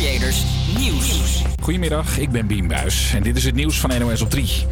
Creators 0.00 0.59
Nieuws. 0.78 1.42
Goedemiddag, 1.62 2.18
ik 2.18 2.30
ben 2.30 2.46
Bien 2.46 2.66
Buis 2.66 3.12
en 3.14 3.22
dit 3.22 3.36
is 3.36 3.44
het 3.44 3.54
nieuws 3.54 3.80
van 3.80 3.90
NOS 3.98 4.22
op 4.22 4.30
3. 4.30 4.66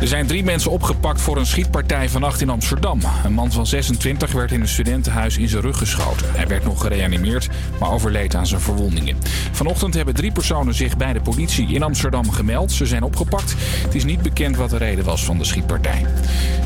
Er 0.00 0.08
zijn 0.08 0.26
drie 0.26 0.44
mensen 0.44 0.70
opgepakt 0.70 1.20
voor 1.20 1.36
een 1.36 1.46
schietpartij 1.46 2.08
vannacht 2.08 2.40
in 2.40 2.48
Amsterdam. 2.48 3.00
Een 3.24 3.32
man 3.32 3.52
van 3.52 3.66
26 3.66 4.32
werd 4.32 4.52
in 4.52 4.60
een 4.60 4.68
studentenhuis 4.68 5.38
in 5.38 5.48
zijn 5.48 5.62
rug 5.62 5.78
geschoten. 5.78 6.26
Hij 6.32 6.46
werd 6.46 6.64
nog 6.64 6.80
gereanimeerd, 6.80 7.48
maar 7.80 7.90
overleed 7.90 8.34
aan 8.34 8.46
zijn 8.46 8.60
verwondingen. 8.60 9.16
Vanochtend 9.52 9.94
hebben 9.94 10.14
drie 10.14 10.32
personen 10.32 10.74
zich 10.74 10.96
bij 10.96 11.12
de 11.12 11.20
politie 11.20 11.68
in 11.74 11.82
Amsterdam 11.82 12.30
gemeld. 12.30 12.72
Ze 12.72 12.86
zijn 12.86 13.02
opgepakt. 13.02 13.54
Het 13.58 13.94
is 13.94 14.04
niet 14.04 14.22
bekend 14.22 14.56
wat 14.56 14.70
de 14.70 14.76
reden 14.76 15.04
was 15.04 15.24
van 15.24 15.38
de 15.38 15.44
schietpartij. 15.44 16.06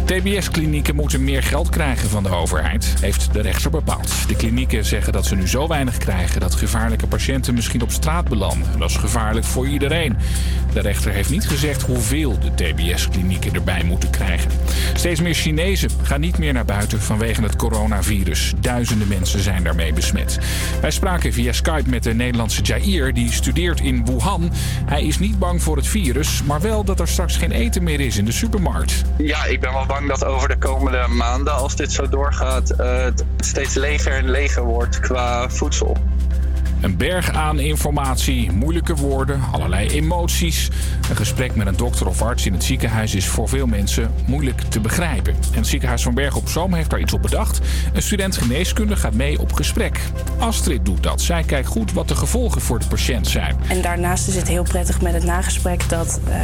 TBS-klinieken 0.04 0.94
moeten 0.94 1.25
meer 1.25 1.43
geld 1.43 1.68
krijgen 1.68 2.08
van 2.08 2.22
de 2.22 2.34
overheid, 2.34 2.94
heeft 3.00 3.32
de 3.32 3.40
rechter 3.40 3.71
bepaald. 3.71 4.29
De 4.29 4.36
klinieken 4.36 4.84
zeggen 4.84 5.12
dat 5.12 5.26
ze 5.26 5.34
nu 5.34 5.48
zo 5.48 5.68
weinig 5.68 5.96
krijgen 5.96 6.40
dat 6.40 6.54
gevaarlijke 6.54 7.07
patiënten 7.07 7.54
misschien 7.54 7.82
op 7.82 7.90
straat 7.90 8.25
belanden. 8.25 8.41
Dat 8.78 8.90
is 8.90 8.96
gevaarlijk 8.96 9.46
voor 9.46 9.68
iedereen. 9.68 10.16
De 10.72 10.80
rechter 10.80 11.12
heeft 11.12 11.30
niet 11.30 11.48
gezegd 11.48 11.82
hoeveel 11.82 12.38
de 12.38 12.54
TBS-klinieken 12.54 13.54
erbij 13.54 13.84
moeten 13.84 14.10
krijgen. 14.10 14.50
Steeds 14.94 15.20
meer 15.20 15.34
Chinezen 15.34 15.90
gaan 16.02 16.20
niet 16.20 16.38
meer 16.38 16.52
naar 16.52 16.64
buiten 16.64 17.00
vanwege 17.00 17.42
het 17.42 17.56
coronavirus. 17.56 18.52
Duizenden 18.60 19.08
mensen 19.08 19.40
zijn 19.40 19.62
daarmee 19.62 19.92
besmet. 19.92 20.38
Wij 20.80 20.90
spraken 20.90 21.32
via 21.32 21.52
Skype 21.52 21.88
met 21.90 22.02
de 22.02 22.14
Nederlandse 22.14 22.62
Jair, 22.62 23.14
die 23.14 23.32
studeert 23.32 23.80
in 23.80 24.04
Wuhan. 24.04 24.50
Hij 24.84 25.02
is 25.02 25.18
niet 25.18 25.38
bang 25.38 25.62
voor 25.62 25.76
het 25.76 25.86
virus, 25.86 26.43
maar 26.43 26.60
wel 26.60 26.84
dat 26.84 27.00
er 27.00 27.08
straks 27.08 27.36
geen 27.36 27.52
eten 27.52 27.82
meer 27.82 28.00
is 28.00 28.16
in 28.16 28.24
de 28.24 28.32
supermarkt. 28.32 29.02
Ja, 29.18 29.44
ik 29.44 29.60
ben 29.60 29.72
wel 29.72 29.86
bang 29.86 30.08
dat 30.08 30.24
over 30.24 30.48
de 30.48 30.58
komende 30.58 31.06
maanden, 31.08 31.54
als 31.54 31.76
dit 31.76 31.93
zo 31.93 32.08
doorgaat, 32.08 32.70
eh, 32.70 33.02
het 33.04 33.24
steeds 33.36 33.74
leger 33.74 34.12
en 34.12 34.30
leger 34.30 34.62
wordt 34.62 35.00
qua 35.00 35.50
voedsel. 35.50 35.96
Een 36.83 36.97
berg 36.97 37.30
aan 37.30 37.58
informatie, 37.58 38.52
moeilijke 38.52 38.94
woorden, 38.94 39.41
allerlei 39.52 39.88
emoties. 39.88 40.70
Een 41.11 41.16
gesprek 41.16 41.55
met 41.55 41.66
een 41.66 41.77
dokter 41.77 42.08
of 42.08 42.22
arts 42.22 42.47
in 42.47 42.52
het 42.52 42.64
ziekenhuis 42.64 43.14
is 43.14 43.27
voor 43.27 43.48
veel 43.48 43.66
mensen 43.66 44.11
moeilijk 44.27 44.61
te 44.61 44.80
begrijpen. 44.80 45.33
En 45.33 45.58
het 45.58 45.66
ziekenhuis 45.66 46.02
van 46.02 46.14
Bergen 46.14 46.41
op 46.41 46.48
Zoom 46.48 46.74
heeft 46.74 46.91
daar 46.91 47.00
iets 47.00 47.12
op 47.12 47.22
bedacht. 47.22 47.61
Een 47.92 48.02
student 48.02 48.36
geneeskunde 48.36 48.97
gaat 48.97 49.14
mee 49.14 49.39
op 49.39 49.52
gesprek. 49.52 50.00
Astrid 50.39 50.84
doet 50.84 51.02
dat. 51.02 51.20
Zij 51.20 51.42
kijkt 51.42 51.69
goed 51.69 51.92
wat 51.92 52.08
de 52.08 52.14
gevolgen 52.14 52.61
voor 52.61 52.78
de 52.78 52.86
patiënt 52.86 53.28
zijn. 53.28 53.56
En 53.69 53.83
daarnaast 53.83 54.28
is 54.28 54.36
het 54.36 54.48
heel 54.48 54.62
prettig 54.62 55.00
met 55.00 55.12
het 55.12 55.24
nagesprek 55.24 55.89
dat, 55.89 56.20
uh, 56.28 56.34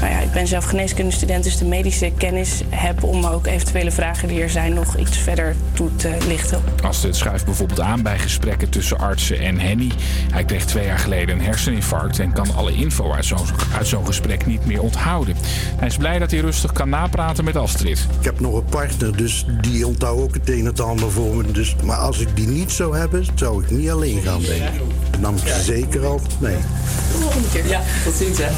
nou 0.00 0.12
ja, 0.12 0.18
ik 0.18 0.32
ben 0.32 0.46
zelf 0.46 0.64
geneeskundestudent, 0.64 1.44
dus 1.44 1.58
de 1.58 1.64
medische 1.64 2.12
kennis 2.16 2.62
heb 2.68 3.02
om 3.02 3.24
ook 3.24 3.46
eventuele 3.46 3.90
vragen 3.90 4.28
die 4.28 4.42
er 4.42 4.50
zijn 4.50 4.74
nog 4.74 4.96
iets 4.96 5.18
verder 5.18 5.56
toe 5.72 5.96
te 5.96 6.16
lichten. 6.28 6.62
Astrid 6.82 7.16
schuift 7.16 7.44
bijvoorbeeld 7.44 7.80
aan 7.80 8.02
bij 8.02 8.18
gesprekken 8.18 8.70
tussen 8.70 8.98
artsen 8.98 9.38
en 9.38 9.58
Henny. 9.78 9.92
Hij 10.32 10.44
kreeg 10.44 10.64
twee 10.64 10.86
jaar 10.86 10.98
geleden 10.98 11.34
een 11.34 11.44
herseninfarct 11.44 12.18
en 12.18 12.32
kan 12.32 12.54
alle 12.54 12.72
info 12.72 13.12
uit 13.12 13.24
zo'n 13.24 13.46
uit 13.76 13.86
zo'n 13.86 14.06
gesprek 14.06 14.46
niet 14.46 14.66
meer 14.66 14.82
onthouden. 14.82 15.36
Hij 15.76 15.88
is 15.88 15.96
blij 15.96 16.18
dat 16.18 16.30
hij 16.30 16.40
rustig 16.40 16.72
kan 16.72 16.88
napraten 16.88 17.44
met 17.44 17.56
Astrid. 17.56 18.06
Ik 18.18 18.24
heb 18.24 18.40
nog 18.40 18.54
een 18.54 18.64
partner, 18.64 19.16
dus 19.16 19.46
die 19.60 19.86
onthoudt 19.86 20.20
ook 20.20 20.34
het 20.34 20.48
een 20.48 20.58
en 20.58 20.64
het 20.64 20.80
ander 20.80 21.10
voor 21.10 21.36
me. 21.36 21.52
Dus, 21.52 21.76
maar 21.84 21.96
als 21.96 22.18
ik 22.18 22.36
die 22.36 22.46
niet 22.46 22.72
zou 22.72 22.96
hebben, 22.96 23.26
zou 23.34 23.64
ik 23.64 23.70
niet 23.70 23.90
alleen 23.90 24.22
gaan 24.22 24.40
denken. 24.40 24.72
Dan 25.10 25.20
nam 25.20 25.36
ik 25.36 25.52
zeker 25.62 26.06
altijd 26.06 26.40
mee. 26.40 26.56
Ja, 27.64 27.82
tot 28.04 28.14
ziens 28.14 28.38
hè. 28.38 28.50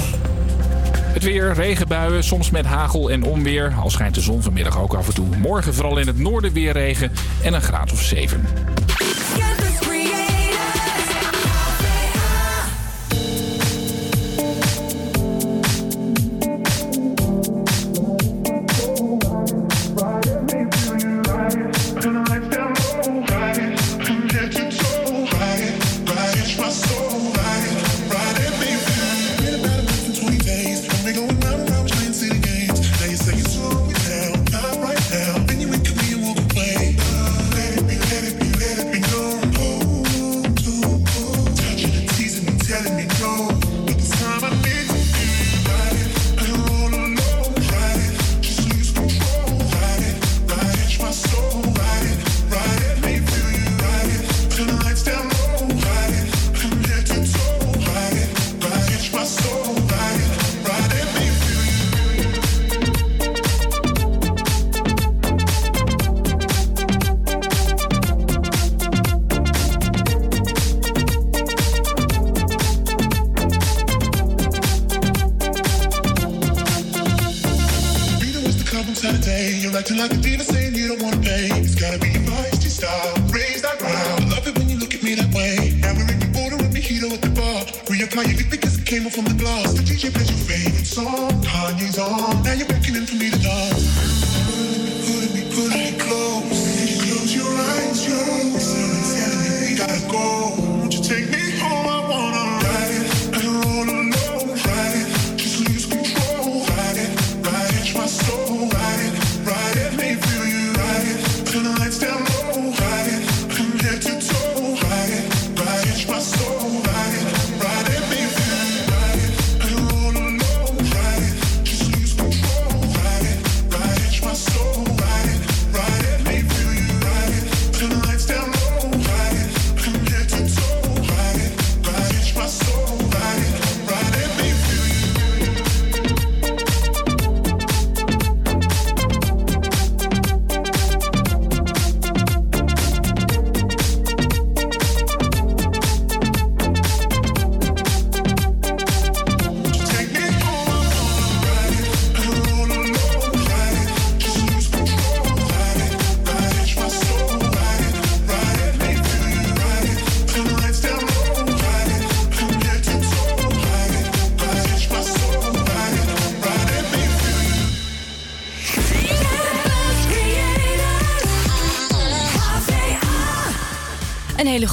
Het 1.13 1.23
weer, 1.25 1.53
regenbuien, 1.53 2.25
soms 2.25 2.51
met 2.51 2.67
hagel 2.67 3.11
en 3.11 3.23
onweer. 3.23 3.75
Al 3.83 3.91
schijnt 3.91 4.15
de 4.15 4.21
zon 4.21 4.43
vanmiddag 4.43 4.81
ook 4.81 4.95
af 4.95 5.07
en 5.09 5.15
toe. 5.15 5.27
Morgen 5.37 5.75
vooral 5.75 5.99
in 5.99 6.07
het 6.07 6.19
noorden 6.19 6.53
weer 6.53 6.73
regen 6.73 7.13
en 7.43 7.55
een 7.55 7.63
graad 7.63 7.93
of 7.93 8.03
7. 8.03 8.45
Acting 79.87 80.03
like 80.03 80.15
a 80.15 80.17
diva 80.17 80.43
saying 80.43 80.75
you 80.75 80.89
don't 80.89 81.01
wanna 81.01 81.23
pay. 81.23 81.47
It's 81.63 81.77
gotta 81.77 81.97
be 82.01 82.09
your 82.09 82.23
feisty 82.23 82.67
style. 82.67 83.15
Raise 83.31 83.63
that 83.63 83.79
crowd. 83.79 84.21
I 84.21 84.25
love 84.35 84.45
it 84.45 84.59
when 84.59 84.69
you 84.69 84.79
look 84.81 84.93
at 84.93 85.03
me 85.05 85.15
that 85.15 85.33
way. 85.33 85.79
Now 85.79 85.95
we're 85.95 86.11
in 86.11 86.19
the 86.19 86.27
border 86.35 86.57
with 86.57 86.75
Mojito 86.75 87.07
at 87.15 87.23
the 87.23 87.31
bar. 87.31 87.63
Reapply 87.87 88.27
your 88.27 88.37
lip 88.37 88.51
because 88.51 88.81
it 88.81 88.85
came 88.85 89.07
off 89.07 89.15
from 89.15 89.27
the 89.27 89.39
glass. 89.39 89.75
The 89.75 89.87
DJ 89.87 90.11
plays 90.11 90.27
your 90.27 90.43
favorite 90.43 90.91
song. 90.91 91.31
Kanye's 91.47 92.01
on. 92.01 92.43
Now 92.43 92.55
you're 92.59 92.67
beckoning 92.67 93.07
for 93.07 93.15
me. 93.15 93.26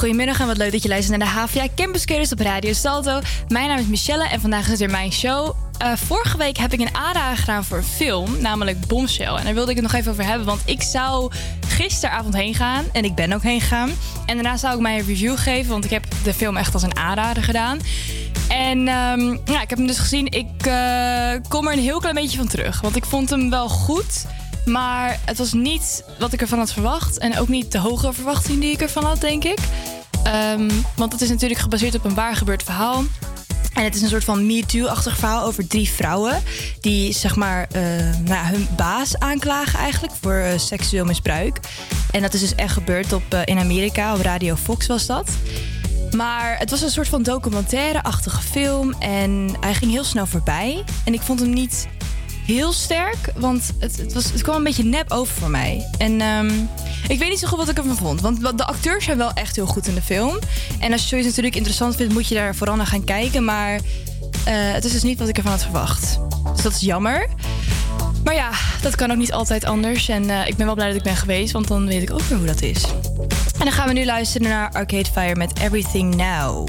Een 0.04 0.10
hele 0.10 0.22
goede 0.22 0.32
middag 0.32 0.40
en 0.40 0.46
wat 0.46 0.64
leuk 0.64 0.72
dat 0.72 0.82
je 0.82 0.88
luistert 0.88 1.18
naar 1.18 1.28
de 1.28 1.58
HVA 1.58 1.68
Campus 1.76 2.04
Creators 2.04 2.32
op 2.32 2.40
Radio 2.40 2.72
Salto. 2.72 3.20
Mijn 3.48 3.68
naam 3.68 3.78
is 3.78 3.86
Michelle 3.86 4.28
en 4.28 4.40
vandaag 4.40 4.62
is 4.62 4.68
het 4.68 4.78
weer 4.78 4.90
mijn 4.90 5.12
show. 5.12 5.56
Uh, 5.82 5.96
vorige 5.96 6.36
week 6.36 6.56
heb 6.56 6.72
ik 6.72 6.80
een 6.80 6.94
aanrader 6.94 7.36
gedaan 7.36 7.64
voor 7.64 7.76
een 7.76 7.84
film, 7.84 8.40
namelijk 8.40 8.86
Bombshell. 8.86 9.34
En 9.34 9.44
daar 9.44 9.54
wilde 9.54 9.70
ik 9.70 9.76
het 9.76 9.84
nog 9.84 9.94
even 9.94 10.10
over 10.10 10.24
hebben, 10.24 10.46
want 10.46 10.60
ik 10.64 10.82
zou 10.82 11.32
gisteravond 11.66 12.34
heen 12.34 12.54
gaan. 12.54 12.84
En 12.92 13.04
ik 13.04 13.14
ben 13.14 13.32
ook 13.32 13.42
heen 13.42 13.60
gegaan. 13.60 13.90
En 14.26 14.34
daarna 14.34 14.56
zou 14.56 14.74
ik 14.74 14.80
mij 14.80 14.98
een 14.98 15.06
review 15.06 15.38
geven, 15.38 15.70
want 15.70 15.84
ik 15.84 15.90
heb 15.90 16.04
de 16.24 16.34
film 16.34 16.56
echt 16.56 16.74
als 16.74 16.82
een 16.82 16.96
aanrader 16.96 17.42
gedaan. 17.42 17.78
En 18.48 18.78
um, 18.78 19.40
ja, 19.44 19.62
ik 19.62 19.70
heb 19.70 19.78
hem 19.78 19.86
dus 19.86 19.98
gezien. 19.98 20.26
Ik 20.26 20.66
uh, 20.66 21.32
kom 21.48 21.66
er 21.66 21.72
een 21.72 21.78
heel 21.78 22.00
klein 22.00 22.14
beetje 22.14 22.38
van 22.38 22.48
terug. 22.48 22.80
Want 22.80 22.96
ik 22.96 23.04
vond 23.04 23.30
hem 23.30 23.50
wel 23.50 23.68
goed. 23.68 24.26
Maar 24.64 25.20
het 25.24 25.38
was 25.38 25.52
niet 25.52 26.04
wat 26.18 26.32
ik 26.32 26.40
ervan 26.40 26.58
had 26.58 26.72
verwacht. 26.72 27.18
En 27.18 27.38
ook 27.38 27.48
niet 27.48 27.72
de 27.72 27.78
hoge 27.78 28.12
verwachting 28.12 28.60
die 28.60 28.72
ik 28.72 28.80
ervan 28.80 29.04
had, 29.04 29.20
denk 29.20 29.44
ik. 29.44 29.58
Um, 30.26 30.84
want 30.96 31.12
het 31.12 31.20
is 31.20 31.28
natuurlijk 31.28 31.60
gebaseerd 31.60 31.94
op 31.94 32.04
een 32.04 32.14
waar 32.14 32.36
gebeurd 32.36 32.62
verhaal. 32.62 33.04
En 33.74 33.84
het 33.84 33.94
is 33.94 34.02
een 34.02 34.08
soort 34.08 34.24
van 34.24 34.46
Me 34.46 34.66
Too-achtig 34.66 35.16
verhaal 35.16 35.44
over 35.44 35.66
drie 35.66 35.88
vrouwen. 35.88 36.42
Die 36.80 37.12
zeg 37.12 37.36
maar 37.36 37.68
uh, 37.76 37.82
nou 38.00 38.28
ja, 38.28 38.44
hun 38.44 38.68
baas 38.76 39.18
aanklagen 39.18 39.78
eigenlijk 39.78 40.12
voor 40.20 40.34
uh, 40.34 40.58
seksueel 40.58 41.04
misbruik. 41.04 41.60
En 42.10 42.22
dat 42.22 42.34
is 42.34 42.40
dus 42.40 42.54
echt 42.54 42.72
gebeurd 42.72 43.12
op, 43.12 43.22
uh, 43.34 43.40
in 43.44 43.58
Amerika, 43.58 44.14
op 44.14 44.20
Radio 44.20 44.54
Fox 44.54 44.86
was 44.86 45.06
dat. 45.06 45.30
Maar 46.16 46.58
het 46.58 46.70
was 46.70 46.82
een 46.82 46.90
soort 46.90 47.08
van 47.08 47.22
documentaire-achtige 47.22 48.42
film. 48.42 48.94
En 48.98 49.56
hij 49.60 49.74
ging 49.74 49.90
heel 49.90 50.04
snel 50.04 50.26
voorbij. 50.26 50.84
En 51.04 51.14
ik 51.14 51.20
vond 51.20 51.40
hem 51.40 51.52
niet 51.52 51.88
heel 52.46 52.72
sterk, 52.72 53.32
want 53.36 53.72
het, 53.78 53.96
het, 53.96 54.12
was, 54.12 54.24
het 54.24 54.42
kwam 54.42 54.56
een 54.56 54.64
beetje 54.64 54.84
nep 54.84 55.10
over 55.10 55.34
voor 55.34 55.50
mij. 55.50 55.90
En 55.98 56.20
um, 56.20 56.68
ik 57.08 57.18
weet 57.18 57.28
niet 57.28 57.38
zo 57.38 57.48
goed 57.48 57.58
wat 57.58 57.68
ik 57.68 57.78
ervan 57.78 57.96
vond. 57.96 58.20
Want 58.20 58.58
de 58.58 58.64
acteurs 58.64 59.04
zijn 59.04 59.16
wel 59.16 59.32
echt 59.32 59.56
heel 59.56 59.66
goed 59.66 59.86
in 59.86 59.94
de 59.94 60.02
film. 60.02 60.38
En 60.78 60.92
als 60.92 61.02
je 61.02 61.08
zoiets 61.08 61.26
natuurlijk 61.26 61.56
interessant 61.56 61.96
vindt, 61.96 62.12
moet 62.12 62.28
je 62.28 62.34
daar 62.34 62.54
vooral 62.54 62.76
naar 62.76 62.86
gaan 62.86 63.04
kijken. 63.04 63.44
Maar 63.44 63.74
uh, 63.74 63.80
het 64.46 64.84
is 64.84 64.92
dus 64.92 65.02
niet 65.02 65.18
wat 65.18 65.28
ik 65.28 65.36
ervan 65.36 65.52
had 65.52 65.62
verwacht. 65.62 66.18
Dus 66.52 66.62
dat 66.62 66.72
is 66.72 66.80
jammer. 66.80 67.28
Maar 68.24 68.34
ja, 68.34 68.50
dat 68.82 68.94
kan 68.94 69.10
ook 69.10 69.16
niet 69.16 69.32
altijd 69.32 69.64
anders. 69.64 70.08
En 70.08 70.24
uh, 70.24 70.46
ik 70.46 70.56
ben 70.56 70.66
wel 70.66 70.74
blij 70.74 70.86
dat 70.86 70.96
ik 70.96 71.02
ben 71.02 71.16
geweest, 71.16 71.52
want 71.52 71.68
dan 71.68 71.86
weet 71.86 72.02
ik 72.02 72.12
ook 72.12 72.22
weer 72.22 72.38
hoe 72.38 72.46
dat 72.46 72.62
is. 72.62 72.84
En 73.58 73.64
dan 73.64 73.72
gaan 73.72 73.88
we 73.88 73.92
nu 73.92 74.04
luisteren 74.04 74.48
naar 74.48 74.70
Arcade 74.72 75.10
Fire 75.12 75.36
met 75.36 75.58
Everything 75.58 76.14
Now. 76.14 76.68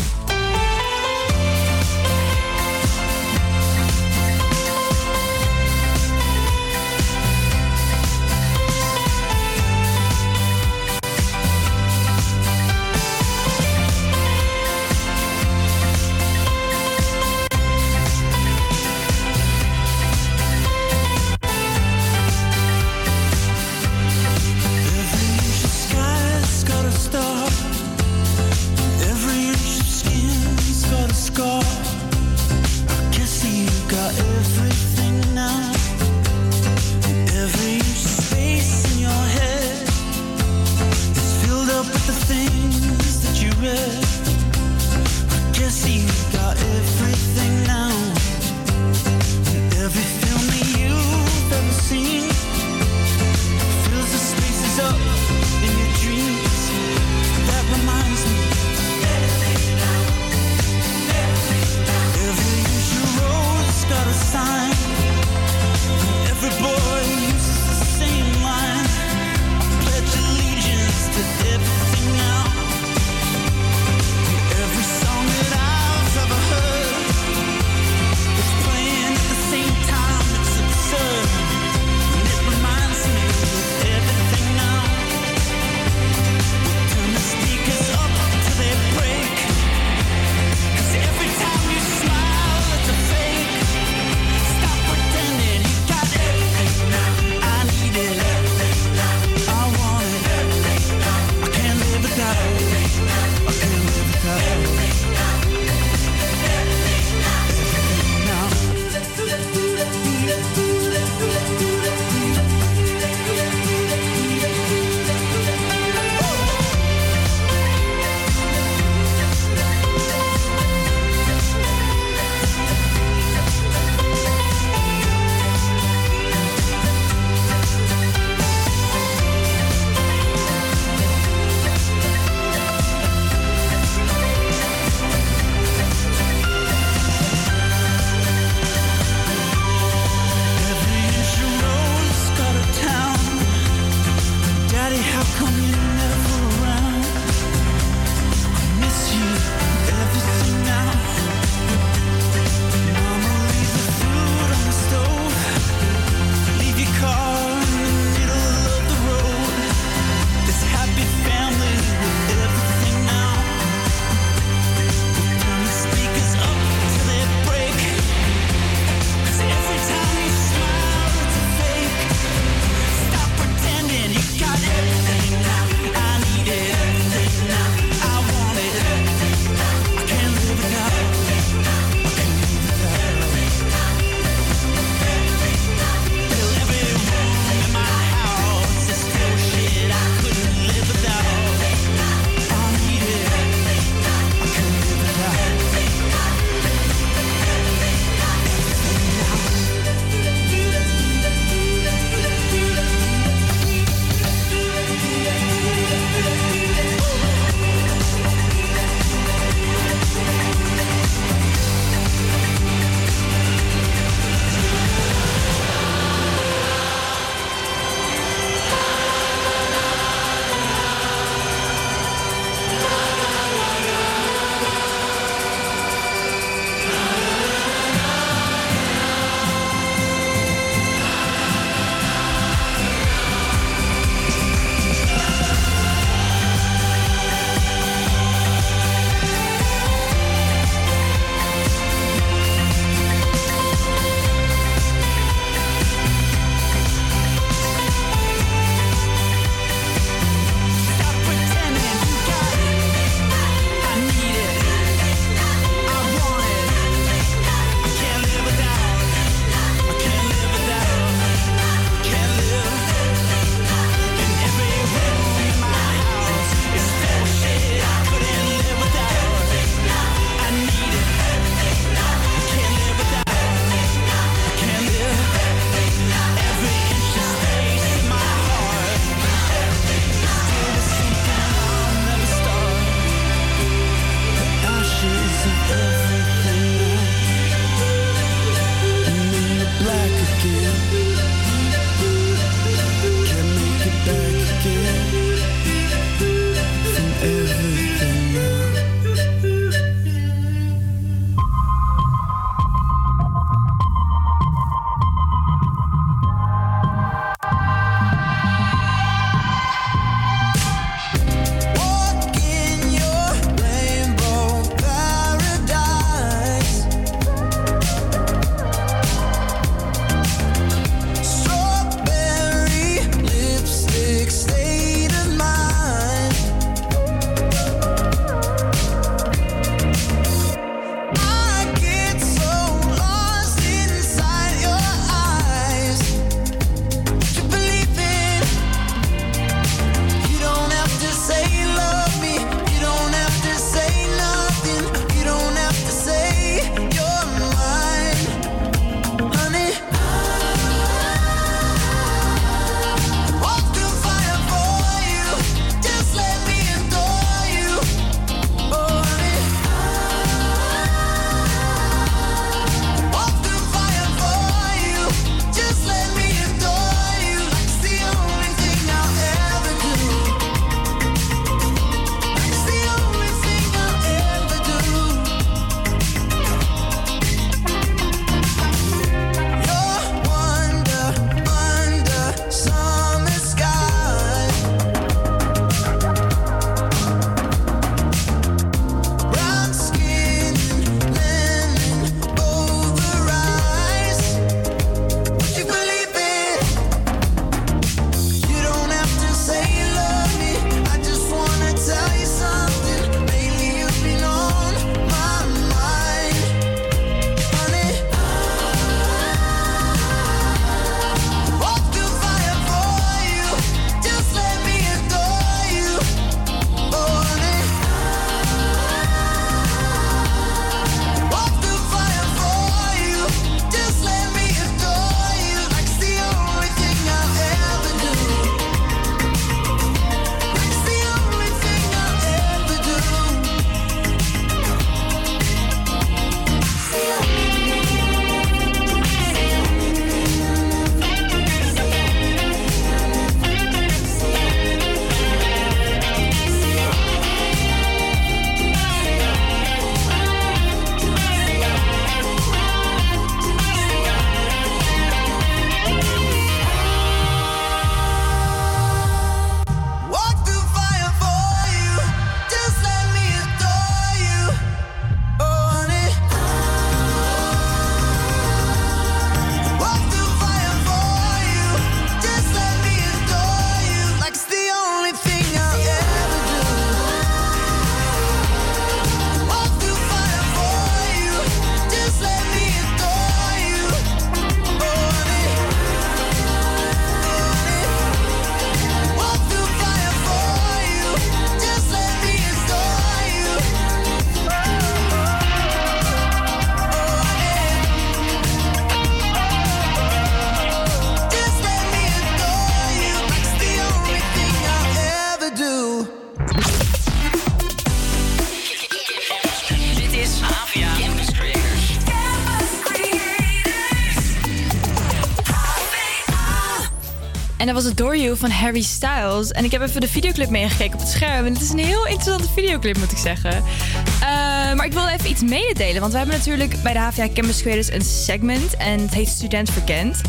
van 518.37 518.49
Harry 518.49 518.81
Styles. 518.81 519.51
En 519.51 519.63
ik 519.63 519.71
heb 519.71 519.81
even 519.81 520.01
de 520.01 520.07
videoclip 520.07 520.49
meegekeken 520.49 520.93
op 520.93 520.99
het 520.99 521.09
scherm. 521.09 521.45
En 521.45 521.53
het 521.53 521.61
is 521.61 521.69
een 521.69 521.77
heel 521.77 522.05
interessante 522.05 522.47
videoclip, 522.55 522.97
moet 522.97 523.11
ik 523.11 523.17
zeggen. 523.17 523.53
Eh, 523.55 524.73
maar 524.73 524.85
ik 524.85 524.93
wil 524.93 525.07
even 525.07 525.29
iets 525.29 525.41
mededelen. 525.41 525.99
Want 525.99 526.11
we 526.11 526.17
hebben 526.17 526.37
natuurlijk 526.37 526.81
bij 526.83 526.93
de 526.93 526.99
HVA 526.99 527.27
Campus 527.33 527.65
een 527.65 528.01
segment. 528.01 528.77
En 528.77 528.99
het 528.99 529.13
heet 529.13 529.27
Student 529.27 529.69
Verkend. 529.69 530.21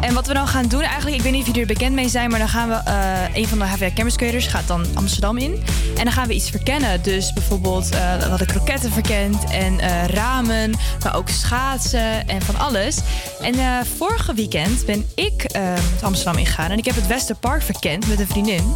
En 0.00 0.14
wat 0.14 0.26
we 0.26 0.34
dan 0.34 0.48
gaan 0.48 0.68
doen 0.68 0.80
eigenlijk, 0.80 1.16
ik 1.16 1.22
weet 1.22 1.32
niet 1.32 1.40
of 1.40 1.46
jullie 1.46 1.60
er 1.60 1.66
bekend 1.66 1.94
mee 1.94 2.08
zijn. 2.08 2.30
Maar 2.30 2.38
dan 2.38 2.48
gaan 2.48 2.68
we, 2.68 2.74
eh, 2.74 3.34
een 3.34 3.48
van 3.48 3.58
de 3.58 3.64
HVA 3.64 3.90
Campus 3.94 4.46
gaat 4.46 4.66
dan 4.66 4.86
Amsterdam 4.94 5.38
in. 5.38 5.62
En 5.96 6.04
dan 6.04 6.12
gaan 6.12 6.28
we 6.28 6.34
iets 6.34 6.50
verkennen. 6.50 7.02
Dus 7.02 7.32
bijvoorbeeld, 7.32 7.94
uh, 7.94 8.16
we 8.16 8.24
hadden 8.24 8.46
kroketten 8.46 8.92
verkend. 8.92 9.44
En 9.50 9.80
ramen, 10.06 10.70
maar 11.02 11.16
ook 11.16 11.28
schaatsen 11.28 12.28
en 12.28 12.42
van 12.42 12.58
alles. 12.58 12.98
En 13.42 13.54
uh, 13.54 13.80
vorige 13.96 14.34
weekend 14.34 14.86
ben 14.86 15.06
ik 15.14 15.56
uh, 15.56 15.74
het 15.74 16.02
Amsterdam 16.02 16.36
ingegaan 16.36 16.70
en 16.70 16.78
ik 16.78 16.84
heb 16.84 16.94
het 16.94 17.06
Westerpark 17.06 17.62
verkend 17.62 18.08
met 18.08 18.20
een 18.20 18.26
vriendin. 18.26 18.74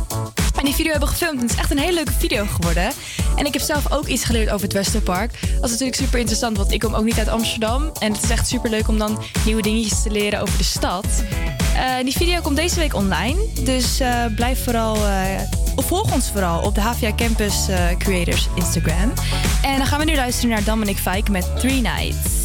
En 0.58 0.64
die 0.64 0.74
video 0.74 0.90
hebben 0.90 1.08
we 1.08 1.14
gefilmd. 1.14 1.36
En 1.36 1.42
het 1.42 1.52
is 1.52 1.58
echt 1.58 1.70
een 1.70 1.78
hele 1.78 1.94
leuke 1.94 2.12
video 2.12 2.46
geworden. 2.46 2.92
En 3.36 3.46
ik 3.46 3.52
heb 3.52 3.62
zelf 3.62 3.92
ook 3.92 4.06
iets 4.06 4.24
geleerd 4.24 4.50
over 4.50 4.62
het 4.62 4.72
Westerpark. 4.72 5.30
Dat 5.40 5.64
is 5.64 5.70
natuurlijk 5.70 5.96
super 5.96 6.18
interessant, 6.18 6.56
want 6.56 6.72
ik 6.72 6.80
kom 6.80 6.94
ook 6.94 7.04
niet 7.04 7.18
uit 7.18 7.28
Amsterdam. 7.28 7.90
En 7.98 8.12
het 8.12 8.22
is 8.22 8.30
echt 8.30 8.48
super 8.48 8.70
leuk 8.70 8.88
om 8.88 8.98
dan 8.98 9.22
nieuwe 9.44 9.62
dingetjes 9.62 10.02
te 10.02 10.10
leren 10.10 10.40
over 10.40 10.58
de 10.58 10.64
stad. 10.64 11.06
Eh, 11.76 12.04
die 12.04 12.16
video 12.16 12.40
komt 12.40 12.56
deze 12.56 12.78
week 12.78 12.94
online. 12.94 13.36
Dus 13.64 14.00
eh, 14.00 14.24
blijf 14.34 14.64
vooral. 14.64 14.96
Uh, 14.96 15.24
volg 15.76 16.12
ons 16.12 16.30
vooral 16.30 16.62
op 16.62 16.74
de 16.74 16.80
HVA 16.80 17.14
Campus 17.16 17.66
Creators 17.98 18.48
Instagram. 18.54 19.12
En 19.62 19.76
dan 19.76 19.86
gaan 19.86 19.98
we 19.98 20.04
nu 20.04 20.14
luisteren 20.14 20.50
naar 20.50 20.64
Dominic 20.64 20.96
Fike 20.96 21.30
met 21.30 21.60
Three 21.60 21.80
Nights. 21.80 22.35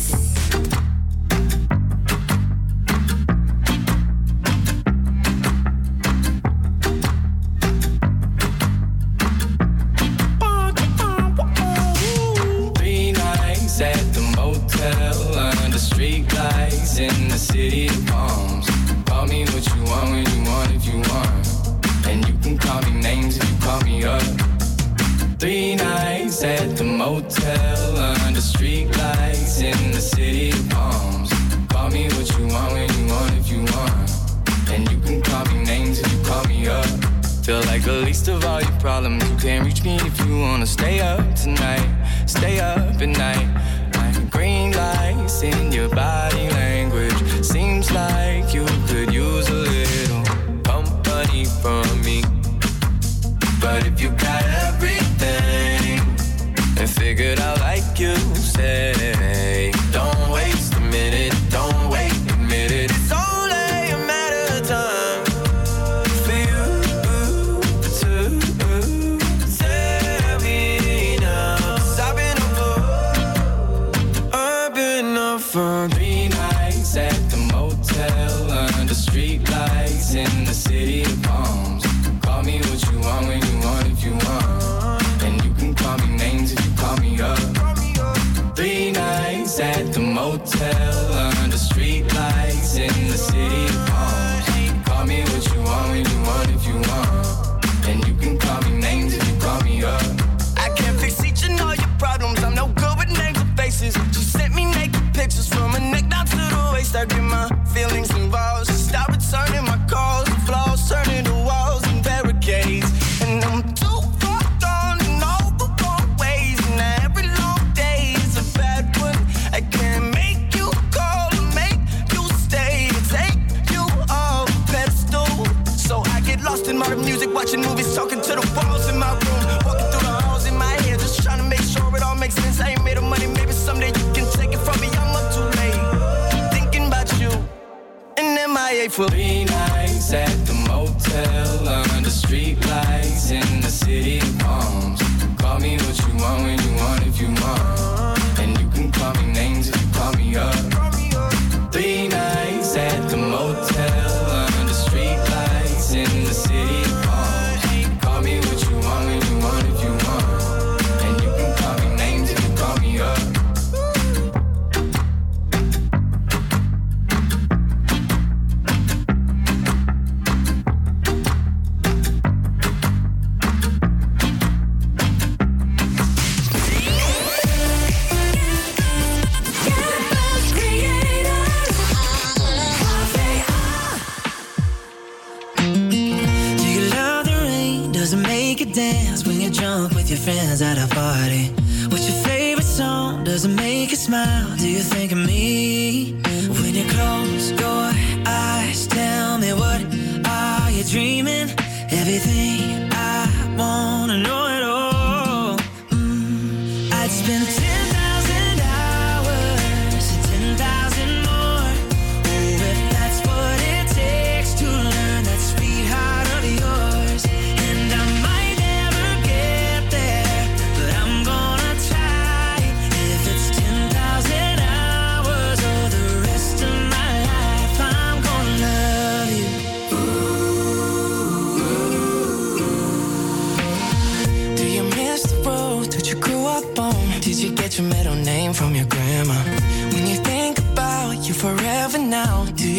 dance 188.73 189.25
when 189.25 189.41
you're 189.41 189.51
drunk 189.51 189.93
with 189.93 190.09
your 190.09 190.19
friends 190.19 190.61
at 190.61 190.77
a 190.77 190.87
party? 190.93 191.47
What's 191.89 192.07
your 192.09 192.23
favorite 192.23 192.65
song? 192.65 193.23
Does 193.23 193.45
it 193.45 193.49
make 193.49 193.91
you 193.91 193.97
smile? 193.97 194.55
Do 194.57 194.69
you 194.69 194.79
think 194.79 195.11
of 195.11 195.17
me? 195.17 196.13
When 196.47 196.73
you 196.73 196.85
close 196.89 197.51
your 197.51 197.91
eyes, 198.25 198.87
tell 198.87 199.37
me 199.37 199.53
what 199.53 199.81
are 200.25 200.71
you 200.71 200.83
dreaming? 200.83 201.49
Everything 201.91 202.70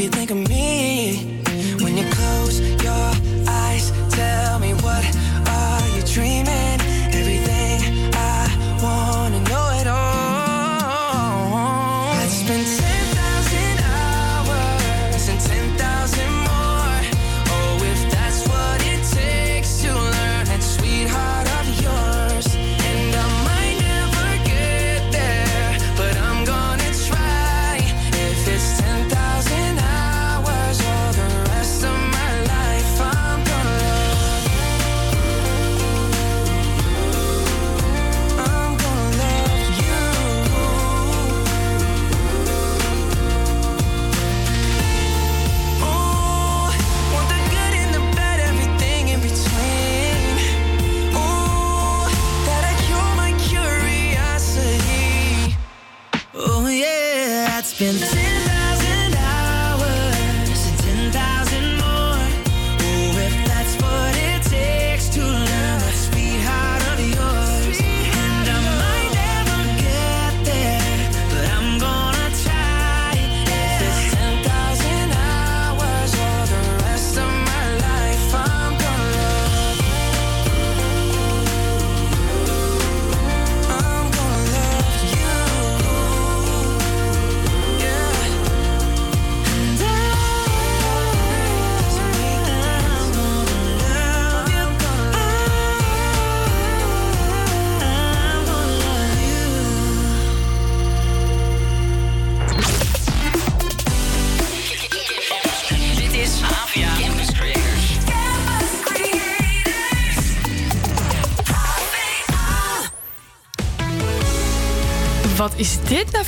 you 0.02 0.08
think 0.08 0.32
I'm? 0.32 0.51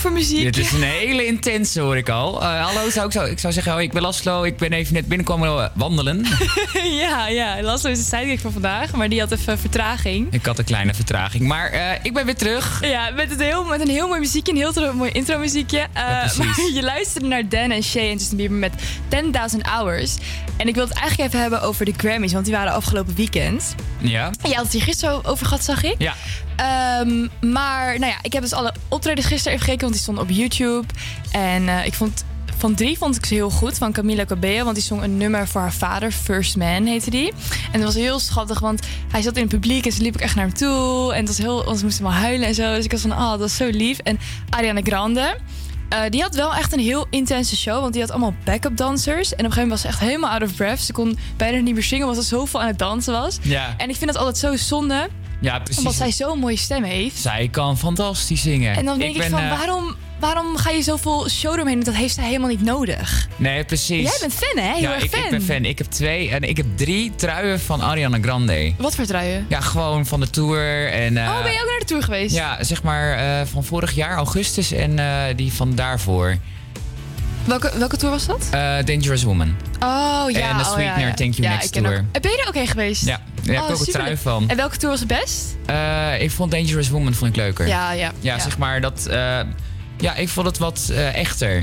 Voor 0.04 0.12
muziek? 0.12 0.42
Dit 0.42 0.56
is 0.56 0.72
een 0.72 0.82
hele 0.82 1.26
intense, 1.26 1.80
hoor 1.80 1.96
ik 1.96 2.08
al. 2.08 2.42
Eh, 2.42 2.64
hallo, 2.64 2.90
zou 2.90 3.06
ik, 3.06 3.12
zo, 3.12 3.24
ik 3.24 3.38
zou 3.38 3.52
zeggen, 3.52 3.72
hoi, 3.72 3.84
ik 3.84 3.92
ben 3.92 4.02
Laslo. 4.02 4.42
Ik 4.42 4.56
ben 4.56 4.72
even 4.72 4.94
net 4.94 5.06
binnenkomen 5.06 5.48
eh, 5.48 5.66
wandelen. 5.74 6.26
ja, 7.02 7.28
ja. 7.28 7.62
Laslo 7.62 7.90
is 7.90 7.98
de 7.98 8.04
sidekick 8.04 8.40
van 8.40 8.52
vandaag, 8.52 8.92
maar 8.92 9.08
die 9.08 9.20
had 9.20 9.32
even 9.32 9.58
vertraging. 9.58 10.32
ik 10.32 10.46
had 10.46 10.58
een 10.58 10.64
kleine 10.64 10.94
vertraging. 10.94 11.46
Maar 11.46 11.70
eh, 11.70 11.80
ik 12.02 12.12
ben 12.12 12.24
weer 12.24 12.34
terug. 12.34 12.80
Ja, 12.80 13.10
met, 13.10 13.30
het 13.30 13.40
heel, 13.40 13.64
met 13.64 13.80
een 13.80 13.88
heel 13.88 14.08
mooi 14.08 14.20
muziekje, 14.20 14.52
een 14.52 14.58
heel 14.58 14.94
mooi 14.94 15.10
intro 15.10 15.38
muziekje. 15.38 15.86
Eh, 15.92 16.02
maar 16.38 16.60
je 16.74 16.82
luisterde 16.82 17.26
naar 17.26 17.48
Dan 17.48 17.70
en 17.70 17.82
Shay 17.82 18.10
en 18.10 18.16
Justin 18.16 18.36
Bieber 18.36 18.56
met 18.56 18.72
10.000 19.54 19.60
Hours. 19.60 20.16
En 20.56 20.68
ik 20.68 20.74
wil 20.74 20.84
het 20.84 20.94
eigenlijk 20.94 21.28
even 21.28 21.40
hebben 21.40 21.62
over 21.62 21.84
de 21.84 21.94
Grammys, 21.96 22.32
want 22.32 22.44
die 22.44 22.54
waren 22.54 22.72
afgelopen 22.72 23.14
weekend. 23.14 23.74
Ja. 24.08 24.30
Had 24.42 24.62
het 24.62 24.72
hier 24.72 24.82
gisteren 24.82 25.24
over 25.24 25.46
gehad, 25.46 25.64
zag 25.64 25.82
ik. 25.82 25.94
Ja. 25.98 26.14
Ehm, 26.56 27.28
maar 27.52 27.98
nou 27.98 28.12
ja, 28.12 28.18
ik 28.22 28.32
heb 28.32 28.42
dus 28.42 28.52
alle 28.52 28.74
optredens 28.88 29.26
gisteren 29.26 29.52
even 29.52 29.64
gekeken, 29.64 29.80
want 29.80 29.92
die 29.92 30.02
stonden 30.02 30.24
op 30.24 30.30
YouTube. 30.30 30.86
En 31.32 31.68
eh, 31.68 31.86
ik 31.86 31.94
vond 31.94 32.24
van 32.58 32.74
drie 32.74 32.98
vond 32.98 33.16
ik 33.16 33.26
ze 33.26 33.34
heel 33.34 33.50
goed, 33.50 33.78
van 33.78 33.92
Camila 33.92 34.24
Cabello. 34.24 34.64
Want 34.64 34.76
die 34.76 34.84
zong 34.84 35.02
een 35.02 35.16
nummer 35.16 35.48
voor 35.48 35.60
haar 35.60 35.72
vader, 35.72 36.10
First 36.10 36.56
Man 36.56 36.86
heette 36.86 37.10
die. 37.10 37.32
En 37.72 37.80
dat 37.80 37.82
was 37.82 37.94
heel 37.94 38.18
schattig, 38.18 38.60
want 38.60 38.86
hij 39.10 39.22
zat 39.22 39.36
in 39.36 39.42
het 39.42 39.50
publiek 39.50 39.86
en 39.86 39.92
ze 39.92 40.02
liep 40.02 40.14
ik 40.14 40.20
echt 40.20 40.34
naar 40.34 40.44
hem 40.44 40.54
toe. 40.54 41.12
En 41.12 41.18
het 41.18 41.28
was 41.28 41.38
heel, 41.38 41.76
ze 41.76 41.84
moesten 41.84 42.04
wel 42.04 42.12
huilen 42.12 42.48
en 42.48 42.54
zo. 42.54 42.74
Dus 42.74 42.84
ik 42.84 42.90
was 42.90 43.00
van, 43.00 43.12
ah, 43.12 43.30
dat 43.30 43.38
was 43.38 43.56
zo 43.56 43.68
lief. 43.68 43.98
En 43.98 44.18
Ariana 44.50 44.80
Grande, 44.82 45.36
eh, 45.88 46.00
die 46.08 46.22
had 46.22 46.34
wel 46.34 46.54
echt 46.54 46.72
een 46.72 46.78
heel 46.78 47.06
intense 47.10 47.56
show, 47.56 47.80
want 47.80 47.92
die 47.92 48.02
had 48.02 48.10
allemaal 48.10 48.34
backup 48.44 48.76
dansers. 48.76 49.30
En 49.34 49.38
op 49.38 49.44
een 49.44 49.52
gegeven 49.52 49.62
moment 49.62 49.70
was 49.70 49.80
ze 49.80 49.88
echt 49.88 49.98
helemaal 50.00 50.30
out 50.30 50.42
of 50.42 50.56
breath. 50.56 50.80
Ze 50.80 50.92
kon 50.92 51.18
bijna 51.36 51.58
niet 51.58 51.74
meer 51.74 51.82
zingen, 51.82 52.06
omdat 52.06 52.22
ze 52.22 52.28
zoveel 52.28 52.60
aan 52.60 52.66
het 52.66 52.78
dansen 52.78 53.12
was. 53.12 53.38
Ja. 53.42 53.74
En 53.76 53.88
ik 53.88 53.96
vind 53.96 54.12
dat 54.12 54.20
altijd 54.20 54.38
zo 54.38 54.56
zonde, 54.56 55.08
Ja, 55.40 55.58
precies. 55.58 55.78
omdat 55.78 55.94
zij 55.94 56.12
zo'n 56.12 56.38
mooie 56.38 56.56
stem 56.56 56.82
heeft. 56.82 57.16
Zij 57.16 57.48
kan 57.50 57.78
fantastisch 57.78 58.42
zingen. 58.42 58.76
En 58.76 58.84
dan 58.84 58.98
denk 58.98 59.14
ik, 59.14 59.20
ben, 59.20 59.30
van, 59.30 59.38
eh, 59.38 59.48
waarom, 59.48 59.94
waarom 60.20 60.56
ga 60.56 60.70
je 60.70 60.82
zoveel 60.82 61.28
show 61.28 61.52
eromheen? 61.52 61.74
doen? 61.74 61.84
Dat 61.84 61.94
heeft 61.94 62.14
zij 62.14 62.24
helemaal 62.24 62.48
niet 62.48 62.62
nodig. 62.62 63.28
Nee, 63.36 63.64
precies. 63.64 64.10
Jij 64.10 64.16
bent 64.20 64.32
fan, 64.32 64.62
hè? 64.62 64.72
Heel 64.72 64.80
ja, 64.80 64.94
erg 64.94 65.04
ik, 65.04 65.10
fan. 65.10 65.24
ik 65.24 65.30
ben 65.30 65.42
fan. 65.42 65.64
Ik 65.64 65.78
heb 65.78 65.86
twee 65.86 66.30
en 66.30 66.42
ik 66.42 66.56
heb 66.56 66.66
drie 66.76 67.12
truien 67.14 67.60
van 67.60 67.82
Ariana 67.82 68.18
Grande. 68.20 68.74
Wat 68.78 68.94
voor 68.94 69.04
truien? 69.04 69.46
Ja, 69.48 69.60
gewoon 69.60 70.06
van 70.06 70.20
de 70.20 70.30
tour. 70.30 70.90
En, 70.90 71.16
eh, 71.16 71.24
oh, 71.24 71.42
ben 71.42 71.52
je 71.52 71.60
ook 71.60 71.68
naar 71.68 71.78
de 71.78 71.84
tour 71.84 72.02
geweest? 72.02 72.34
Ja, 72.34 72.64
zeg 72.64 72.82
maar 72.82 73.18
eh, 73.18 73.46
van 73.46 73.64
vorig 73.64 73.94
jaar, 73.94 74.16
augustus 74.16 74.72
en 74.72 74.96
die 75.36 75.52
van 75.52 75.74
daarvoor. 75.74 76.38
Welke, 77.46 77.70
welke 77.78 77.96
tour 77.96 78.12
was 78.12 78.26
dat? 78.26 78.48
Eh, 78.50 78.76
Dangerous 78.84 79.22
Woman. 79.22 79.56
Oh 79.80 80.24
ja. 80.30 80.50
En 80.50 80.56
de 80.56 80.62
oh, 80.62 80.72
Sweetener 80.72 81.00
ja, 81.00 81.06
ja. 81.06 81.14
Thank 81.14 81.34
You 81.34 81.42
Ja, 81.48 81.54
Next 81.54 81.72
Tour. 81.72 81.86
ook- 82.12 82.22
Ben 82.22 82.30
je 82.30 82.38
er 82.42 82.48
ook 82.48 82.54
heen 82.54 82.66
geweest? 82.66 83.04
Ja, 83.06 83.20
daar 83.42 83.54
heb 83.54 83.62
Oh, 83.64 83.68
ik 83.70 83.74
ook 83.74 83.86
een 83.86 83.92
trui 83.92 84.16
van. 84.16 84.48
En 84.48 84.56
welke 84.56 84.76
tour 84.76 84.90
was 84.90 84.98
het 85.00 85.08
best? 85.20 85.56
Eh, 85.66 86.20
ik 86.22 86.30
vond 86.30 86.50
Dangerous 86.50 86.88
Woman 86.88 87.14
vond 87.14 87.30
ik 87.30 87.36
leuker. 87.36 87.66
Ja, 87.66 87.92
ja. 87.92 88.12
Ja, 88.20 88.38
zeg 88.38 88.58
maar 88.58 88.80
dat... 88.80 89.06
eh, 89.06 89.40
ja, 89.98 90.14
ik 90.14 90.28
vond 90.28 90.46
het 90.46 90.58
wat 90.58 90.90
echter. 91.14 91.62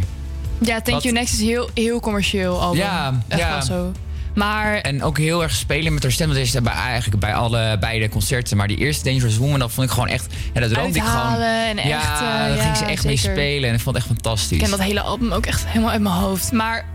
Ja, 0.60 0.74
Thank 0.82 0.86
Wat- 0.90 1.04
You 1.04 1.16
Next 1.16 1.34
is 1.34 1.40
heel, 1.40 1.70
heel 1.74 2.00
commercieel 2.00 2.62
album. 2.62 2.80
Ja, 2.80 3.22
Echt 3.28 3.40
ja. 3.40 3.50
wel 3.52 3.62
zo. 3.62 3.92
Maar 4.34 4.76
En 4.78 5.04
ook 5.04 5.18
heel 5.18 5.44
erg 5.44 5.52
spelen 5.52 5.94
met 5.94 6.04
haar 6.04 6.12
stem. 6.12 6.28
Dat 6.28 6.38
is 6.38 6.52
bij, 6.52 6.74
eigenlijk 6.74 7.20
bij 7.20 7.34
alle 7.34 7.78
beide 7.80 8.10
concerten. 8.10 8.58
Maar 8.58 8.68
die 8.68 8.78
eerste 8.78 9.04
Dangerous 9.04 9.38
Woman, 9.38 9.60
dat 9.60 9.72
vond 9.72 9.88
ik 9.88 9.94
gewoon 9.94 10.10
echt... 10.10 10.34
Ja, 10.54 10.60
dat 10.60 10.70
droomde 10.70 10.98
ik 10.98 11.04
gewoon... 11.04 11.42
en 11.42 11.78
echt... 11.78 11.88
ja, 11.88 12.14
eh, 12.14 12.48
daar 12.48 12.56
ja, 12.56 12.64
ging 12.64 12.78
ze 12.78 12.86
echt 12.86 13.06
mee 13.06 13.18
spelen. 13.18 13.70
En 13.70 13.76
ik 13.76 13.82
vond 13.82 13.96
het 13.96 14.06
echt 14.06 14.14
fantastisch. 14.14 14.52
Ik 14.52 14.60
ken 14.60 14.70
dat 14.70 14.82
hele 14.82 15.02
album 15.02 15.32
ook 15.32 15.46
echt 15.46 15.68
helemaal 15.68 15.90
uit 15.92 16.02
mijn 16.02 16.16
hoofd. 16.16 16.52
Maar 16.52 16.86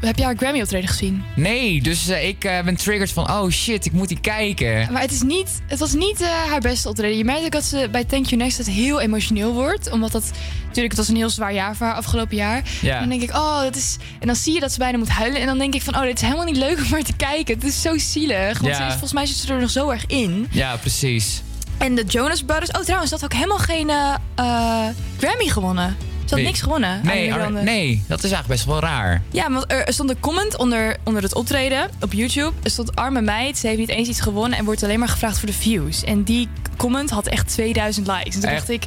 heb 0.00 0.16
je 0.18 0.24
haar 0.24 0.36
Grammy 0.36 0.60
optreden 0.60 0.88
gezien? 0.88 1.24
Nee, 1.36 1.82
dus 1.82 2.08
eh, 2.08 2.28
ik 2.28 2.44
eh, 2.44 2.62
ben 2.62 2.76
triggered 2.76 3.12
van... 3.12 3.30
Oh 3.30 3.50
shit, 3.50 3.84
ik 3.84 3.92
moet 3.92 4.08
die 4.08 4.20
kijken. 4.20 4.92
Maar 4.92 5.02
het, 5.02 5.12
is 5.12 5.22
niet, 5.22 5.60
het 5.66 5.78
was 5.78 5.92
niet 5.92 6.20
eh, 6.20 6.28
haar 6.28 6.60
beste 6.60 6.88
optreden. 6.88 7.16
Je 7.18 7.24
merkt 7.24 7.44
ook 7.44 7.50
dat 7.52 7.64
ze 7.64 7.88
bij 7.90 8.04
Thank 8.04 8.26
You 8.26 8.40
Next 8.42 8.58
het 8.58 8.66
heel 8.66 9.00
emotioneel 9.00 9.52
wordt. 9.52 9.90
Omdat 9.90 10.12
dat... 10.12 10.30
Natuurlijk, 10.60 10.96
het 10.96 11.06
was 11.06 11.08
een 11.08 11.16
heel 11.22 11.30
zwaar 11.30 11.54
jaar 11.54 11.76
voor 11.76 11.86
haar 11.86 11.96
afgelopen 11.96 12.36
jaar. 12.36 12.62
Ja. 12.80 12.94
En 12.94 13.00
dan 13.00 13.08
denk 13.08 13.22
ik, 13.30 13.36
oh, 13.36 13.60
dat 13.60 13.76
is... 13.76 13.96
En 14.20 14.26
dan 14.26 14.36
zie 14.36 14.54
je 14.54 14.60
dat 14.60 14.72
ze 14.72 14.78
bijna 14.78 14.98
moet 14.98 15.08
huilen. 15.08 15.40
En 15.40 15.46
dan 15.46 15.58
denk 15.58 15.74
ik 15.74 15.82
van, 15.82 15.94
oh, 15.96 16.02
dit 16.02 16.14
is 16.16 16.22
helemaal 16.22 16.44
niet 16.44 16.56
leuk 16.56 16.78
om 16.78 16.88
maar 16.90 17.02
te 17.02 17.16
kijken. 17.16 17.54
Het 17.54 17.64
is 17.64 17.80
zo 17.82 17.98
zielig. 17.98 18.58
Want 18.58 18.72
Ja. 18.72 18.76
ze 18.76 18.82
is, 18.82 18.90
volgens 18.90 19.12
mij 19.12 19.26
zit 19.26 19.36
ze 19.36 19.52
er 19.52 19.60
nog 19.60 19.70
zo 19.70 19.90
erg 19.90 20.06
in. 20.06 20.46
Ja, 20.50 20.76
precies. 20.76 21.42
En 21.78 21.94
de 21.94 22.04
Jonas 22.04 22.42
Brothers... 22.42 22.70
Oh, 22.70 22.80
trouwens, 22.80 23.10
dat 23.10 23.20
had 23.20 23.32
ook 23.32 23.38
helemaal 23.38 23.58
geen 23.58 23.90
eh, 23.90 24.14
eh, 24.34 24.94
Grammy 25.18 25.46
gewonnen. 25.48 25.96
Ze 26.26 26.34
had 26.34 26.44
niks 26.44 26.60
gewonnen. 26.60 27.00
Nee, 27.04 27.32
Ar- 27.32 27.52
nee, 27.52 28.02
dat 28.08 28.18
is 28.24 28.30
eigenlijk 28.32 28.46
best 28.48 28.64
wel 28.64 28.80
raar. 28.80 29.22
Ja, 29.30 29.50
want 29.50 29.72
er 29.72 29.92
stond 29.92 30.10
een 30.10 30.20
comment 30.20 30.56
onder, 30.56 30.96
onder 31.04 31.22
het 31.22 31.34
optreden 31.34 31.88
op 32.00 32.12
YouTube. 32.12 32.52
Er 32.62 32.70
stond 32.70 32.96
arme 32.96 33.20
meid, 33.20 33.58
ze 33.58 33.66
heeft 33.66 33.78
niet 33.78 33.88
eens 33.88 34.08
iets 34.08 34.20
gewonnen 34.20 34.58
en 34.58 34.64
wordt 34.64 34.82
alleen 34.82 34.98
maar 34.98 35.08
gevraagd 35.08 35.38
voor 35.38 35.48
de 35.48 35.54
views. 35.54 36.04
En 36.04 36.22
die 36.22 36.48
comment 36.76 37.10
had 37.10 37.26
echt 37.26 37.48
2000 37.48 38.06
likes. 38.06 38.34
En 38.34 38.40
toen 38.40 38.50
Echt? 38.50 38.58
dacht 38.66 38.68
ik, 38.68 38.84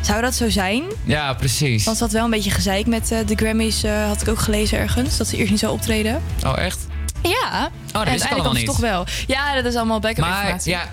zou 0.00 0.20
dat 0.20 0.34
zo 0.34 0.50
zijn? 0.50 0.82
Ja, 1.04 1.32
precies. 1.34 1.84
Want 1.84 1.96
ze 1.96 2.02
had 2.02 2.12
wel 2.12 2.24
een 2.24 2.30
beetje 2.30 2.50
gezeik 2.50 2.86
met 2.86 3.10
eh, 3.12 3.18
de 3.26 3.34
Grammys, 3.34 3.82
eh, 3.82 4.06
had 4.06 4.22
ik 4.22 4.28
ook 4.28 4.38
gelezen 4.38 4.78
ergens. 4.78 5.16
Dat 5.16 5.26
ze 5.26 5.36
eerst 5.36 5.50
niet 5.50 5.60
zou 5.60 5.72
optreden. 5.72 6.22
Oh, 6.46 6.58
echt? 6.58 6.86
Ja. 7.22 7.70
dat 7.92 8.28
kwam 8.28 8.44
ze 8.52 8.56
niet. 8.56 8.66
toch 8.66 8.76
wel. 8.78 9.06
Ja, 9.26 9.54
dat 9.54 9.64
is 9.64 9.74
allemaal 9.74 10.00
backup 10.00 10.24
Maar 10.24 10.40
informatie. 10.42 10.72
ja, 10.72 10.90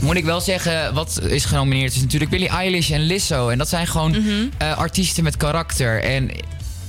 moet 0.00 0.16
ik 0.16 0.24
wel 0.24 0.40
zeggen, 0.40 0.94
wat 0.94 1.20
is 1.28 1.44
genomineerd 1.44 1.94
is 1.94 2.00
natuurlijk 2.00 2.30
Billie 2.30 2.48
Eilish 2.48 2.90
en 2.90 3.00
Lizzo. 3.00 3.48
En 3.48 3.58
dat 3.58 3.68
zijn 3.68 3.86
gewoon 3.86 4.10
Mhm. 4.10 4.30
eh, 4.58 4.78
artiesten 4.78 5.24
met 5.24 5.36
karakter. 5.36 6.02
En 6.02 6.30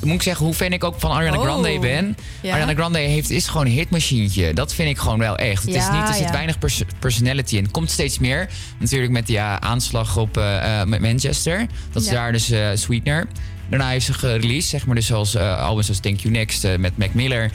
moet 0.04 0.16
ik 0.16 0.22
zeggen, 0.22 0.46
hoe 0.46 0.54
fan 0.56 0.74
ik 0.74 0.84
ook 0.84 1.00
van 1.00 1.12
Ariana 1.12 1.38
Oh. 1.38 1.44
Grande 1.44 1.80
ben. 1.80 2.18
Ja. 2.42 2.54
Ariana 2.54 2.74
Grande 2.74 3.00
heeft, 3.00 3.30
is 3.30 3.48
gewoon 3.48 3.66
een 3.66 3.72
hitmachientje. 3.72 4.54
Dat 4.54 4.74
vind 4.74 4.90
ik 4.90 4.98
gewoon 4.98 5.20
wel 5.20 5.36
echt. 5.38 5.64
Het 5.66 5.76
is 5.76 5.90
niet, 5.92 6.08
er 6.08 6.14
zit 6.14 6.24
ja. 6.24 6.32
weinig 6.32 6.60
pers- 6.60 6.82
personality 7.00 7.56
in. 7.58 7.64
Het 7.64 7.72
komt 7.72 7.92
steeds 7.92 8.20
meer. 8.20 8.50
Natuurlijk 8.80 9.12
met 9.12 9.28
die 9.28 9.40
aanslag 9.40 10.18
op 10.18 10.38
eh, 10.38 10.80
eh, 10.82 10.88
met 10.88 11.02
Manchester. 11.02 11.66
Dat 11.92 12.04
is 12.04 12.10
daar 12.10 12.32
dus 12.32 12.52
Sweetener. 12.74 13.28
Daarna 13.70 13.90
heeft 13.90 14.06
ze 14.06 14.14
gereleased, 14.14 14.70
zeg 14.70 14.86
maar, 14.86 14.96
dus 14.96 15.06
zoals 15.06 15.36
eh, 15.36 15.60
albums 15.60 15.86
zoals 15.86 16.02
Thank 16.02 16.20
You 16.20 16.34
Next 16.34 16.68
met 16.78 16.98
Mac 16.98 17.14
Miller. 17.14 17.52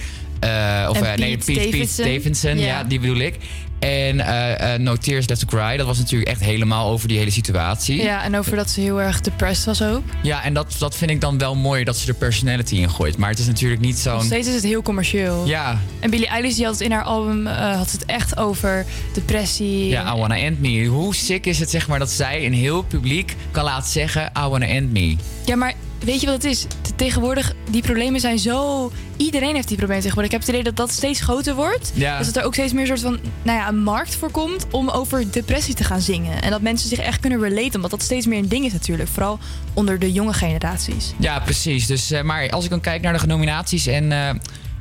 of 0.89 1.01
nee, 1.01 1.37
Pete 1.37 1.37
Pete, 1.37 1.53
Pete 1.53 1.71
Davidson. 1.71 2.05
Davidson. 2.05 2.59
Ja. 2.59 2.85
die 2.85 3.01
bedoel 3.01 3.19
ik. 3.21 3.37
En 3.83 4.21
eh, 4.21 4.75
eh, 4.75 4.81
No 4.81 4.97
Tears 4.97 5.29
Left 5.29 5.41
to 5.41 5.47
Cry, 5.47 5.77
dat 5.77 5.87
was 5.87 5.99
natuurlijk 5.99 6.31
echt 6.31 6.41
helemaal 6.41 6.91
over 6.91 7.09
die 7.09 7.19
hele 7.19 7.31
situatie. 7.31 8.03
Ja, 8.03 8.23
en 8.25 8.37
over 8.37 8.57
dat 8.57 8.71
ze 8.71 8.81
heel 8.81 9.01
erg 9.01 9.21
depressed 9.21 9.65
was 9.67 9.83
ook. 9.83 10.03
Ja, 10.23 10.45
en 10.45 10.55
dat, 10.55 10.75
dat 10.79 10.97
vind 10.97 11.11
ik 11.11 11.21
dan 11.21 11.39
wel 11.39 11.55
mooi 11.55 11.85
dat 11.85 11.97
ze 11.97 12.09
er 12.09 12.15
personality 12.15 12.75
in 12.77 12.91
gooit. 12.91 13.17
Maar 13.17 13.31
het 13.31 13.39
is 13.39 13.47
natuurlijk 13.47 13.81
niet 13.81 13.93
Nog 14.05 14.15
zo'n... 14.15 14.23
steeds 14.23 14.49
is 14.49 14.55
het 14.55 14.63
heel 14.65 14.83
commercieel. 14.83 15.47
Ja, 15.47 15.79
En 16.01 16.11
Billie 16.11 16.27
Eilish 16.27 16.55
die 16.55 16.65
had 16.65 16.75
het 16.75 16.83
in 16.83 16.93
haar 16.93 17.03
album 17.05 17.47
eh, 17.47 17.77
had 17.77 17.91
het 17.91 18.05
echt 18.05 18.37
over 18.37 18.85
depressie. 19.13 19.89
ja, 19.89 20.15
I 20.15 20.19
Wanna 20.19 20.37
End 20.39 20.61
Me. 20.61 20.85
Hoe 20.85 21.15
sick 21.15 21.47
is 21.47 21.59
het 21.59 21.71
zeg 21.71 21.89
maar 21.89 21.99
dat 21.99 22.11
zij 22.11 22.47
een 22.47 22.55
heel 22.55 22.83
publiek 22.83 23.37
kan 23.51 23.65
laten 23.65 23.91
zeggen 23.91 24.33
I 24.39 24.49
Wanna 24.49 24.67
End 24.67 24.93
Me. 24.93 25.17
Ja, 25.47 25.57
maar 25.57 25.75
weet 26.05 26.21
je 26.21 26.27
wat 26.27 26.35
het 26.35 26.45
is? 26.45 26.61
Te- 26.81 26.95
Tegenwoordig, 26.97 27.55
die 27.71 27.83
problemen 27.83 28.21
zijn 28.21 28.39
zo... 28.39 28.93
Iedereen 29.25 29.55
heeft 29.55 29.69
die 29.69 29.77
problemen 29.77 30.03
tegenwoordig. 30.03 30.33
Ik 30.33 30.39
heb 30.39 30.41
het 30.41 30.49
idee 30.49 30.63
dat 30.63 30.77
dat 30.77 30.97
steeds 30.97 31.21
groter 31.21 31.55
wordt. 31.55 31.93
Ja. 31.95 32.19
Dus 32.19 32.27
dat 32.27 32.37
er 32.37 32.45
ook 32.45 32.55
steeds 32.55 32.73
meer 32.73 32.91
een 32.91 32.99
soort 32.99 33.01
van 33.01 33.19
nou 33.43 33.59
ja, 33.59 33.69
een 33.69 33.83
markt 33.83 34.15
voor 34.15 34.31
komt... 34.31 34.67
om 34.71 34.89
over 34.89 35.33
depressie 35.33 35.75
te 35.75 35.85
gaan 35.85 36.01
zingen. 36.01 36.43
En 36.43 36.51
dat 36.51 36.61
mensen 36.61 36.89
zich 36.89 36.99
echt 36.99 37.21
kunnen 37.21 37.41
relaten. 37.41 37.75
Omdat 37.75 37.91
dat 37.91 38.03
steeds 38.03 38.27
meer 38.27 38.39
een 38.39 38.49
ding 38.49 38.65
is 38.65 38.73
natuurlijk. 38.73 39.09
Vooral 39.09 39.39
onder 39.75 39.99
de 39.99 40.13
jonge 40.13 40.33
generaties. 40.33 41.13
Ja, 41.19 41.41
precies. 41.41 41.87
Dus, 41.87 42.11
eh, 42.11 42.23
maar 42.23 42.51
als 42.51 42.65
ik 42.65 42.71
dan 42.71 42.81
kijk 42.81 43.03
naar 43.03 43.19
de 43.19 43.27
nominaties 43.27 43.87
en 43.87 44.13
eh, 44.13 44.31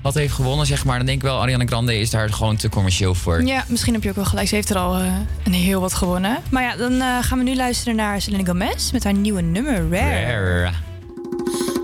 wat 0.01 0.13
heeft 0.13 0.33
gewonnen, 0.33 0.65
zeg 0.65 0.85
maar, 0.85 0.97
dan 0.97 1.05
denk 1.05 1.17
ik 1.17 1.23
wel 1.23 1.41
Ariana 1.41 1.65
Grande 1.65 1.99
is 1.99 2.09
daar 2.09 2.33
gewoon 2.33 2.55
te 2.55 2.69
commercieel 2.69 3.15
voor. 3.15 3.43
Ja, 3.43 3.63
misschien 3.67 3.93
heb 3.93 4.03
je 4.03 4.09
ook 4.09 4.15
wel 4.15 4.25
gelijk. 4.25 4.47
Ze 4.47 4.55
heeft 4.55 4.69
er 4.69 4.77
al 4.77 4.95
eh, 4.95 5.13
een 5.43 5.53
heel 5.53 5.81
wat 5.81 5.93
gewonnen. 5.93 6.37
Maar 6.49 6.63
ja, 6.63 6.75
dan 6.75 7.01
eh, 7.01 7.17
gaan 7.21 7.37
we 7.37 7.43
nu 7.43 7.55
luisteren 7.55 7.95
naar 7.95 8.21
Selena 8.21 8.43
Gomez... 8.45 8.91
met 8.91 9.03
haar 9.03 9.13
nieuwe 9.13 9.41
nummer, 9.41 9.89
Rare. 9.89 10.61
Rare. 10.61 10.71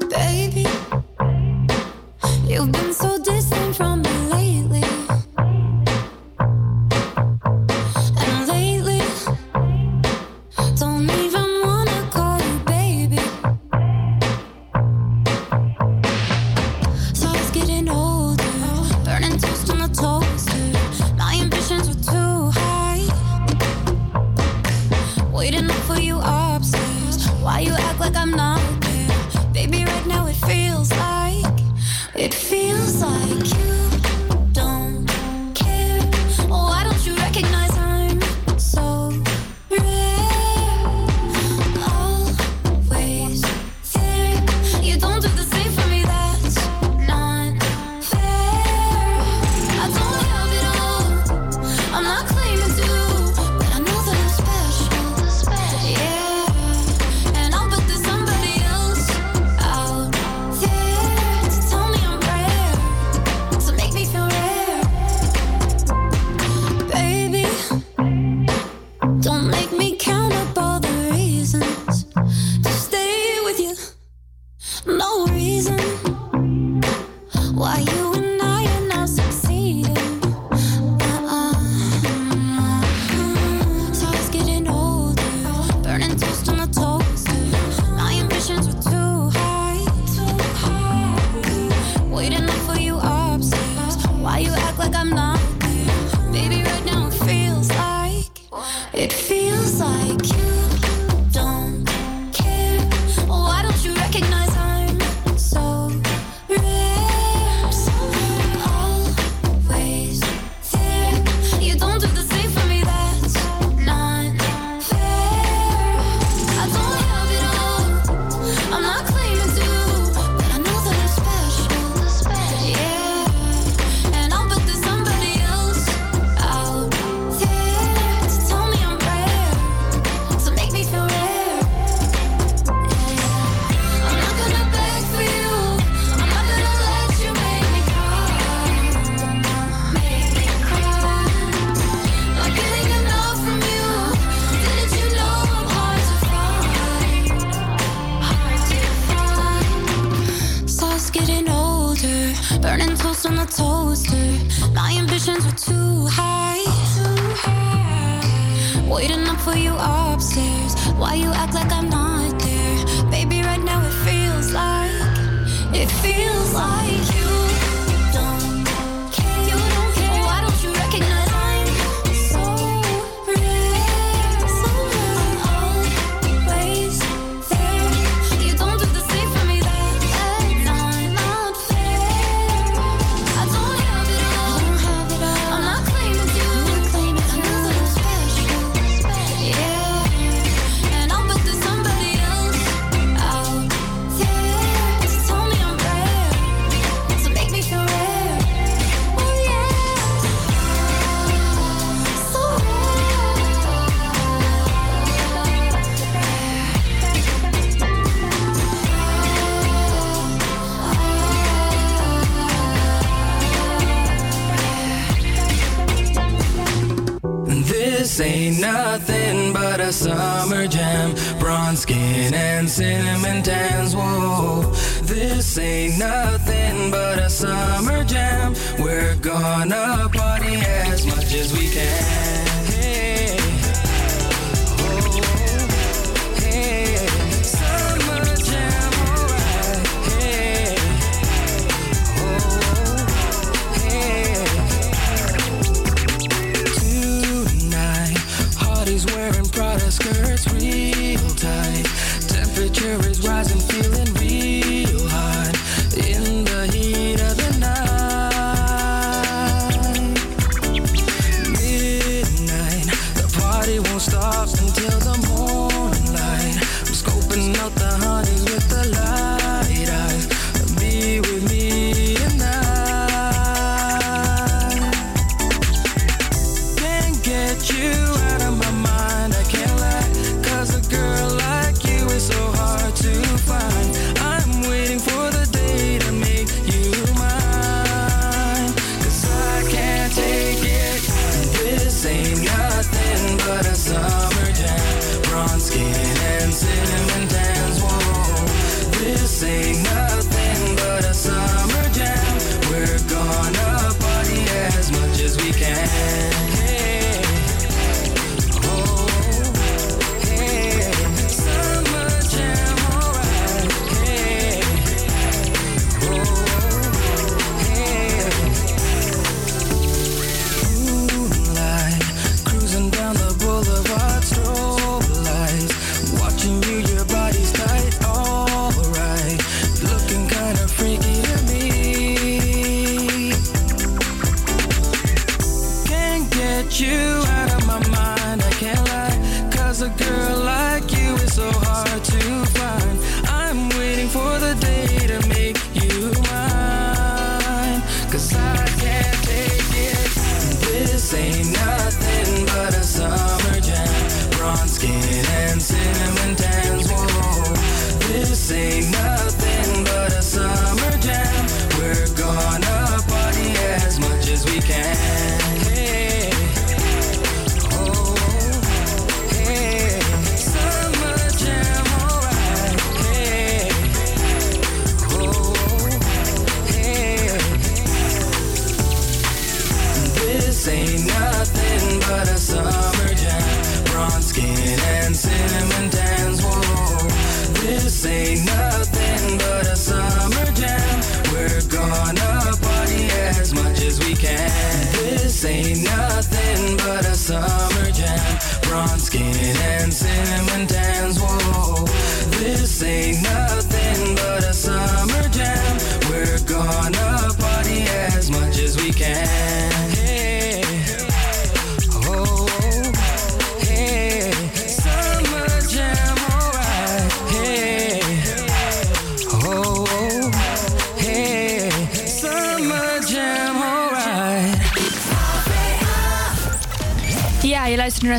Baby, 0.10 0.66
you've 2.48 2.72
been 2.72 2.94
so 2.94 3.17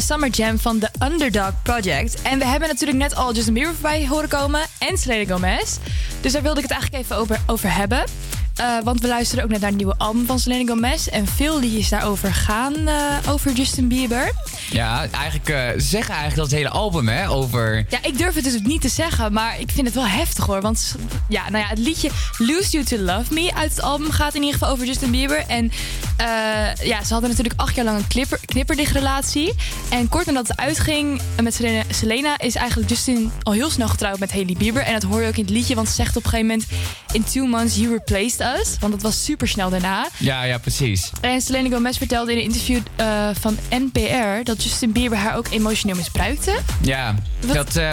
Summer 0.09 0.31
Jam 0.31 0.59
van 0.59 0.79
The 0.79 0.89
Underdog 1.03 1.53
Project. 1.63 2.23
En 2.23 2.39
we 2.39 2.45
hebben 2.45 2.69
natuurlijk 2.69 2.99
net 2.99 3.15
al 3.15 3.35
Justin 3.35 3.55
Bieber 3.55 3.73
voorbij 3.73 4.07
horen 4.07 4.29
komen 4.29 4.61
en 4.79 4.99
Selena 4.99 5.33
Gomez. 5.33 5.77
Dus 6.21 6.33
daar 6.33 6.43
wilde 6.43 6.61
ik 6.61 6.69
het 6.69 6.73
eigenlijk 6.73 7.03
even 7.03 7.17
over, 7.17 7.41
over 7.47 7.75
hebben. 7.75 8.05
Eh, 8.59 8.79
want 8.85 9.01
we 9.01 9.09
luisteren 9.09 9.45
ook 9.45 9.51
net 9.51 9.61
naar 9.61 9.69
het 9.69 9.79
nieuwe 9.79 9.95
album 9.99 10.27
van 10.27 10.39
Selena 10.39 10.73
Gomez. 10.73 11.07
En 11.07 11.27
veel 11.27 11.61
liedjes 11.61 11.89
daarover 11.89 12.35
gaan 12.35 12.75
eh, 12.89 12.95
over 13.29 13.53
Justin 13.53 13.89
Bieber. 13.89 14.33
Ja, 14.71 15.07
eigenlijk 15.11 15.49
eh, 15.49 15.81
ze 15.81 15.87
zeggen 15.87 16.15
eigenlijk 16.15 16.37
dat 16.37 16.45
het 16.45 16.55
hele 16.55 16.69
album 16.69 17.09
hè, 17.09 17.31
over... 17.31 17.87
Ja, 17.89 17.99
ik 18.03 18.19
durf 18.19 18.35
het 18.35 18.45
dus 18.45 18.61
niet 18.63 18.81
te 18.81 18.89
zeggen, 18.89 19.33
maar 19.33 19.61
ik 19.61 19.71
vind 19.71 19.87
het 19.87 19.97
wel 19.97 20.07
heftig 20.07 20.47
hoor. 20.47 20.61
Want 20.61 20.97
ja, 21.29 21.51
nou 21.51 21.65
ja, 21.65 21.69
het 21.69 21.79
liedje 21.79 22.11
Lose 22.39 22.71
You 22.71 22.85
To 22.85 22.97
Love 22.97 23.35
Me 23.35 23.55
uit 23.55 23.71
het 23.71 23.83
album 23.83 24.11
gaat 24.11 24.35
in 24.35 24.43
ieder 24.43 24.59
geval 24.59 24.75
over 24.75 24.87
Justin 24.87 25.11
Bieber. 25.11 25.45
En 25.47 25.73
ja, 26.83 27.05
ze 27.05 27.13
hadden 27.13 27.31
natuurlijk 27.31 27.61
acht 27.61 27.75
jaar 27.75 27.85
lang 27.85 27.99
een 27.99 28.07
knipper, 28.07 28.41
knipperdicht 28.59 28.93
relatie. 28.93 29.53
En 29.91 30.09
kort 30.09 30.27
nadat 30.27 30.49
het 30.49 30.57
uitging 30.57 31.21
met 31.43 31.55
Selena, 31.55 31.83
Selena 31.91 32.39
is 32.39 32.55
eigenlijk 32.55 32.89
Justin 32.91 33.31
al 33.43 33.53
heel 33.53 33.71
snel 33.71 33.89
getrouwd 33.89 34.19
met 34.19 34.33
Hailey 34.33 34.55
Bieber. 34.59 34.83
En 34.83 34.93
dat 34.93 35.03
hoor 35.03 35.23
je 35.23 35.29
ook 35.29 35.37
in 35.37 35.43
het 35.43 35.51
liedje, 35.51 35.75
want 35.75 35.89
ze 35.89 35.95
zegt 35.95 36.17
op 36.17 36.25
een 36.25 36.31
gegeven 36.31 36.47
moment... 36.51 36.69
In 37.13 37.25
two 37.25 37.47
months 37.47 37.77
you 37.77 37.89
replaced 37.93 38.41
us. 38.61 38.77
Want 38.81 38.93
dat 38.93 39.03
was 39.03 39.25
super 39.25 39.49
snel 39.49 39.71
daarna. 39.71 40.09
Ja, 40.19 40.43
ja, 40.43 40.59
precies. 40.59 41.11
En 41.21 41.41
Selena 41.41 41.69
Gomez 41.69 41.99
vertelde 41.99 42.33
in 42.33 42.39
een 42.39 42.45
interview 42.45 42.79
eh, 42.97 43.29
van 43.41 43.57
NPR 43.71 44.43
dat 44.45 44.63
Justin 44.65 44.93
Bieber 44.93 45.19
haar 45.19 45.37
ook 45.37 45.47
emotioneel 45.51 45.97
misbruikte. 45.97 46.59
Ja, 46.83 47.15
dat... 47.53 47.77
eh, 47.77 47.91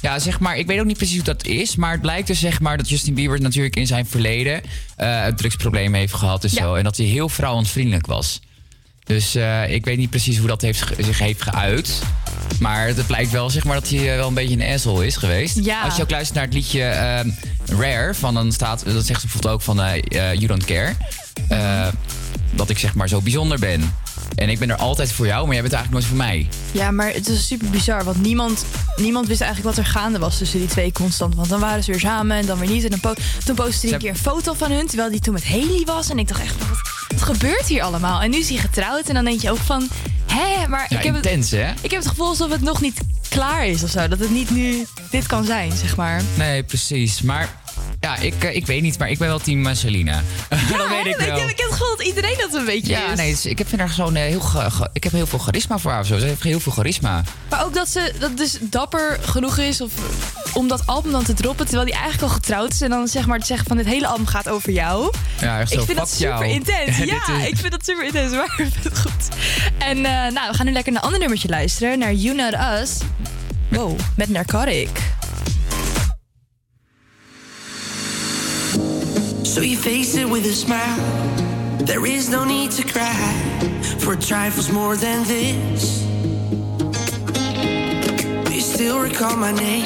ja, 0.00 0.18
zeg 0.18 0.40
maar, 0.40 0.56
ik 0.58 0.66
weet 0.66 0.80
ook 0.80 0.86
niet 0.86 0.96
precies 0.96 1.16
hoe 1.16 1.24
dat 1.24 1.44
is. 1.46 1.76
Maar 1.76 1.92
het 1.92 2.00
blijkt 2.00 2.26
dus 2.26 2.38
zeg 2.40 2.60
maar 2.60 2.76
dat 2.76 2.88
Justin 2.88 3.14
Bieber 3.14 3.40
natuurlijk 3.40 3.76
in 3.76 3.86
zijn 3.86 4.06
verleden 4.06 4.60
eh 4.96 5.24
een 5.26 5.36
drugsprobleem 5.36 5.94
heeft 5.94 6.14
gehad 6.14 6.44
en 6.44 6.50
Ja. 6.52 6.62
zo. 6.62 6.74
En 6.74 6.84
dat 6.84 6.96
hij 6.96 7.06
heel 7.06 7.28
vrouwensvriendelijk 7.28 8.06
was. 8.06 8.40
Dus 9.04 9.34
eh, 9.34 9.72
ik 9.72 9.84
weet 9.84 9.98
niet 9.98 10.10
precies 10.10 10.38
hoe 10.38 10.48
dat 10.48 10.62
heeft, 10.62 10.84
zich 10.98 11.18
heeft 11.18 11.42
geuit. 11.42 12.02
Maar 12.60 12.86
het 12.86 13.06
blijkt 13.06 13.30
wel, 13.30 13.50
zeg 13.50 13.64
maar, 13.64 13.74
dat 13.74 13.88
hij 13.88 14.10
eh, 14.10 14.16
wel 14.16 14.28
een 14.28 14.34
beetje 14.34 14.54
een 14.54 14.72
asshole 14.74 15.06
is 15.06 15.16
geweest. 15.16 15.64
Ja. 15.64 15.82
Als 15.82 15.96
je 15.96 16.02
ook 16.02 16.10
luistert 16.10 16.34
naar 16.36 16.44
het 16.44 16.54
liedje 16.54 16.82
eh, 16.82 17.20
Rare, 17.78 18.14
van 18.14 18.34
dan 18.34 18.52
staat, 18.52 18.84
dat 18.84 19.06
zegt 19.06 19.20
ze 19.20 19.26
bijvoorbeeld 19.26 19.54
ook 19.54 19.62
van 19.62 19.82
eh, 19.82 20.32
You 20.32 20.46
Don't 20.46 20.64
Care. 20.64 20.92
Dat 22.54 22.70
ik 22.70 22.78
zeg 22.78 22.94
maar 22.94 23.08
zo 23.08 23.20
bijzonder 23.20 23.58
ben. 23.58 23.94
En 24.34 24.48
ik 24.48 24.58
ben 24.58 24.70
er 24.70 24.76
altijd 24.76 25.12
voor 25.12 25.26
jou, 25.26 25.44
maar 25.44 25.52
jij 25.52 25.62
bent 25.62 25.74
eigenlijk 25.74 25.92
nooit 25.92 26.18
voor 26.18 26.26
mij. 26.26 26.48
Ja, 26.72 26.90
maar 26.90 27.12
het 27.12 27.28
is 27.28 27.46
super 27.46 27.70
bizar. 27.70 28.04
Want 28.04 28.22
niemand, 28.22 28.64
niemand 28.96 29.26
wist 29.26 29.40
eigenlijk 29.40 29.76
wat 29.76 29.84
er 29.84 29.90
gaande 29.90 30.18
was 30.18 30.38
tussen 30.38 30.58
die 30.58 30.68
twee 30.68 30.92
constant. 30.92 31.34
Want 31.34 31.48
dan 31.48 31.60
waren 31.60 31.84
ze 31.84 31.90
weer 31.90 32.00
samen 32.00 32.36
en 32.36 32.46
dan 32.46 32.58
weer 32.58 32.68
niet. 32.68 32.84
En 32.84 32.90
dan 32.90 33.00
po 33.00 33.14
toen 33.44 33.54
postte 33.54 33.80
hij 33.80 33.88
Ze 33.88 33.94
een 33.94 33.98
keer 33.98 34.10
een 34.10 34.16
foto 34.16 34.52
van 34.52 34.70
hun. 34.70 34.86
Terwijl 34.86 35.10
die 35.10 35.20
toen 35.20 35.32
met 35.32 35.44
Haley 35.44 35.82
was. 35.84 36.10
En 36.10 36.18
ik 36.18 36.28
dacht 36.28 36.40
echt, 36.40 36.54
wat, 36.68 36.93
wat 37.14 37.22
gebeurt 37.22 37.66
hier 37.66 37.82
allemaal? 37.82 38.20
En 38.20 38.30
nu 38.30 38.36
is 38.38 38.48
hij 38.48 38.58
getrouwd. 38.58 39.08
En 39.08 39.14
dan 39.14 39.24
denk 39.24 39.40
je 39.40 39.50
ook 39.50 39.56
van, 39.58 39.88
hè? 40.26 40.68
Maar 40.68 40.86
Ja, 40.88 40.98
ik, 40.98 41.04
heb 41.04 41.14
het, 41.14 41.50
hè? 41.50 41.70
ik 41.80 41.90
heb 41.90 42.00
het 42.00 42.06
gevoel 42.08 42.26
alsof 42.28 42.50
het 42.50 42.60
nog 42.60 42.80
niet 42.80 43.00
klaar 43.28 43.66
is 43.66 43.82
of 43.82 43.90
zo. 43.90 44.08
Dat 44.08 44.18
het 44.18 44.30
niet 44.30 44.50
nu 44.50 44.86
dit 45.10 45.26
kan 45.26 45.44
zijn, 45.44 45.72
zeg 45.72 45.96
maar. 45.96 46.22
Nee, 46.34 46.62
precies. 46.62 47.22
Maar 47.22 47.48
Ja, 48.04 48.16
ik, 48.16 48.44
eh, 48.44 48.56
ik 48.56 48.66
weet 48.66 48.82
niet, 48.82 48.98
maar 48.98 49.10
ik 49.10 49.18
ben 49.18 49.28
wel 49.28 49.38
team 49.38 49.66
eh, 49.66 49.74
Selena. 49.74 50.14
dat 50.48 50.88
weet 50.88 51.06
ik 51.06 51.16
wel. 51.16 51.36
Ik, 51.36 51.50
ik 51.50 51.58
heb 51.58 51.68
het 51.68 51.72
gevoel 51.78 51.96
dat 51.96 52.06
iedereen 52.06 52.34
dat 52.38 52.54
een 52.54 52.64
beetje 52.64 52.92
Ja, 52.92 53.10
is. 53.10 53.16
nee, 53.18 53.30
dus 53.30 53.46
ik 53.46 53.58
heb- 53.58 53.68
vind 53.68 53.80
haar 53.80 53.90
zo'n 53.90 54.16
eh, 54.16 54.22
heel, 54.22 54.42
ik 54.92 55.04
heb 55.04 55.12
heel 55.12 55.26
veel 55.26 55.38
charisma 55.38 55.78
voor 55.78 55.90
haar 55.90 56.00
of 56.00 56.06
zo. 56.06 56.18
Ze 56.18 56.26
heeft 56.26 56.42
heel 56.42 56.60
veel 56.60 56.72
charisma. 56.72 57.22
Maar 57.50 57.64
ook 57.64 57.74
dat 57.74 57.88
ze 57.88 58.12
dat 58.18 58.36
dus 58.36 58.58
dapper 58.60 59.18
genoeg 59.22 59.58
is 59.58 59.80
of, 59.80 59.92
om 60.52 60.68
dat 60.68 60.86
album 60.86 61.12
dan 61.12 61.24
te 61.24 61.34
droppen... 61.34 61.64
terwijl 61.66 61.86
die 61.86 61.94
eigenlijk 61.94 62.22
al 62.24 62.36
getrouwd 62.38 62.72
is... 62.72 62.80
en 62.80 62.90
dan 62.90 63.08
zeg 63.08 63.26
maar 63.26 63.38
te 63.40 63.46
zeggen 63.46 63.66
van 63.66 63.76
dit 63.76 63.86
hele 63.86 64.06
album 64.06 64.26
gaat 64.26 64.48
over 64.48 64.72
jou. 64.72 65.12
Ja, 65.40 65.60
echt 65.60 65.70
zo, 65.70 65.78
ik 65.80 65.84
vind 65.84 65.98
dat 65.98 66.10
super 66.10 66.28
jou. 66.28 66.44
intens. 66.44 66.96
Ja, 67.14 67.38
is- 67.38 67.46
ik 67.48 67.56
vind 67.56 67.70
dat 67.70 67.84
super 67.84 68.04
intens. 68.04 68.32
Maar 68.36 68.44
ik 68.56 68.66
vind 68.72 68.84
het 68.84 68.98
goed. 68.98 69.28
En 69.78 69.96
eh, 69.96 70.12
nou, 70.32 70.50
we 70.50 70.54
gaan 70.54 70.66
nu 70.66 70.72
lekker 70.72 70.92
naar 70.92 71.00
een 71.00 71.06
ander 71.06 71.20
nummertje 71.20 71.48
luisteren. 71.48 71.98
Naar 71.98 72.12
You 72.12 72.36
Not 72.36 72.54
Us. 72.80 72.90
Wow, 73.68 73.98
met 74.16 74.28
Narcotic. 74.28 74.88
So 79.54 79.60
you 79.60 79.76
face 79.76 80.16
it 80.16 80.28
with 80.28 80.44
a 80.46 80.52
smile. 80.52 80.98
There 81.78 82.04
is 82.04 82.28
no 82.28 82.42
need 82.44 82.72
to 82.72 82.82
cry 82.82 83.30
for 84.00 84.16
trifles 84.16 84.68
more 84.68 84.96
than 84.96 85.22
this. 85.28 86.02
Do 88.46 88.52
you 88.52 88.60
still 88.60 88.98
recall 88.98 89.36
my 89.36 89.52
name 89.52 89.84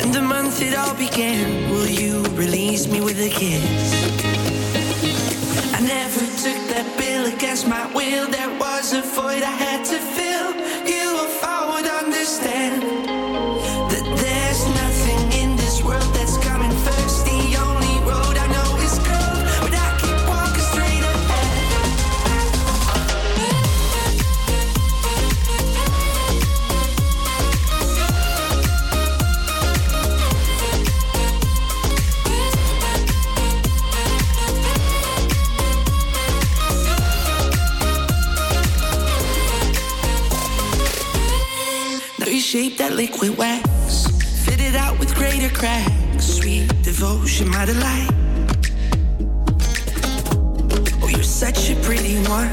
and 0.00 0.14
the 0.14 0.22
month 0.22 0.62
it 0.62 0.74
all 0.74 0.94
began? 0.94 1.70
Will 1.70 1.86
you 1.86 2.22
release 2.32 2.88
me 2.88 3.02
with 3.02 3.20
a 3.20 3.28
kiss? 3.28 3.92
I 5.74 5.80
never 5.80 6.20
took 6.44 6.60
that 6.72 6.88
bill 6.96 7.26
against 7.26 7.68
my 7.68 7.84
will. 7.92 8.26
There 8.30 8.58
was 8.58 8.94
a 8.94 9.02
void 9.02 9.42
I 9.42 9.54
had 9.66 9.84
to 9.84 9.98
fill. 9.98 10.54
You, 10.88 11.26
if 11.26 11.44
I 11.44 11.58
would 11.70 11.86
understand 11.86 13.17
shape 42.48 42.78
that 42.78 42.94
liquid 42.94 43.36
wax, 43.36 44.06
fit 44.42 44.58
it 44.58 44.74
out 44.74 44.98
with 44.98 45.14
greater 45.14 45.50
cracks. 45.50 46.24
Sweet 46.24 46.66
devotion, 46.82 47.46
my 47.50 47.66
delight. 47.66 48.08
Oh, 51.02 51.08
you're 51.08 51.22
such 51.22 51.68
a 51.68 51.76
pretty 51.82 52.16
one, 52.26 52.48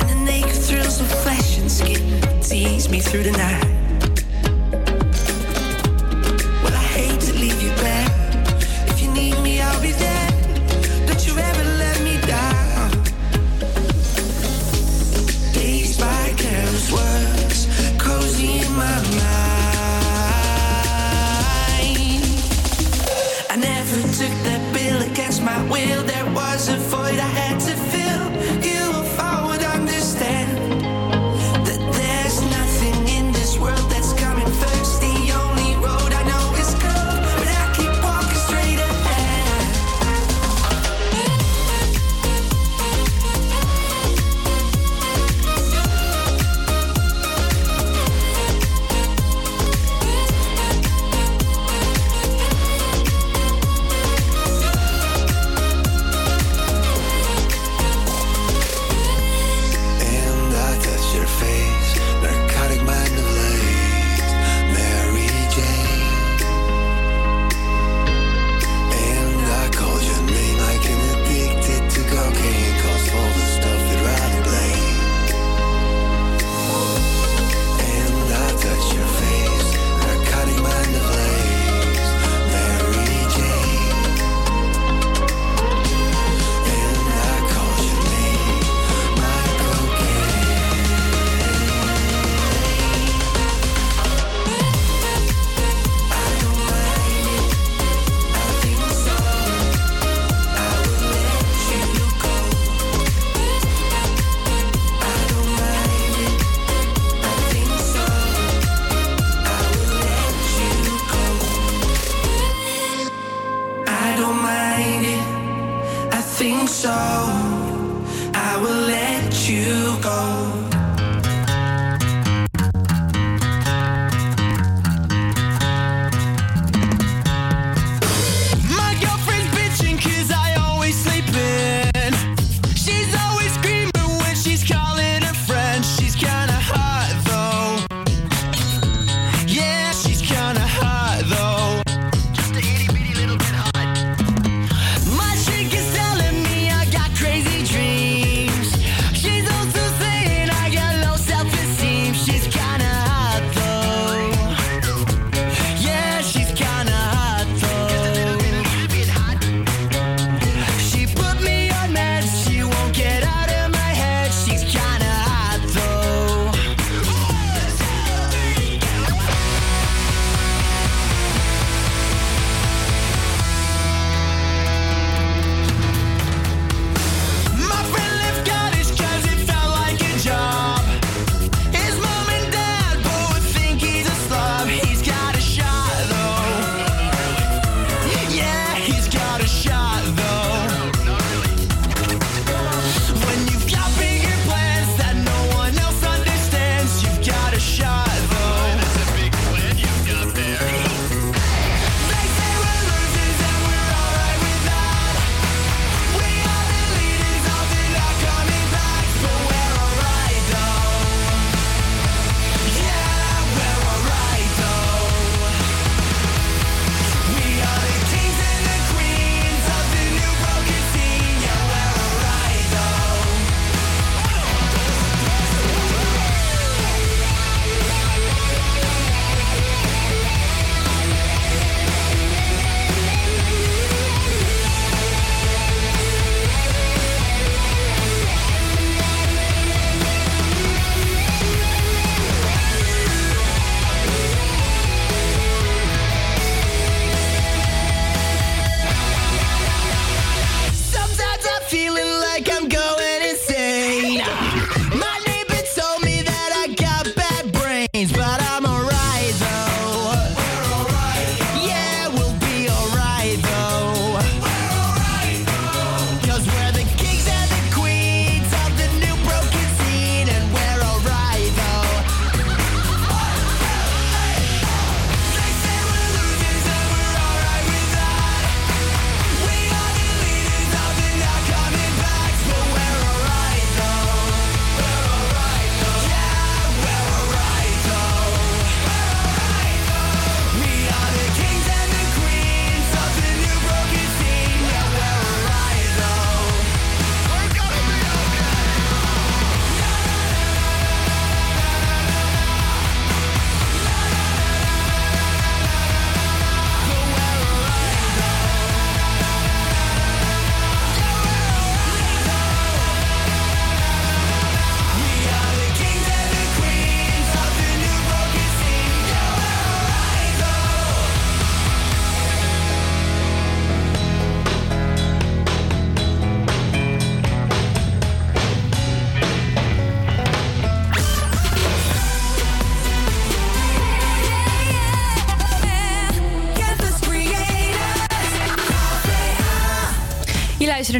and 0.00 0.08
the 0.08 0.22
naked 0.24 0.56
thrills 0.56 0.98
of 0.98 1.08
flesh 1.22 1.58
and 1.58 1.70
skin 1.70 2.22
tease 2.40 2.88
me 2.88 3.00
through 3.00 3.24
the 3.24 3.32
night. 3.32 3.81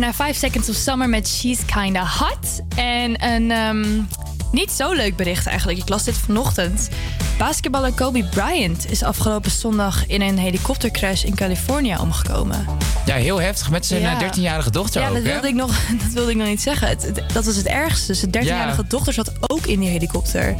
Luisteren 0.00 0.26
naar 0.26 0.34
5 0.34 0.36
Seconds 0.36 0.68
of 0.68 0.74
Summer 0.74 1.08
met 1.08 1.28
She's 1.28 1.58
Kinda 1.64 2.06
Hot. 2.06 2.60
En 2.76 3.24
een 3.24 3.50
ehm, 3.50 4.00
niet 4.52 4.70
zo 4.70 4.92
leuk 4.92 5.16
bericht 5.16 5.46
eigenlijk. 5.46 5.78
Ik 5.78 5.88
las 5.88 6.04
dit 6.04 6.18
vanochtend. 6.18 6.88
Basketballer 7.38 7.92
Kobe 7.92 8.24
Bryant 8.24 8.90
is 8.90 9.02
afgelopen 9.02 9.50
zondag 9.50 10.06
in 10.06 10.20
een 10.20 10.38
helikoptercrash 10.38 11.24
in 11.24 11.34
Californië 11.34 11.96
omgekomen. 12.00 12.66
Ja, 13.06 13.14
heel 13.14 13.40
heftig 13.40 13.70
met 13.70 13.86
zijn 13.86 14.00
Ja. 14.00 14.12
eh, 14.12 14.18
13-jarige 14.32 14.70
dochter 14.70 15.00
ja, 15.00 15.08
ook, 15.08 15.14
dat 15.14 15.22
hè? 15.24 15.30
wilde, 15.32 15.48
ik 15.48 15.54
nog, 15.54 15.68
dat 16.02 16.12
wilde 16.12 16.30
ik 16.30 16.36
nog 16.36 16.46
niet 16.46 16.62
zeggen. 16.62 16.88
Het, 16.88 17.02
het- 17.02 17.22
dat 17.32 17.44
was 17.44 17.56
het 17.56 17.66
ergste. 17.66 18.14
Zijn 18.14 18.30
13-jarige 18.30 18.82
Ja. 18.82 18.88
dochter 18.88 19.12
zat 19.12 19.32
ook 19.40 19.66
in 19.66 19.80
die 19.80 19.88
helikopter. 19.88 20.54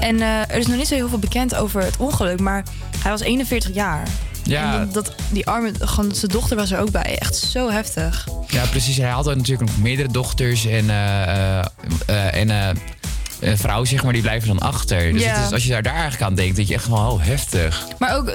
En 0.00 0.20
eh, 0.20 0.40
er 0.40 0.56
is 0.56 0.66
nog 0.66 0.76
niet 0.76 0.88
zo 0.88 0.94
heel 0.94 1.08
veel 1.08 1.18
bekend 1.18 1.54
over 1.54 1.82
het 1.82 1.96
ongeluk, 1.96 2.40
maar 2.40 2.64
hij 2.98 3.10
was 3.10 3.20
41 3.20 3.74
jaar. 3.74 4.02
Ja. 4.42 4.80
En 4.80 4.88
dat, 4.92 5.14
die 5.30 5.46
arme, 5.46 5.72
gewoon 5.78 6.14
zijn 6.14 6.30
dochter 6.30 6.56
was 6.56 6.70
er 6.70 6.78
ook 6.78 6.90
bij. 6.90 7.18
Echt 7.18 7.36
zo 7.36 7.70
heftig. 7.70 8.26
Ja, 8.54 8.64
precies. 8.70 8.96
Hij 8.96 9.08
had 9.10 9.24
natuurlijk 9.24 9.70
nog 9.70 9.78
meerdere 9.82 10.08
dochters 10.08 10.66
en, 10.66 10.90
eh, 10.90 11.58
eh, 11.58 11.64
eh, 12.06 12.34
en 12.34 12.76
een 13.40 13.58
vrouw, 13.58 13.84
zeg 13.84 14.02
maar, 14.02 14.12
die 14.12 14.22
blijven 14.22 14.48
dan 14.48 14.58
achter. 14.58 15.12
Dus 15.12 15.22
Ja. 15.22 15.34
het 15.34 15.46
is, 15.46 15.52
als 15.52 15.62
je 15.64 15.68
daar, 15.70 15.82
daar 15.82 15.92
eigenlijk 15.92 16.22
aan 16.22 16.34
denkt, 16.34 16.56
denk 16.56 16.68
je 16.68 16.74
echt 16.74 16.84
van, 16.84 16.98
oh, 17.08 17.22
heftig. 17.22 17.86
Maar 17.98 18.16
ook, 18.16 18.28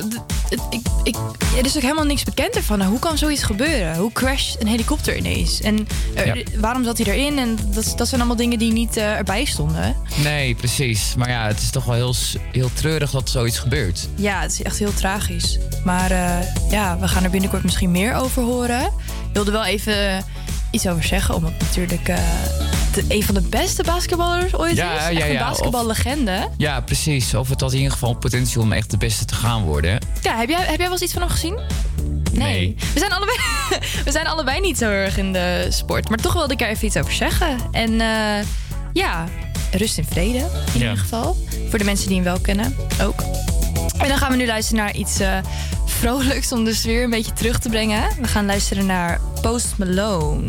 ik, 0.49 0.59
ik, 1.03 1.15
er 1.57 1.65
is 1.65 1.76
ook 1.76 1.82
helemaal 1.82 2.03
niks 2.05 2.24
bekend 2.24 2.55
ervan. 2.55 2.78
Nou, 2.78 2.89
hoe 2.89 2.99
kan 2.99 3.17
zoiets 3.17 3.43
gebeuren? 3.43 3.95
Hoe 3.97 4.11
crasht 4.11 4.61
een 4.61 4.67
helikopter 4.67 5.17
ineens? 5.17 5.61
En 5.61 5.88
Ja. 6.15 6.36
waarom 6.59 6.84
zat 6.84 6.97
hij 6.97 7.07
erin? 7.15 7.39
En 7.39 7.57
dat, 7.74 7.93
dat 7.97 8.07
zijn 8.07 8.20
allemaal 8.22 8.38
dingen 8.38 8.59
die 8.59 8.72
niet 8.72 8.97
erbij 8.97 9.45
stonden. 9.45 9.95
Nee, 10.24 10.55
precies. 10.55 11.13
Maar 11.17 11.30
ja, 11.30 11.47
het 11.47 11.61
is 11.61 11.70
toch 11.70 11.86
wel 11.86 11.95
heel, 11.95 12.15
heel 12.51 12.70
treurig 12.74 13.11
dat 13.11 13.30
zoiets 13.30 13.59
gebeurt. 13.59 14.07
Ja, 14.15 14.41
het 14.41 14.51
is 14.51 14.61
echt 14.61 14.80
heel 14.80 14.93
tragisch. 14.93 15.59
Maar 15.84 16.11
ja, 16.70 16.97
we 16.99 17.07
gaan 17.07 17.24
er 17.24 17.30
binnenkort 17.30 17.63
misschien 17.63 17.91
meer 17.91 18.13
over 18.13 18.43
horen. 18.43 18.91
Ik 19.30 19.36
wilde 19.36 19.51
wel 19.51 19.65
even 19.65 20.23
iets 20.71 20.88
over 20.88 21.03
zeggen, 21.03 21.36
omdat 21.36 21.51
natuurlijk 21.59 22.07
eh, 22.07 22.17
de, 22.93 23.05
een 23.07 23.23
van 23.23 23.34
de 23.36 23.41
beste 23.41 23.84
basketballers 23.84 24.55
ooit 24.55 24.75
Ja, 24.75 24.93
is. 24.93 25.03
Echt 25.03 25.17
ja, 25.17 25.25
een 25.25 25.32
of- 25.41 25.47
basketballegende. 25.47 26.47
Ja, 26.57 26.82
precies. 26.82 27.34
Of 27.34 27.49
het 27.49 27.61
had 27.61 27.71
in 27.71 27.77
ieder 27.77 27.91
geval 27.93 28.13
potentieel 28.13 28.63
om 28.63 28.71
echt 28.71 28.91
de 28.91 28.97
beste 28.97 29.25
te 29.25 29.36
gaan 29.36 29.63
worden. 29.63 29.99
Ja, 30.21 30.38
heb 30.38 30.49
jij, 30.49 30.59
heb 30.59 30.67
jij 30.77 30.77
wel 30.77 30.91
eens 30.91 31.01
iets 31.01 31.13
van 31.13 31.21
hem 31.21 31.32
gezien? 31.32 31.59
Nee. 32.32 32.75
We 32.93 32.99
zijn, 32.99 33.11
allebei, 33.11 33.38
we 34.05 34.11
zijn 34.11 34.27
allebei 34.27 34.59
niet 34.59 34.77
zo 34.77 34.89
erg 34.89 35.17
in 35.17 35.34
de 35.34 35.65
sport. 35.69 36.09
Maar 36.09 36.17
toch 36.17 36.34
wilde 36.34 36.53
ik 36.53 36.61
er 36.61 36.67
even 36.69 36.86
iets 36.88 36.97
over 36.97 37.13
zeggen. 37.13 37.57
En 37.71 38.01
eh, 38.01 38.45
ja, 38.93 39.25
rust 39.71 39.97
in 39.97 40.05
vrede 40.09 40.38
in 40.73 40.80
ieder 40.82 40.97
geval. 40.97 41.38
Voor 41.69 41.80
de 41.80 41.86
mensen 41.86 42.07
die 42.07 42.15
hem 42.15 42.23
wel 42.25 42.39
kennen 42.39 42.75
ook. 43.01 43.23
En 44.00 44.08
dan 44.08 44.18
gaan 44.18 44.32
we 44.32 44.38
nu 44.38 44.45
luisteren 44.45 44.84
naar 44.84 44.95
iets 44.95 45.20
eh, 45.20 45.38
vrolijks 45.86 46.52
om 46.52 46.64
de 46.64 46.74
sfeer 46.74 47.04
een 47.04 47.10
beetje 47.10 47.34
terug 47.34 47.60
te 47.60 47.70
brengen. 47.70 48.10
We 48.22 48.28
gaan 48.28 48.45
luisteren 48.45 48.86
naar 48.86 49.20
Post 49.41 49.78
Malone. 49.78 50.45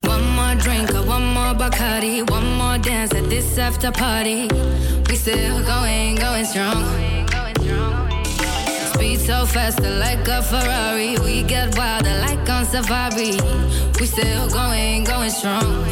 One 0.00 0.30
more 0.34 0.56
drink 0.56 0.90
one 1.06 1.24
more 1.24 1.54
Bacardi, 1.54 2.22
one 2.30 2.54
more 2.56 2.78
dance 2.80 3.16
at 3.16 3.28
this 3.28 3.58
after 3.58 3.90
party. 3.90 4.46
We 5.02 5.14
still 5.14 5.64
going, 5.64 6.18
going 6.20 6.46
strong. 6.46 6.84
Speed 8.92 9.20
so 9.20 9.46
faster 9.46 9.90
like 9.90 10.30
a 10.30 10.42
Ferrari. 10.42 11.16
We 11.18 11.42
get 11.46 11.76
wilder 11.76 12.20
like 12.20 12.50
on 12.50 12.64
safari. 12.64 13.36
We 13.98 14.06
still 14.06 14.48
going, 14.48 15.04
going 15.04 15.30
strong. 15.30 15.84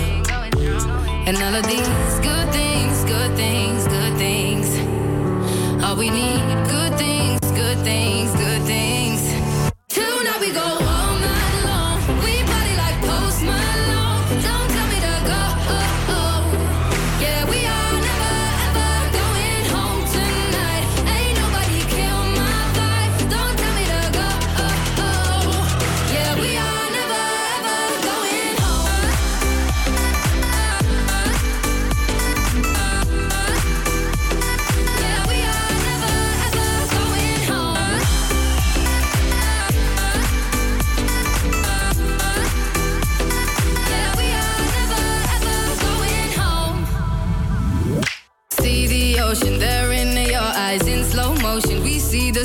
And 1.31 1.39
all 1.45 1.55
of 1.55 1.65
these 1.65 2.19
good 2.27 2.53
things, 2.53 3.05
good 3.05 3.37
things, 3.37 3.87
good 3.87 4.19
things. 4.19 4.69
All 5.85 5.95
we 5.95 6.11
need, 6.11 6.43
good 6.67 6.99
things, 6.99 7.39
good 7.53 7.79
things, 7.85 8.33
good 8.33 8.63
things. 8.63 9.00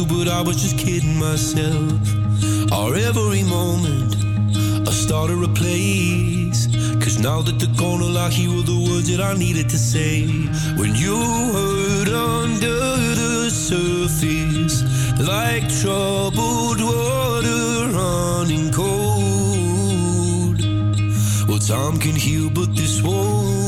you, 0.00 0.06
but 0.06 0.28
I 0.28 0.40
was 0.42 0.56
just 0.56 0.78
kidding 0.78 1.18
myself. 1.18 2.00
Our 2.72 2.94
every 2.94 3.42
moment, 3.42 4.16
I 4.88 4.92
started 4.92 5.42
a 5.42 5.48
place. 5.48 6.68
Cause 7.02 7.18
now 7.18 7.42
that 7.42 7.58
they're 7.58 7.76
gone, 7.76 8.02
all 8.02 8.16
I 8.16 8.30
hear 8.30 8.50
were 8.50 8.62
the 8.62 8.80
words 8.88 9.08
that 9.10 9.20
I 9.20 9.34
needed 9.36 9.68
to 9.70 9.78
say. 9.78 10.26
When 10.80 10.94
you 10.94 11.16
hurt 11.54 12.08
under 12.08 12.78
the 13.20 13.50
surface, 13.50 14.76
like 15.18 15.68
troubled 15.80 16.80
water 16.80 17.90
running 17.98 18.72
cold. 18.72 20.58
Well, 21.48 21.58
time 21.58 21.98
can 21.98 22.16
heal, 22.16 22.50
but 22.50 22.74
this 22.76 23.02
won't. 23.02 23.59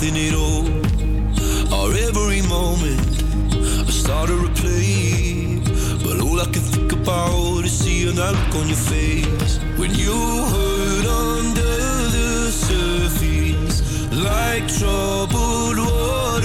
Nothing 0.00 0.28
at 0.28 0.34
all. 0.34 0.64
Or 1.74 1.92
every 1.92 2.42
moment, 2.42 3.00
I 3.52 3.90
start 3.90 4.28
to 4.28 4.36
replay. 4.36 5.58
But 6.04 6.20
all 6.20 6.40
I 6.40 6.44
can 6.44 6.62
think 6.62 6.92
about 6.92 7.64
is 7.64 7.76
seeing 7.76 8.14
that 8.14 8.32
look 8.32 8.54
on 8.62 8.68
your 8.68 8.76
face 8.76 9.58
when 9.76 9.92
you 9.94 10.14
hurt 10.54 11.06
under 11.06 11.76
the 12.14 12.50
surface, 12.50 13.82
like 14.12 14.68
troubled 14.78 15.78
water 15.78 16.37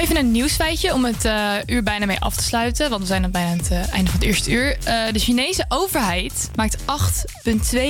even 0.00 0.16
een 0.16 0.30
nieuwsfeitje 0.30 0.94
om 0.94 1.04
het 1.04 1.24
eh, 1.24 1.52
uur 1.66 1.82
bijna 1.82 2.06
mee 2.06 2.20
af 2.20 2.36
te 2.36 2.42
sluiten. 2.42 2.90
Want 2.90 3.00
we 3.00 3.06
zijn 3.06 3.24
aan 3.24 3.30
bijna 3.30 3.50
aan 3.50 3.58
het 3.58 3.70
eh, 3.70 3.92
einde 3.92 4.10
van 4.10 4.20
het 4.20 4.22
eerste 4.28 4.50
uur. 4.50 4.76
Eh, 4.84 5.12
de 5.12 5.18
Chinese 5.18 5.64
overheid 5.68 6.50
maakt 6.54 6.76
8,2 6.76 6.82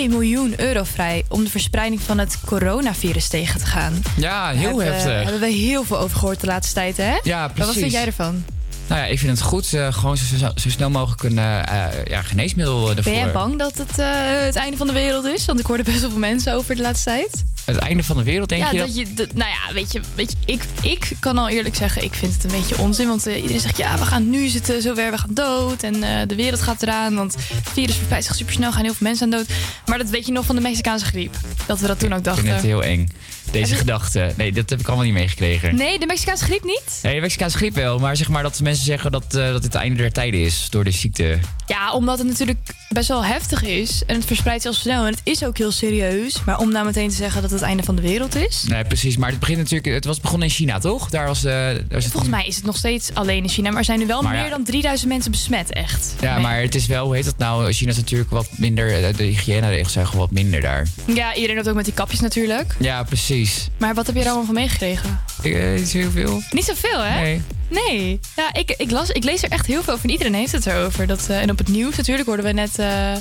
miljoen 0.08 0.60
euro 0.60 0.82
vrij... 0.82 1.24
om 1.28 1.44
de 1.44 1.50
verspreiding 1.50 2.00
van 2.00 2.18
het 2.18 2.38
coronavirus 2.46 3.28
tegen 3.28 3.60
te 3.60 3.66
gaan. 3.66 4.02
Ja, 4.16 4.50
heel 4.50 4.80
heftig. 4.80 5.22
hebben 5.22 5.40
we 5.40 5.46
heel 5.46 5.84
veel 5.84 5.98
over 5.98 6.16
gehoord 6.18 6.40
de 6.40 6.46
laatste 6.46 6.74
tijd, 6.74 6.96
hè? 6.96 7.18
Ja, 7.22 7.38
Maar 7.38 7.48
Wat 7.48 7.56
vind 7.56 7.72
precies. 7.72 7.92
jij 7.92 8.06
ervan? 8.06 8.44
Nou 8.86 9.00
ja, 9.00 9.06
ik 9.06 9.18
vind 9.18 9.30
het 9.30 9.46
goed. 9.46 9.66
gewoon 9.90 10.16
zo, 10.16 10.36
zo, 10.36 10.50
zo 10.54 10.70
snel 10.70 10.90
mogelijk 10.90 11.22
een 11.22 11.38
eh, 11.38 12.04
ja, 12.04 12.22
geneesmiddel 12.22 12.88
ervoor. 12.88 13.02
Ben 13.12 13.22
jij 13.22 13.32
bang 13.32 13.58
dat 13.58 13.78
het 13.78 13.96
het 14.44 14.56
einde 14.56 14.76
van 14.76 14.86
de 14.86 14.92
wereld 14.92 15.24
is? 15.24 15.44
Want 15.44 15.60
ik 15.60 15.66
hoorde 15.66 15.82
best 15.82 16.00
wel 16.00 16.10
veel 16.10 16.18
mensen 16.18 16.54
over 16.54 16.76
de 16.76 16.82
laatste 16.82 17.10
tijd. 17.10 17.44
Het 17.64 17.76
einde 17.76 18.02
van 18.02 18.16
de 18.16 18.22
wereld, 18.22 18.48
denk 18.48 18.62
ja, 18.62 18.70
je 18.70 18.78
dat 18.78 18.86
dat? 18.86 18.96
je, 18.96 19.14
dat- 19.14 19.32
nou 19.34 19.50
ja, 19.50 19.72
weet 19.74 19.92
je, 19.92 20.00
weet 20.14 20.30
je 20.46 20.52
ik, 20.52 20.62
ik 20.82 21.10
kan 21.20 21.38
al 21.38 21.48
eerlijk 21.48 21.74
zeggen, 21.74 22.04
ik 22.04 22.14
vind 22.14 22.34
het 22.34 22.44
een 22.44 22.50
beetje 22.60 22.78
onzin. 22.78 23.08
Want 23.08 23.26
eh, 23.26 23.36
iedereen 23.36 23.60
zegt, 23.60 23.76
ja, 23.76 23.98
we 23.98 24.04
gaan 24.04 24.30
nu 24.30 24.48
zitten 24.48 24.82
zover, 24.82 25.10
we 25.10 25.18
gaan 25.18 25.34
dood. 25.34 25.82
En 25.82 26.02
eh, 26.02 26.26
de 26.26 26.34
wereld 26.34 26.60
gaat 26.62 26.82
eraan, 26.82 27.14
want 27.14 27.34
het 27.34 27.68
virus 27.72 27.94
verspreidt 27.94 28.26
zich 28.26 28.34
supersnel, 28.34 28.72
gaan 28.72 28.82
heel 28.84 28.94
veel 28.94 29.06
mensen 29.06 29.24
aan 29.24 29.38
dood. 29.38 29.46
Maar 29.86 29.98
dat 29.98 30.08
weet 30.10 30.26
je 30.26 30.32
nog 30.32 30.44
van 30.46 30.54
de 30.54 30.60
Mexicaanse 30.62 31.04
griep. 31.04 31.34
Dat 31.66 31.80
we 31.80 31.86
dat 31.86 31.98
toen 31.98 32.12
ook 32.12 32.18
Ik 32.18 32.24
dachten. 32.24 32.42
vind 32.44 32.56
het 32.56 32.64
heel 32.64 32.82
eng. 32.84 33.08
Deze 33.50 33.74
gedachte. 33.74 34.32
Nee, 34.36 34.52
dat 34.52 34.70
heb 34.70 34.80
ik 34.80 34.86
allemaal 34.86 35.04
niet 35.04 35.14
meegekregen. 35.14 35.74
Nee, 35.76 35.98
de 35.98 36.06
Mexicaanse 36.06 36.44
griep 36.44 36.64
niet? 36.64 36.98
Nee, 37.02 37.14
de 37.14 37.20
Mexicaanse 37.20 37.56
griep 37.56 37.74
wel. 37.74 37.98
Maar 37.98 38.16
zeg 38.16 38.28
maar 38.28 38.42
dat 38.42 38.60
mensen 38.60 38.84
zeggen 38.84 39.12
dat, 39.12 39.24
eh, 39.34 39.42
dat 39.52 39.62
dit 39.62 39.72
het 39.72 39.74
einde 39.74 39.96
der 39.96 40.12
tijden 40.12 40.40
is 40.40 40.66
door 40.70 40.84
de 40.84 40.90
ziekte. 40.90 41.38
Ja, 41.66 41.92
omdat 41.92 42.18
het 42.18 42.26
natuurlijk 42.26 42.58
best 42.88 43.08
wel 43.08 43.24
heftig 43.24 43.62
is. 43.62 44.02
En 44.06 44.14
het 44.14 44.24
verspreidt 44.24 44.62
zich 44.62 44.70
al 44.70 44.76
snel. 44.76 45.04
En 45.04 45.10
het 45.12 45.20
is 45.22 45.44
ook 45.44 45.58
heel 45.58 45.70
serieus. 45.72 46.44
Maar 46.44 46.58
om 46.58 46.72
nou 46.72 46.84
meteen 46.86 47.08
te 47.08 47.14
zeggen 47.14 47.42
dat 47.42 47.50
het 47.50 47.60
het 47.60 47.68
einde 47.68 47.82
van 47.82 47.94
de 47.96 48.02
wereld 48.02 48.34
is. 48.36 48.64
Nee, 48.68 48.84
precies. 48.84 49.16
Maar 49.16 49.30
het 49.30 49.38
begint 49.40 49.58
natuurlijk. 49.58 49.94
Het 49.94 50.04
was 50.04 50.20
begonnen 50.20 50.48
in 50.48 50.54
China, 50.54 50.78
toch? 50.78 51.10
Daar 51.10 51.26
was, 51.26 51.44
eh, 51.44 51.52
daar 51.52 51.74
was 51.88 52.02
het 52.04 52.12
Volgens 52.12 52.32
mij 52.32 52.46
is 52.46 52.56
het 52.56 52.64
nog 52.64 52.76
steeds 52.76 53.14
alleen 53.14 53.42
in 53.42 53.48
China. 53.48 53.68
Maar 53.68 53.78
er 53.78 53.84
zijn 53.84 53.98
nu 53.98 54.06
wel 54.06 54.22
Maar 54.22 54.32
meer 54.34 54.44
ja. 54.44 54.50
dan 54.50 54.64
3000 54.64 55.08
mensen 55.10 55.30
besmet, 55.30 55.72
echt. 55.72 56.14
Ja, 56.20 56.38
maar 56.38 56.60
het 56.60 56.74
is 56.74 56.86
wel, 56.86 57.04
hoe 57.04 57.14
heet 57.14 57.24
dat 57.24 57.38
nou? 57.38 57.72
China 57.72 57.90
is 57.90 57.96
natuurlijk 57.96 58.30
wat 58.30 58.48
minder. 58.56 59.04
eh, 59.04 59.14
De 59.16 59.24
hygiëneregels 59.24 59.92
zijn 59.92 60.06
gewoon 60.06 60.20
wat 60.20 60.30
minder 60.30 60.60
daar. 60.60 60.86
Ja, 61.14 61.34
iedereen 61.34 61.56
had 61.56 61.68
ook 61.68 61.74
met 61.74 61.84
die 61.84 61.94
kapjes 61.94 62.20
natuurlijk. 62.20 62.74
Ja, 62.78 63.02
precies. 63.02 63.39
Maar 63.76 63.94
wat 63.94 64.06
heb 64.06 64.14
je 64.14 64.20
er 64.20 64.26
allemaal 64.26 64.44
van 64.44 64.54
meegekregen? 64.54 65.20
Ik, 65.42 65.54
eh, 65.54 65.70
niet 65.74 65.88
zo 65.88 65.98
heel 65.98 66.10
veel. 66.10 66.42
Niet 66.50 66.64
zoveel, 66.64 66.98
hè? 67.00 67.20
Nee. 67.20 67.42
Nee. 67.68 68.20
Ja, 68.36 68.52
ik, 68.52 68.70
ik, 68.76 68.90
las, 68.90 69.10
ik 69.10 69.24
lees 69.24 69.42
er 69.42 69.50
echt 69.50 69.66
heel 69.66 69.82
veel 69.82 69.92
over. 69.92 70.04
En 70.04 70.10
iedereen 70.10 70.34
heeft 70.34 70.52
het 70.52 70.66
erover. 70.66 71.06
Dat, 71.06 71.26
eh, 71.28 71.40
en 71.40 71.50
op 71.50 71.58
het 71.58 71.68
nieuws 71.68 71.96
natuurlijk 71.96 72.26
hoorden 72.26 72.44
we 72.44 72.52
net 72.52 72.78
eh, 72.78 73.12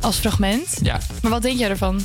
als 0.00 0.16
fragment. 0.16 0.78
Ja, 0.82 0.98
Maar 1.22 1.30
wat 1.30 1.42
denk 1.42 1.58
jij 1.58 1.68
ervan? 1.68 2.00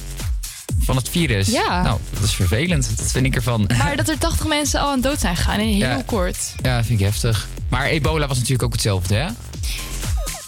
van 0.79 0.95
het 0.95 1.09
virus. 1.09 1.47
Ja. 1.47 1.81
Nou, 1.83 1.99
dat 2.13 2.23
is 2.23 2.33
vervelend. 2.33 2.97
Dat 2.97 3.11
vind 3.11 3.25
ik 3.25 3.35
ervan. 3.35 3.69
Maar 3.77 3.95
dat 3.95 4.09
er 4.09 4.17
80 4.17 4.47
mensen 4.47 4.79
al 4.79 4.89
aan 4.91 5.01
dood 5.01 5.19
zijn 5.19 5.35
gegaan 5.35 5.59
in 5.59 5.67
heel 5.67 5.77
Ja. 5.77 6.01
kort. 6.05 6.37
Ja, 6.61 6.83
vind 6.83 6.99
ik 6.99 7.05
heftig. 7.05 7.47
Maar 7.69 7.85
ebola 7.85 8.27
was 8.27 8.37
natuurlijk 8.37 8.63
ook 8.63 8.71
hetzelfde, 8.71 9.15
hè? 9.15 9.27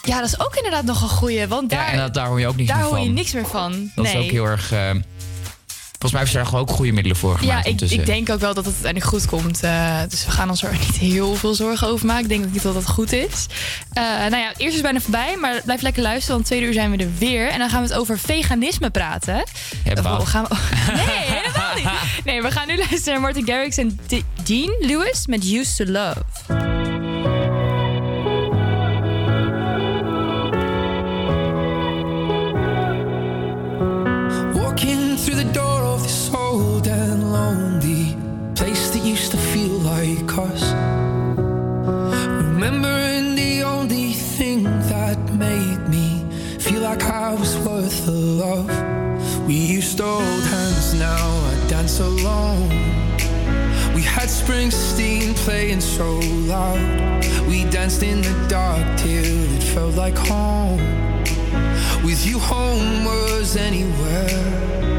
Ja, 0.03 0.19
dat 0.19 0.27
is 0.27 0.39
ook 0.39 0.55
inderdaad 0.55 0.83
nog 0.85 1.01
een 1.01 1.09
goeie. 1.09 1.47
Want 1.47 1.69
daar, 1.69 1.79
ja, 1.85 1.91
en 1.91 1.97
dat, 1.97 2.13
daar 2.13 2.27
hoor 2.27 2.39
je 2.39 2.47
ook 2.47 2.55
niks 2.55 2.67
daar 2.67 2.77
meer 2.77 2.85
hoor 2.87 2.95
van. 2.97 3.05
je 3.05 3.11
niks 3.11 3.33
meer 3.33 3.47
van. 3.47 3.91
Dat 3.95 4.05
nee. 4.05 4.13
is 4.17 4.23
ook 4.23 4.31
heel 4.31 4.45
erg... 4.45 4.71
eh, 4.71 4.89
volgens 6.09 6.11
mij 6.11 6.21
hebben 6.33 6.49
ze 6.49 6.51
daar 6.51 6.61
ook 6.61 6.69
goede 6.77 6.91
middelen 6.91 7.17
voor 7.17 7.31
Ja, 7.31 7.37
gemaakt. 7.37 7.59
ik, 7.65 7.71
ondertussen. 7.71 7.99
ik 7.99 8.05
denk 8.05 8.29
ook 8.29 8.39
wel 8.39 8.53
dat 8.53 8.65
het 8.65 8.73
uiteindelijk 8.73 9.11
goed 9.11 9.25
komt. 9.25 9.63
Eh, 9.63 9.99
dus 10.09 10.25
we 10.25 10.31
gaan 10.31 10.49
ons 10.49 10.63
er 10.63 10.71
niet 10.87 10.97
heel 10.97 11.35
veel 11.35 11.53
zorgen 11.53 11.87
over 11.87 12.05
maken. 12.05 12.23
Ik 12.23 12.29
denk 12.29 12.51
niet 12.51 12.61
dat 12.63 12.73
dat 12.73 12.87
goed 12.87 13.11
is. 13.11 13.45
Eh, 13.93 14.03
nou 14.03 14.37
ja, 14.37 14.47
het 14.47 14.59
eerste 14.59 14.75
is 14.75 14.81
bijna 14.81 14.99
voorbij. 14.99 15.37
Maar 15.41 15.61
blijf 15.63 15.81
lekker 15.81 16.01
luisteren, 16.01 16.35
want 16.35 16.45
tweede 16.45 16.65
uur 16.65 16.73
zijn 16.73 16.91
we 16.91 16.97
er 16.97 17.09
weer. 17.17 17.49
En 17.49 17.59
dan 17.59 17.69
gaan 17.69 17.81
we 17.81 17.87
het 17.87 17.97
over 17.97 18.19
veganisme 18.19 18.89
praten. 18.89 19.43
Ja, 19.83 19.93
we 20.19 20.25
gaan 20.25 20.43
we... 20.49 20.55
Nee, 20.95 21.05
helemaal 21.05 21.75
niet. 21.75 22.25
Nee, 22.25 22.41
we 22.41 22.51
gaan 22.51 22.67
nu 22.67 22.77
luisteren 22.77 23.11
naar 23.13 23.21
Martin 23.21 23.45
Garrix 23.45 23.77
en 23.77 23.99
Dean 24.43 24.75
Lewis 24.79 25.27
met 25.27 25.43
Used 25.45 25.75
to 25.75 25.85
Love. 25.91 26.94
Lonely 37.35 38.15
place 38.55 38.83
that 38.91 39.03
used 39.03 39.31
to 39.31 39.39
feel 39.51 39.77
like 39.93 40.31
us. 40.49 40.63
Remembering 42.49 43.35
the 43.43 43.53
only 43.73 44.09
thing 44.37 44.63
that 44.91 45.19
made 45.47 45.83
me 45.95 46.07
feel 46.65 46.81
like 46.89 47.03
I 47.03 47.33
was 47.41 47.53
worth 47.65 47.97
the 48.05 48.19
love. 48.43 48.69
We 49.47 49.57
used 49.77 49.97
to 49.97 50.07
hold 50.17 50.43
hands, 50.55 50.87
now 51.07 51.25
I 51.51 51.53
dance 51.73 51.99
alone. 51.99 52.69
We 53.95 54.01
had 54.15 54.27
Springsteen 54.41 55.27
playing 55.45 55.81
so 55.81 56.09
loud. 56.53 56.85
We 57.49 57.57
danced 57.77 58.03
in 58.11 58.19
the 58.27 58.35
dark 58.57 58.85
till 59.01 59.39
it 59.57 59.63
felt 59.73 59.95
like 60.03 60.17
home. 60.31 60.81
With 62.07 62.21
you, 62.29 62.37
home 62.39 63.05
was 63.05 63.55
anywhere. 63.69 64.94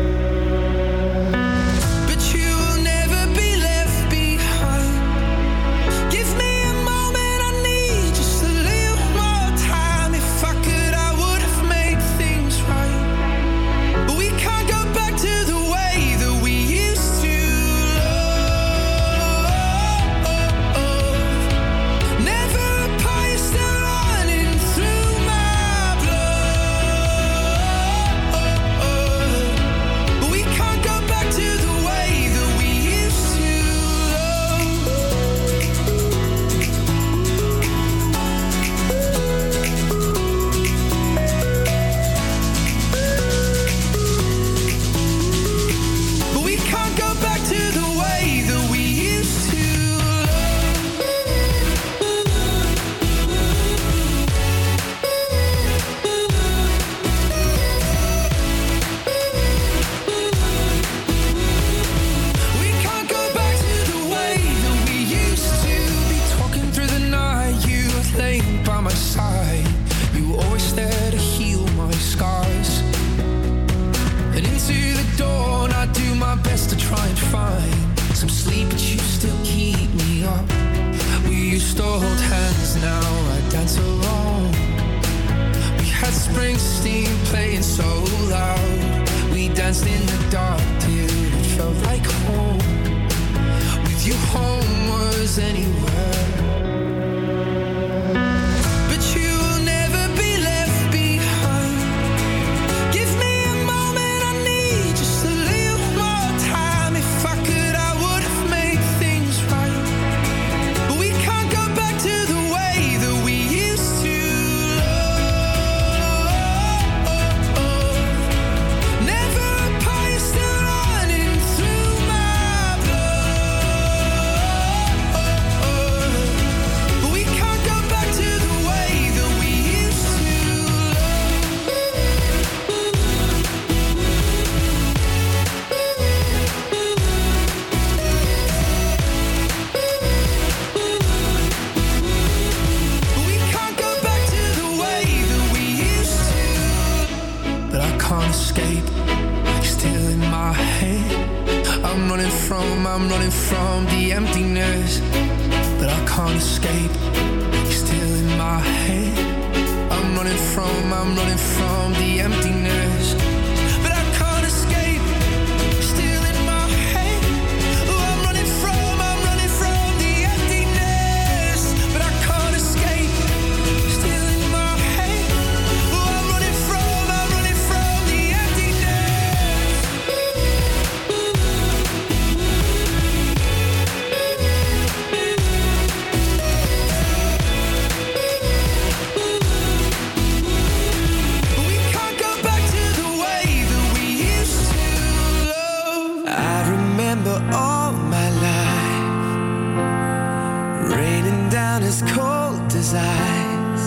Down 201.56 201.82
as 201.82 202.02
cold 202.02 202.70
as 202.74 202.92
ice. 202.92 203.86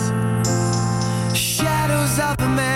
Shadows 1.38 2.18
of 2.18 2.34
a 2.40 2.48
man, 2.48 2.69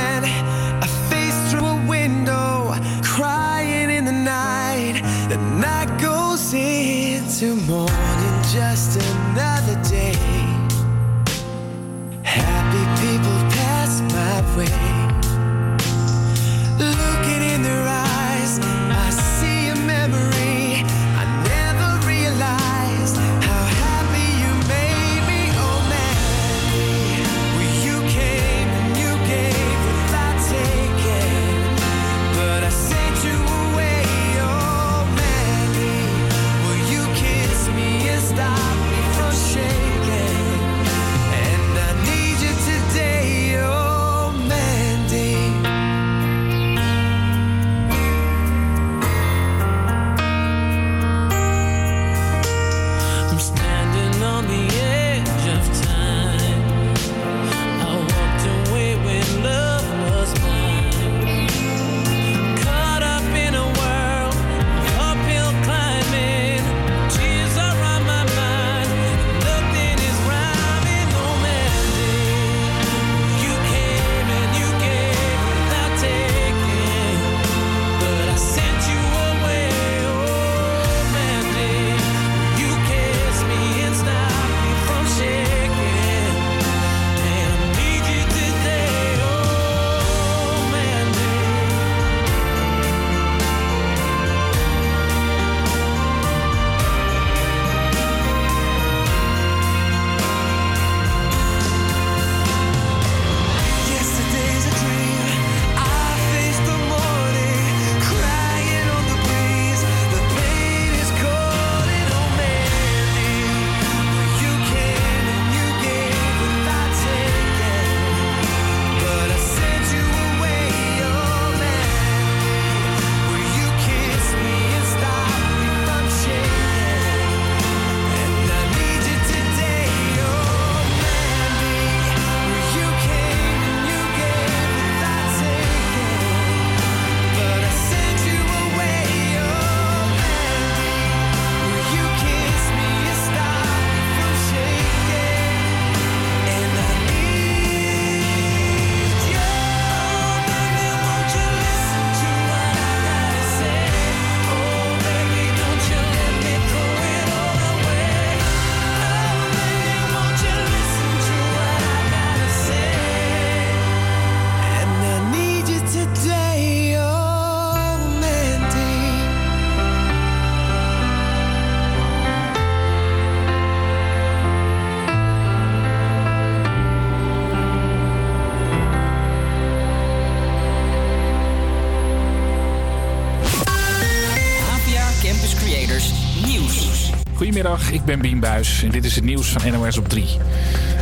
Goedemiddag, 187.35 187.91
ik 187.91 188.05
ben 188.05 188.21
Bien 188.21 188.41
Buijs 188.41 188.83
en 188.83 188.91
dit 188.91 189.05
is 189.05 189.15
het 189.15 189.25
nieuws 189.25 189.49
van 189.49 189.73
NOS 189.73 189.99
op 189.99 190.09
3. 190.09 190.27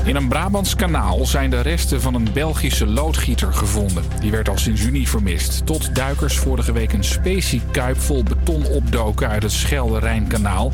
In 0.04 0.16
een 0.16 0.28
Brabants 0.28 0.76
kanaal 0.76 1.26
zijn 1.26 1.50
de 1.50 1.60
resten 1.60 2.00
van 2.00 2.14
een 2.14 2.28
Belgische 2.32 2.86
loodgieter 2.86 3.52
gevonden. 3.52 4.04
Die 4.20 4.30
werd 4.30 4.48
al 4.48 4.58
sinds 4.58 4.82
juni 4.82 5.06
vermist. 5.06 5.66
Tot 5.66 5.94
duikers 5.94 6.36
vorige 6.36 6.72
week 6.72 6.92
een 6.92 7.04
speciekuip 7.04 8.00
vol 8.00 8.22
beton 8.22 8.66
opdoken 8.66 9.28
uit 9.28 9.42
het 9.42 9.52
Schelde-Rijnkanaal. 9.52 10.72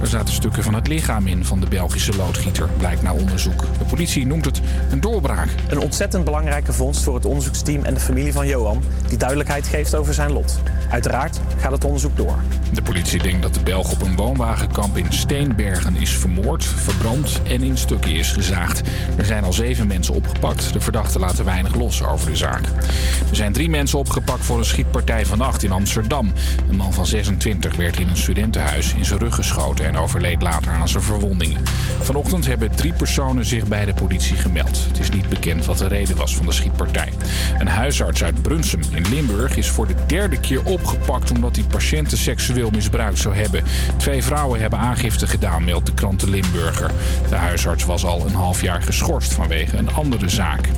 Er 0.00 0.06
zaten 0.06 0.34
stukken 0.34 0.62
van 0.62 0.74
het 0.74 0.88
lichaam 0.88 1.26
in 1.26 1.44
van 1.44 1.60
de 1.60 1.66
Belgische 1.66 2.16
loodgieter, 2.16 2.68
blijkt 2.78 3.02
na 3.02 3.12
onderzoek. 3.12 3.60
De 3.78 3.84
politie 3.84 4.26
noemt 4.26 4.44
het 4.44 4.60
een 4.90 5.00
doorbraak. 5.00 5.48
Een 5.68 5.80
ontzettend 5.80 6.24
belangrijke 6.24 6.72
vondst 6.72 7.02
voor 7.02 7.14
het 7.14 7.24
onderzoeksteam 7.24 7.84
en 7.84 7.94
de 7.94 8.00
familie 8.00 8.32
van 8.32 8.46
Johan, 8.46 8.82
die 9.08 9.18
duidelijkheid 9.18 9.66
geeft 9.66 9.94
over 9.94 10.14
zijn 10.14 10.32
lot. 10.32 10.60
Uiteraard 10.90 11.40
gaat 11.58 11.72
het 11.72 11.84
onderzoek 11.84 12.16
door. 12.16 12.38
De 12.72 12.82
politie 12.82 13.22
denkt 13.22 13.42
dat 13.42 13.54
de 13.54 13.60
Belg 13.60 13.92
op 13.92 14.02
een 14.02 14.16
woonwagenkamp 14.16 14.96
in 15.00 15.12
Steenbergen 15.12 15.96
is 15.96 16.10
vermoord, 16.10 16.64
verbrand 16.64 17.40
en 17.42 17.62
in 17.62 17.76
stukken 17.76 18.10
is 18.10 18.32
gezaagd. 18.32 18.80
Er 19.16 19.24
zijn 19.24 19.44
al 19.44 19.52
zeven 19.52 19.86
mensen 19.86 20.14
opgepakt. 20.14 20.72
De 20.72 20.80
verdachten 20.80 21.20
laten 21.20 21.44
weinig 21.44 21.74
los 21.74 22.02
over 22.02 22.30
de 22.30 22.36
zaak. 22.36 22.66
Er 23.30 23.36
zijn 23.36 23.52
drie 23.52 23.68
mensen 23.68 23.98
opgepakt 23.98 24.44
voor 24.44 24.58
een 24.58 24.64
schietpartij 24.64 25.26
vannacht 25.26 25.62
in 25.62 25.72
Amsterdam. 25.72 26.32
Een 26.68 26.76
man 26.76 26.92
van 26.92 27.06
26 27.06 27.76
werd 27.76 27.98
in 27.98 28.08
een 28.08 28.16
studentenhuis 28.16 28.94
in 28.94 29.04
zijn 29.04 29.18
rug 29.18 29.34
geschoten 29.34 29.84
en 29.86 29.96
overleed 29.96 30.42
later 30.42 30.72
aan 30.72 30.88
zijn 30.88 31.02
verwondingen. 31.02 31.62
Vanochtend 32.00 32.46
hebben 32.46 32.76
drie 32.76 32.92
personen 32.92 33.44
zich 33.44 33.66
bij 33.66 33.84
de 33.84 33.94
politie 33.94 34.36
gemeld. 34.36 34.84
Het 34.88 34.98
is 34.98 35.10
niet 35.10 35.28
bekend 35.28 35.66
wat 35.66 35.78
de 35.78 35.88
reden 35.88 36.16
was 36.16 36.36
van 36.36 36.46
de 36.46 36.52
schietpartij. 36.52 37.12
Een 37.58 37.68
huisarts 37.68 38.24
uit 38.24 38.42
Brunsum 38.42 38.80
in 38.90 39.08
Limburg 39.08 39.56
is 39.56 39.68
voor 39.68 39.86
de 39.86 39.94
derde 40.06 40.40
keer 40.40 40.64
opgepakt 40.64 41.30
omdat 41.30 41.56
hij 41.56 41.64
patiënten 41.64 42.18
seksueel 42.18 42.70
misbruikt 42.70 43.18
zou 43.18 43.34
hebben. 43.34 43.64
Twee 43.96 44.22
vrouwen 44.22 44.60
hebben 44.60 44.78
aangifte 44.90 45.26
gedaan, 45.26 45.64
meldt 45.64 45.86
de 45.86 45.94
krant 45.94 46.20
De 46.20 46.30
Limburger. 46.30 46.90
De 47.28 47.34
huisarts 47.34 47.84
was 47.84 48.04
al 48.04 48.26
een 48.26 48.34
half 48.34 48.62
jaar 48.62 48.82
geschorst 48.82 49.32
vanwege 49.32 49.76
een 49.76 49.92
andere 49.92 50.28
zaak. 50.28 50.68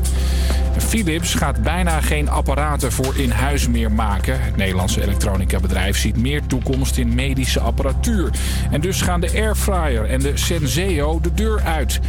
Philips 0.78 1.34
gaat 1.34 1.62
bijna 1.62 2.00
geen 2.00 2.28
apparaten 2.28 2.92
voor 2.92 3.16
in 3.16 3.30
huis 3.30 3.68
meer 3.68 3.92
maken. 3.92 4.42
Het 4.42 4.56
Nederlandse 4.56 5.02
elektronica-bedrijf 5.02 5.96
ziet 5.96 6.16
meer 6.16 6.46
toekomst 6.46 6.96
in 6.96 7.14
medische 7.14 7.60
apparatuur. 7.60 8.30
En 8.70 8.80
dus 8.80 9.00
gaan 9.00 9.20
de 9.20 9.30
Airfryer 9.34 10.04
en 10.04 10.20
de 10.20 10.36
Senseo 10.36 11.20
de 11.20 11.34
deur 11.34 11.60
uit. 11.60 12.00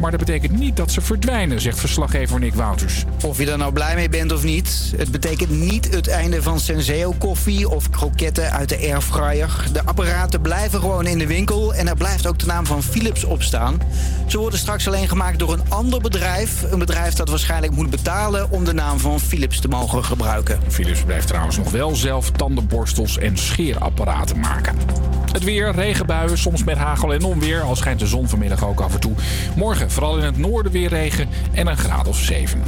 Maar 0.00 0.10
dat 0.10 0.20
betekent 0.20 0.58
niet 0.58 0.76
dat 0.76 0.90
ze 0.90 1.00
verdwijnen, 1.00 1.60
zegt 1.60 1.78
verslaggever 1.78 2.38
Nick 2.38 2.54
Wouters. 2.54 3.04
Of 3.24 3.38
je 3.38 3.50
er 3.50 3.58
nou 3.58 3.72
blij 3.72 3.94
mee 3.94 4.08
bent 4.08 4.32
of 4.32 4.44
niet, 4.44 4.92
het 4.96 5.10
betekent 5.10 5.50
niet 5.50 5.94
het 5.94 6.08
einde 6.08 6.42
van 6.42 6.60
Senseo 6.60 7.14
koffie 7.18 7.68
of 7.68 7.90
kroketten 7.90 8.52
uit 8.52 8.68
de 8.68 8.76
airfryer. 8.76 9.64
De 9.72 9.84
apparaten 9.84 10.40
blijven 10.40 10.80
gewoon 10.80 11.06
in 11.06 11.18
de 11.18 11.26
winkel 11.26 11.74
en 11.74 11.88
er 11.88 11.96
blijft 11.96 12.26
ook 12.26 12.38
de 12.38 12.46
naam 12.46 12.66
van 12.66 12.82
Philips 12.82 13.24
op 13.24 13.42
staan. 13.42 13.80
Ze 14.26 14.38
worden 14.38 14.58
straks 14.58 14.86
alleen 14.86 15.08
gemaakt 15.08 15.38
door 15.38 15.52
een 15.52 15.62
ander 15.68 16.00
bedrijf. 16.00 16.62
Een 16.70 16.78
bedrijf 16.78 17.14
dat 17.14 17.28
waarschijnlijk 17.28 17.72
moet 17.72 17.90
betalen 17.90 18.07
om 18.50 18.64
de 18.64 18.72
naam 18.72 18.98
van 18.98 19.20
Philips 19.20 19.60
te 19.60 19.68
mogen 19.68 20.04
gebruiken. 20.04 20.60
Philips 20.68 21.02
blijft 21.02 21.26
trouwens 21.26 21.56
nog 21.56 21.70
wel 21.70 21.94
zelf 21.94 22.30
tandenborstels 22.30 23.18
en 23.18 23.36
scheerapparaten 23.36 24.40
maken. 24.40 24.76
Het 25.32 25.44
weer, 25.44 25.72
regenbuien, 25.72 26.38
soms 26.38 26.64
met 26.64 26.76
hagel 26.76 27.12
en 27.12 27.24
onweer. 27.24 27.60
Al 27.60 27.76
schijnt 27.76 28.00
de 28.00 28.06
zon 28.06 28.28
vanmiddag 28.28 28.64
ook 28.64 28.80
af 28.80 28.94
en 28.94 29.00
toe. 29.00 29.12
Morgen 29.56 29.90
vooral 29.90 30.18
in 30.18 30.24
het 30.24 30.38
noorden 30.38 30.72
weer 30.72 30.88
regen 30.88 31.28
en 31.52 31.66
een 31.66 31.76
graad 31.76 32.08
of 32.08 32.16
7. 32.18 32.62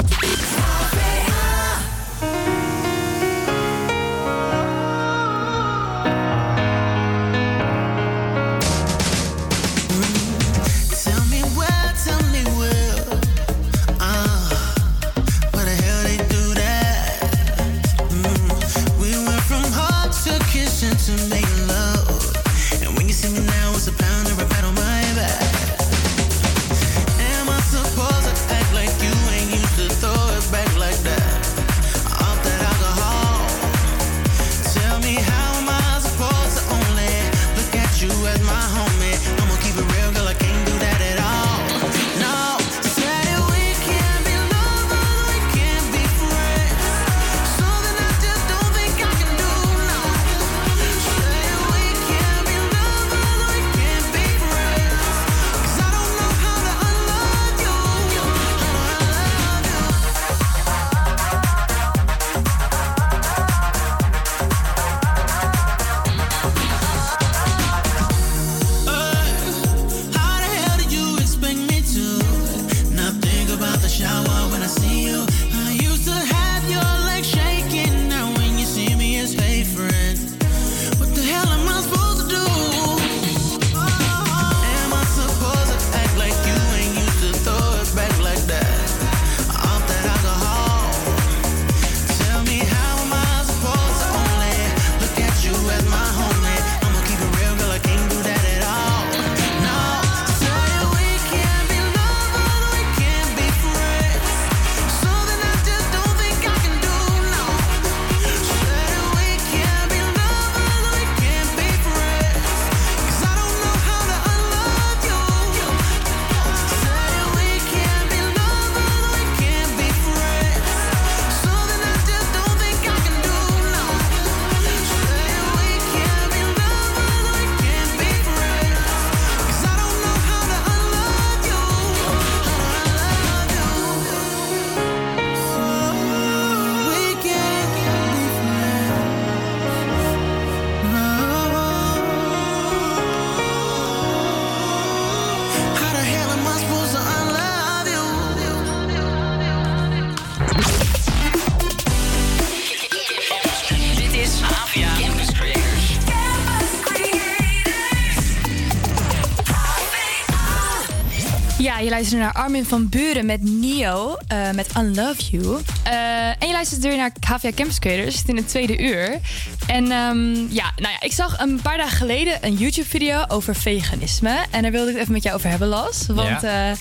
Luistert 162.01 162.22
naar 162.22 162.32
Armin 162.42 162.64
van 162.64 162.88
Buren 162.88 163.26
met 163.26 163.42
Nio, 163.42 164.16
eh, 164.26 164.51
met 164.51 164.66
Unlove 164.78 165.22
You. 165.30 165.59
Eh, 165.82 165.92
en 166.28 166.46
je 166.46 166.53
luistert 166.53 166.82
weer 166.82 166.96
naar 166.96 167.11
KVA 167.20 167.51
Campus 167.55 167.78
Creators, 167.78 168.18
het 168.18 168.28
in 168.28 168.36
het 168.36 168.48
tweede 168.48 168.78
uur. 168.78 169.18
En 169.66 169.90
ehm, 169.90 170.34
ja, 170.34 170.72
nou 170.76 170.92
ja, 170.92 171.01
ik 171.01 171.12
zag 171.12 171.38
een 171.40 171.61
paar 171.62 171.76
dagen 171.76 171.96
geleden 171.96 172.38
een 172.40 172.55
YouTube-video 172.55 173.24
over 173.28 173.55
veganisme. 173.57 174.36
En 174.51 174.62
daar 174.62 174.70
wilde 174.70 174.86
ik 174.86 174.92
het 174.92 175.01
even 175.03 175.12
met 175.12 175.22
jou 175.22 175.36
over 175.36 175.51
hebben, 175.51 175.68
Las. 175.68 176.07
Want 176.07 176.40
Ja. 176.42 176.70
eh, 176.70 176.76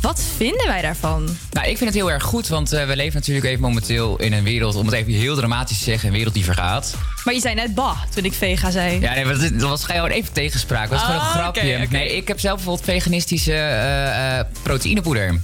Wat 0.00 0.22
vinden 0.36 0.66
wij 0.66 0.82
daarvan? 0.82 1.36
Nou, 1.50 1.66
ik 1.68 1.76
vind 1.76 1.90
het 1.90 1.98
heel 1.98 2.10
erg 2.10 2.22
goed, 2.22 2.48
want 2.48 2.72
eh, 2.72 2.86
we 2.86 2.96
leven 2.96 3.14
natuurlijk 3.18 3.46
even 3.46 3.60
momenteel 3.60 4.16
in 4.20 4.32
een 4.32 4.44
wereld, 4.44 4.74
om 4.74 4.86
het 4.86 4.94
even 4.94 5.12
heel 5.12 5.36
dramatisch 5.36 5.78
te 5.78 5.84
zeggen, 5.84 6.08
een 6.08 6.14
wereld 6.14 6.34
die 6.34 6.44
vergaat. 6.44 6.94
Maar 7.26 7.34
je 7.34 7.40
zei 7.40 7.54
net 7.54 7.74
bah 7.74 7.96
toen 8.14 8.24
ik 8.24 8.32
vega 8.32 8.70
zei. 8.70 9.00
Ja, 9.00 9.14
nee, 9.14 9.24
maar 9.24 9.38
dat, 9.38 9.50
dat 9.58 9.68
was 9.68 9.84
gewoon 9.84 10.10
even 10.10 10.32
tegenspraak. 10.32 10.82
Dat 10.90 10.98
was 10.98 11.00
gewoon 11.02 11.16
een 11.20 11.26
Ah, 11.26 11.32
grapje. 11.32 11.76
oké. 11.82 11.86
Nee, 11.90 12.16
ik 12.16 12.28
heb 12.28 12.40
zelf 12.40 12.54
bijvoorbeeld 12.56 12.84
veganistische 12.86 13.52
eh, 13.52 14.38
eh, 14.38 14.46
proteïnepoeder. 14.62 15.40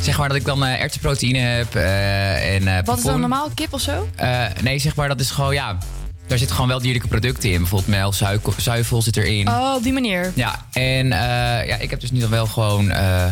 Zeg 0.00 0.18
maar 0.18 0.28
dat 0.28 0.36
ik 0.36 0.44
dan 0.44 0.64
eh 0.64 0.80
erwtenproteïne 0.82 1.38
heb 1.38 1.74
eh, 1.74 2.54
en 2.54 2.68
eh 2.68 2.74
Wat 2.74 2.80
is 2.80 2.84
dan 2.86 2.94
pompoen. 2.94 3.20
normaal? 3.20 3.50
Kip 3.54 3.72
of 3.72 3.80
zo? 3.80 4.08
Eh, 4.16 4.44
nee, 4.62 4.78
zeg 4.78 4.94
maar 4.94 5.08
dat 5.08 5.20
is 5.20 5.30
gewoon, 5.30 5.54
ja... 5.54 5.78
Daar 6.26 6.38
zitten 6.38 6.56
gewoon 6.56 6.70
wel 6.70 6.80
dierlijke 6.80 7.08
producten 7.08 7.50
in. 7.50 7.58
Bijvoorbeeld 7.58 7.90
melk, 7.90 8.14
zuivel, 8.14 8.54
zuivel 8.56 9.02
zit 9.02 9.16
erin. 9.16 9.48
Oh, 9.48 9.74
op 9.76 9.82
die 9.82 9.92
manier. 9.92 10.32
Ja, 10.34 10.66
en 10.72 11.12
eh, 11.12 11.66
ja, 11.68 11.76
ik 11.78 11.90
heb 11.90 12.00
dus 12.00 12.10
nu 12.10 12.20
dan 12.20 12.30
wel 12.30 12.46
gewoon 12.46 12.90
eh 12.90 13.24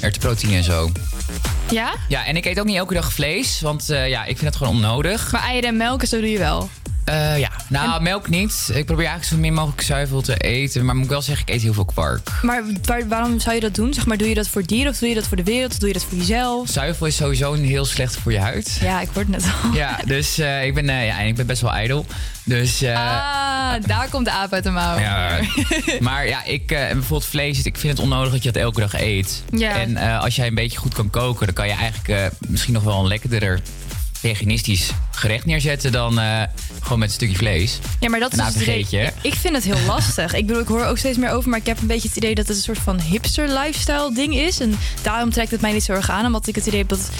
erwtenproteïne 0.00 0.56
en 0.56 0.64
zo. 0.64 0.92
Ja? 1.70 1.92
Ja, 2.08 2.26
en 2.26 2.36
ik 2.36 2.44
eet 2.44 2.60
ook 2.60 2.66
niet 2.66 2.76
elke 2.76 2.94
dag 2.94 3.12
vlees, 3.12 3.60
want 3.60 3.90
eh, 3.90 4.08
ja, 4.08 4.20
ik 4.24 4.38
vind 4.38 4.46
het 4.46 4.56
gewoon 4.56 4.74
onnodig. 4.74 5.32
Maar 5.32 5.42
eieren 5.42 5.68
en 5.70 5.76
melk 5.76 6.00
en 6.02 6.08
zo 6.08 6.20
doe 6.20 6.30
je 6.30 6.38
wel. 6.38 6.68
Eh, 7.08 7.38
ja, 7.38 7.50
nou, 7.68 8.02
melk 8.02 8.28
niet. 8.28 8.70
Ik 8.74 8.84
probeer 8.86 9.06
eigenlijk 9.06 9.24
zo 9.34 9.36
min 9.36 9.54
mogelijk 9.54 9.82
zuivel 9.82 10.20
te 10.20 10.36
eten. 10.36 10.84
Maar 10.84 10.94
moet 10.94 11.04
ik 11.04 11.10
wel 11.10 11.22
zeggen, 11.22 11.46
ik 11.46 11.54
eet 11.54 11.62
heel 11.62 11.72
veel 11.72 11.84
kwark. 11.84 12.30
Maar 12.42 12.62
waar- 12.84 13.08
waarom 13.08 13.40
zou 13.40 13.54
je 13.54 13.60
dat 13.60 13.74
doen? 13.74 13.94
Zeg 13.94 14.06
maar, 14.06 14.16
doe 14.16 14.28
je 14.28 14.34
dat 14.34 14.48
voor 14.48 14.62
dieren 14.66 14.92
of 14.92 14.98
doe 14.98 15.08
je 15.08 15.14
dat 15.14 15.26
voor 15.26 15.36
de 15.36 15.42
wereld? 15.44 15.72
Of 15.72 15.78
doe 15.78 15.88
je 15.88 15.94
dat 15.94 16.04
voor 16.04 16.18
jezelf? 16.18 16.68
Zuivel 16.68 17.06
is 17.06 17.16
sowieso 17.16 17.52
heel 17.54 17.84
slecht 17.84 18.16
voor 18.16 18.32
je 18.32 18.38
huid. 18.40 18.78
Ja, 18.80 19.00
ik 19.00 19.08
word 19.12 19.28
net 19.28 19.42
al. 19.62 19.72
Ja, 19.72 19.98
dus 20.06 20.38
eh, 20.38 20.64
ik, 20.66 20.74
ben, 20.74 20.88
eh, 20.88 21.06
ja, 21.06 21.18
ik 21.20 21.34
ben 21.34 21.46
best 21.46 21.62
wel 21.62 21.72
ijdel. 21.72 22.06
Dus, 22.44 22.82
ah, 22.84 23.72
daar 23.86 24.06
komt 24.10 24.24
de 24.24 24.30
aap 24.30 24.52
uit 24.52 24.64
de 24.64 24.70
mouw. 24.70 24.98
ja, 24.98 25.38
maar 26.00 26.26
ja, 26.28 26.44
ik, 26.44 26.66
bijvoorbeeld 26.66 27.24
vlees, 27.24 27.62
ik 27.62 27.76
vind 27.78 27.92
het 27.96 28.02
onnodig 28.06 28.32
dat 28.32 28.42
je 28.42 28.52
dat 28.52 28.62
elke 28.62 28.80
dag 28.80 28.94
eet. 29.00 29.42
Ja. 29.50 29.80
En 29.80 29.96
als 29.96 30.36
jij 30.36 30.46
een 30.46 30.54
beetje 30.54 30.78
goed 30.78 30.94
kan 30.94 31.10
koken, 31.10 31.46
dan 31.46 31.54
kan 31.54 31.66
je 31.66 31.72
eigenlijk 31.74 32.32
misschien 32.48 32.74
nog 32.74 32.82
wel 32.82 32.98
een 33.00 33.06
lekkerder 33.06 33.60
veganistisch 34.18 34.90
gerecht 35.10 35.44
neerzetten 35.44 35.92
dan 35.92 36.18
eh, 36.18 36.42
gewoon 36.80 36.98
met 36.98 37.08
een 37.08 37.14
stukje 37.14 37.36
vlees. 37.36 37.78
Ja, 38.00 38.08
maar 38.08 38.20
dat 38.20 38.32
is 38.32 38.52
dus 38.52 38.62
idee. 38.62 39.10
Ik 39.22 39.34
vind 39.34 39.54
het 39.54 39.64
heel 39.64 39.86
lastig. 39.94 40.34
Ik 40.34 40.46
bedoel, 40.46 40.62
ik 40.62 40.68
hoor 40.68 40.84
ook 40.84 40.98
steeds 40.98 41.18
meer 41.18 41.30
over, 41.30 41.50
maar 41.50 41.58
ik 41.58 41.66
heb 41.66 41.80
een 41.80 41.86
beetje 41.86 42.08
het 42.08 42.16
idee 42.16 42.34
dat 42.34 42.46
het 42.48 42.56
een 42.56 42.62
soort 42.62 42.78
van 42.78 43.00
hipster 43.00 43.48
lifestyle 43.48 44.14
ding 44.14 44.34
is. 44.34 44.60
En 44.60 44.78
daarom 45.02 45.30
trekt 45.30 45.50
het 45.50 45.60
mij 45.60 45.72
niet 45.72 45.84
zo 45.84 45.92
erg 45.92 46.10
aan, 46.10 46.26
omdat 46.26 46.46
ik 46.46 46.54
het 46.54 46.66
idee 46.66 46.78
heb 46.78 46.88
dat 46.88 47.10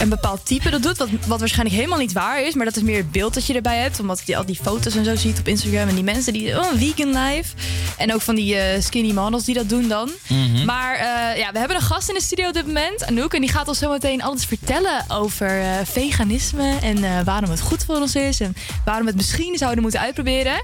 een 0.00 0.08
bepaald 0.08 0.46
type 0.46 0.70
dat 0.70 0.82
doet, 0.82 0.98
wat, 0.98 1.08
wat 1.26 1.38
waarschijnlijk 1.38 1.76
helemaal 1.76 1.98
niet 1.98 2.12
waar 2.12 2.42
is, 2.42 2.54
maar 2.54 2.64
dat 2.64 2.76
is 2.76 2.82
meer 2.82 2.96
het 2.96 3.12
beeld 3.12 3.34
dat 3.34 3.46
je 3.46 3.54
erbij 3.54 3.78
hebt, 3.78 4.00
omdat 4.00 4.22
je 4.24 4.36
al 4.36 4.46
die 4.46 4.58
foto's 4.62 4.96
en 4.96 5.04
zo 5.04 5.16
ziet 5.16 5.38
op 5.38 5.48
Instagram 5.48 5.88
en 5.88 5.94
die 5.94 6.04
mensen 6.04 6.32
die, 6.32 6.58
oh, 6.58 6.66
vegan 6.74 7.08
life. 7.08 7.54
En 7.96 8.14
ook 8.14 8.20
van 8.20 8.34
die 8.34 8.56
eh, 8.56 8.82
skinny 8.82 9.12
models 9.12 9.44
die 9.44 9.54
dat 9.54 9.68
doen 9.68 9.88
dan. 9.88 10.10
Mhm. 10.26 10.64
Maar 10.64 10.94
eh, 10.94 11.38
ja, 11.38 11.52
we 11.52 11.58
hebben 11.58 11.76
een 11.76 11.82
gast 11.82 12.08
in 12.08 12.14
de 12.14 12.22
studio 12.22 12.48
op 12.48 12.54
dit 12.54 12.66
moment, 12.66 13.04
Anouk, 13.04 13.34
en 13.34 13.40
die 13.40 13.50
gaat 13.50 13.68
ons 13.68 13.78
zo 13.78 13.90
meteen 13.90 14.22
alles 14.22 14.44
vertellen 14.44 15.04
over 15.08 15.60
eh, 15.60 15.70
veganisme 15.84 16.76
en 16.82 17.24
waarom 17.24 17.50
het 17.50 17.60
goed 17.60 17.84
voor 17.84 17.96
ons 17.96 18.14
is 18.14 18.40
en 18.40 18.56
waarom 18.84 19.02
we 19.04 19.08
het 19.08 19.20
misschien 19.20 19.58
zouden 19.58 19.82
moeten 19.82 20.00
uitproberen. 20.00 20.62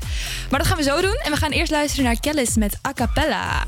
Maar 0.50 0.58
dat 0.58 0.68
gaan 0.68 0.76
we 0.76 0.82
zo 0.82 1.00
doen 1.00 1.20
en 1.24 1.30
we 1.30 1.36
gaan 1.36 1.50
eerst 1.50 1.70
luisteren 1.70 2.04
naar 2.04 2.20
Kellis 2.20 2.54
met 2.54 2.78
A 2.86 2.92
Cappella. 2.92 3.64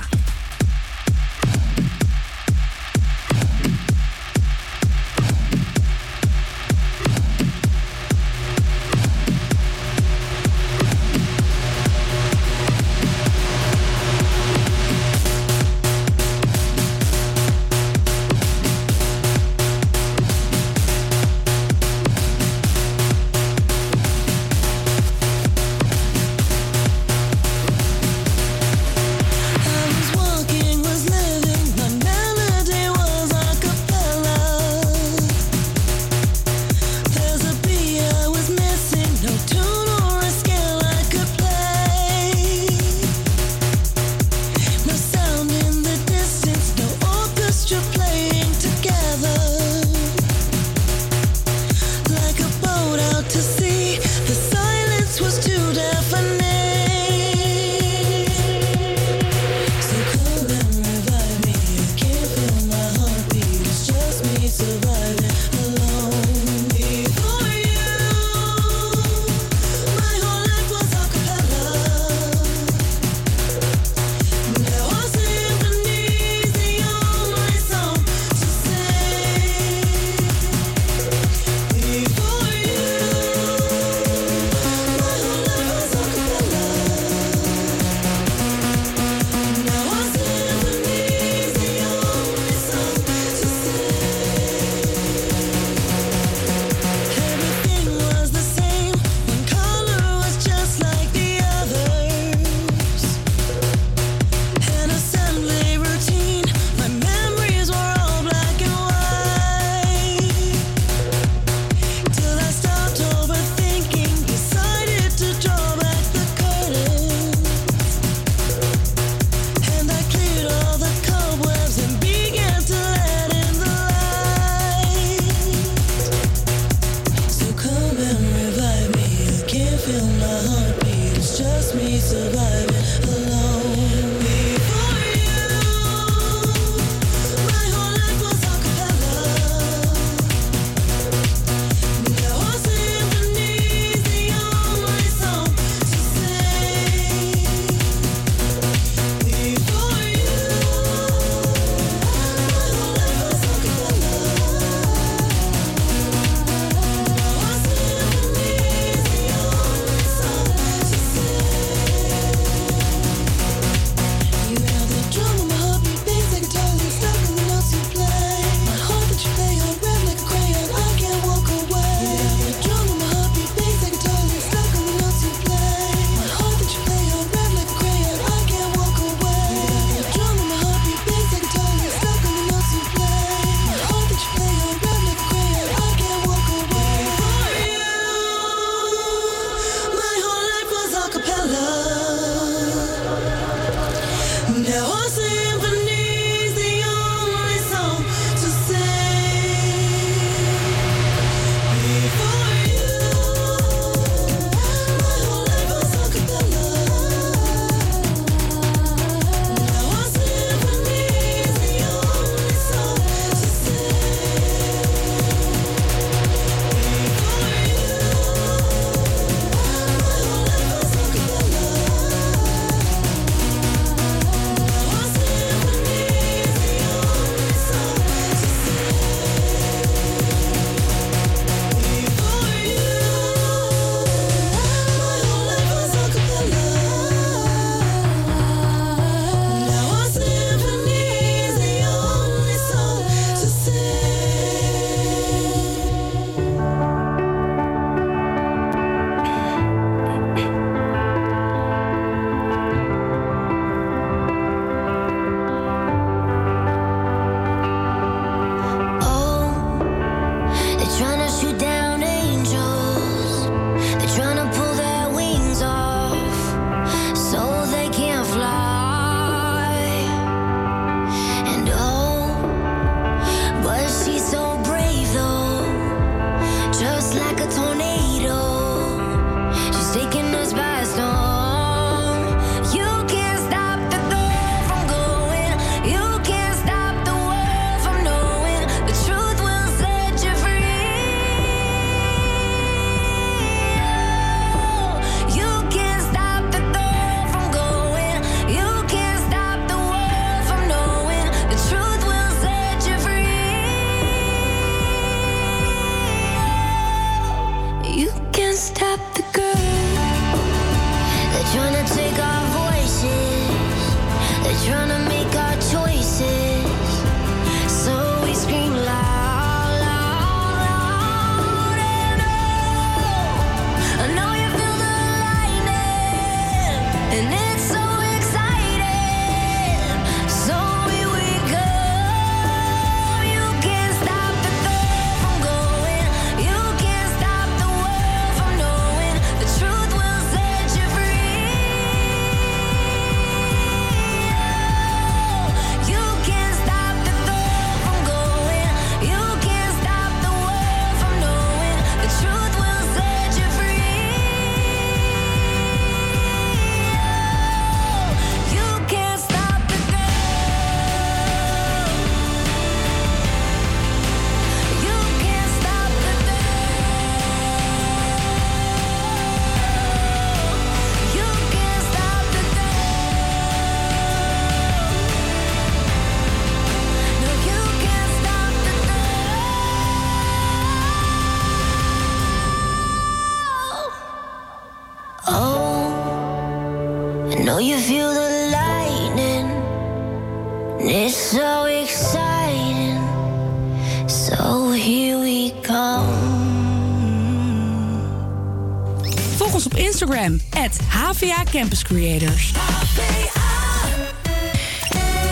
HVA 401.28 401.44
Campus 401.50 401.82
Creators. 401.82 402.52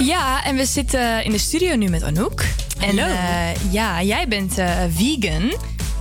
Ja, 0.00 0.44
en 0.44 0.56
we 0.56 0.64
zitten 0.66 1.24
in 1.24 1.30
de 1.30 1.38
studio 1.38 1.74
nu 1.76 1.88
met 1.88 2.02
Anouk. 2.02 2.44
En 2.80 2.98
Hallo. 2.98 3.14
eh, 3.14 3.72
ja, 3.72 4.02
jij 4.02 4.28
bent 4.28 4.58
eh, 4.58 4.70
vegan. 4.94 5.52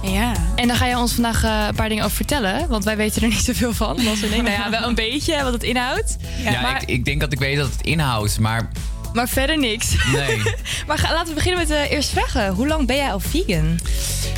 Ja. 0.03 0.31
En 0.55 0.67
daar 0.67 0.77
ga 0.77 0.85
je 0.85 0.97
ons 0.97 1.13
vandaag 1.13 1.43
eh, 1.43 1.63
een 1.67 1.75
paar 1.75 1.89
dingen 1.89 2.03
over 2.03 2.15
vertellen. 2.15 2.67
Want 2.67 2.83
wij 2.83 2.97
weten 2.97 3.21
er 3.21 3.27
niet 3.27 3.43
zoveel 3.43 3.73
van. 3.73 3.95
Nou 4.03 4.43
ja, 4.49 4.69
wel 4.69 4.83
een 4.83 4.95
beetje 4.95 5.43
wat 5.43 5.53
het 5.53 5.63
inhoudt. 5.63 6.15
Ja, 6.43 6.61
maar, 6.61 6.81
ik, 6.81 6.89
ik 6.89 7.05
denk 7.05 7.19
dat 7.19 7.31
ik 7.33 7.39
weet 7.39 7.57
dat 7.57 7.71
het 7.71 7.81
inhoudt, 7.81 8.39
maar 8.39 8.69
maar 9.13 9.29
verder 9.29 9.57
niks. 9.59 9.95
nee. 10.13 10.41
maar 10.87 10.97
ga- 10.97 11.11
laten 11.13 11.27
we 11.27 11.33
beginnen 11.33 11.59
met 11.59 11.67
de 11.67 11.87
eerste 11.89 12.15
vragen. 12.15 12.53
Hoe 12.53 12.67
lang 12.67 12.87
ben 12.87 12.95
jij 12.95 13.11
al 13.11 13.19
vegan? 13.19 13.79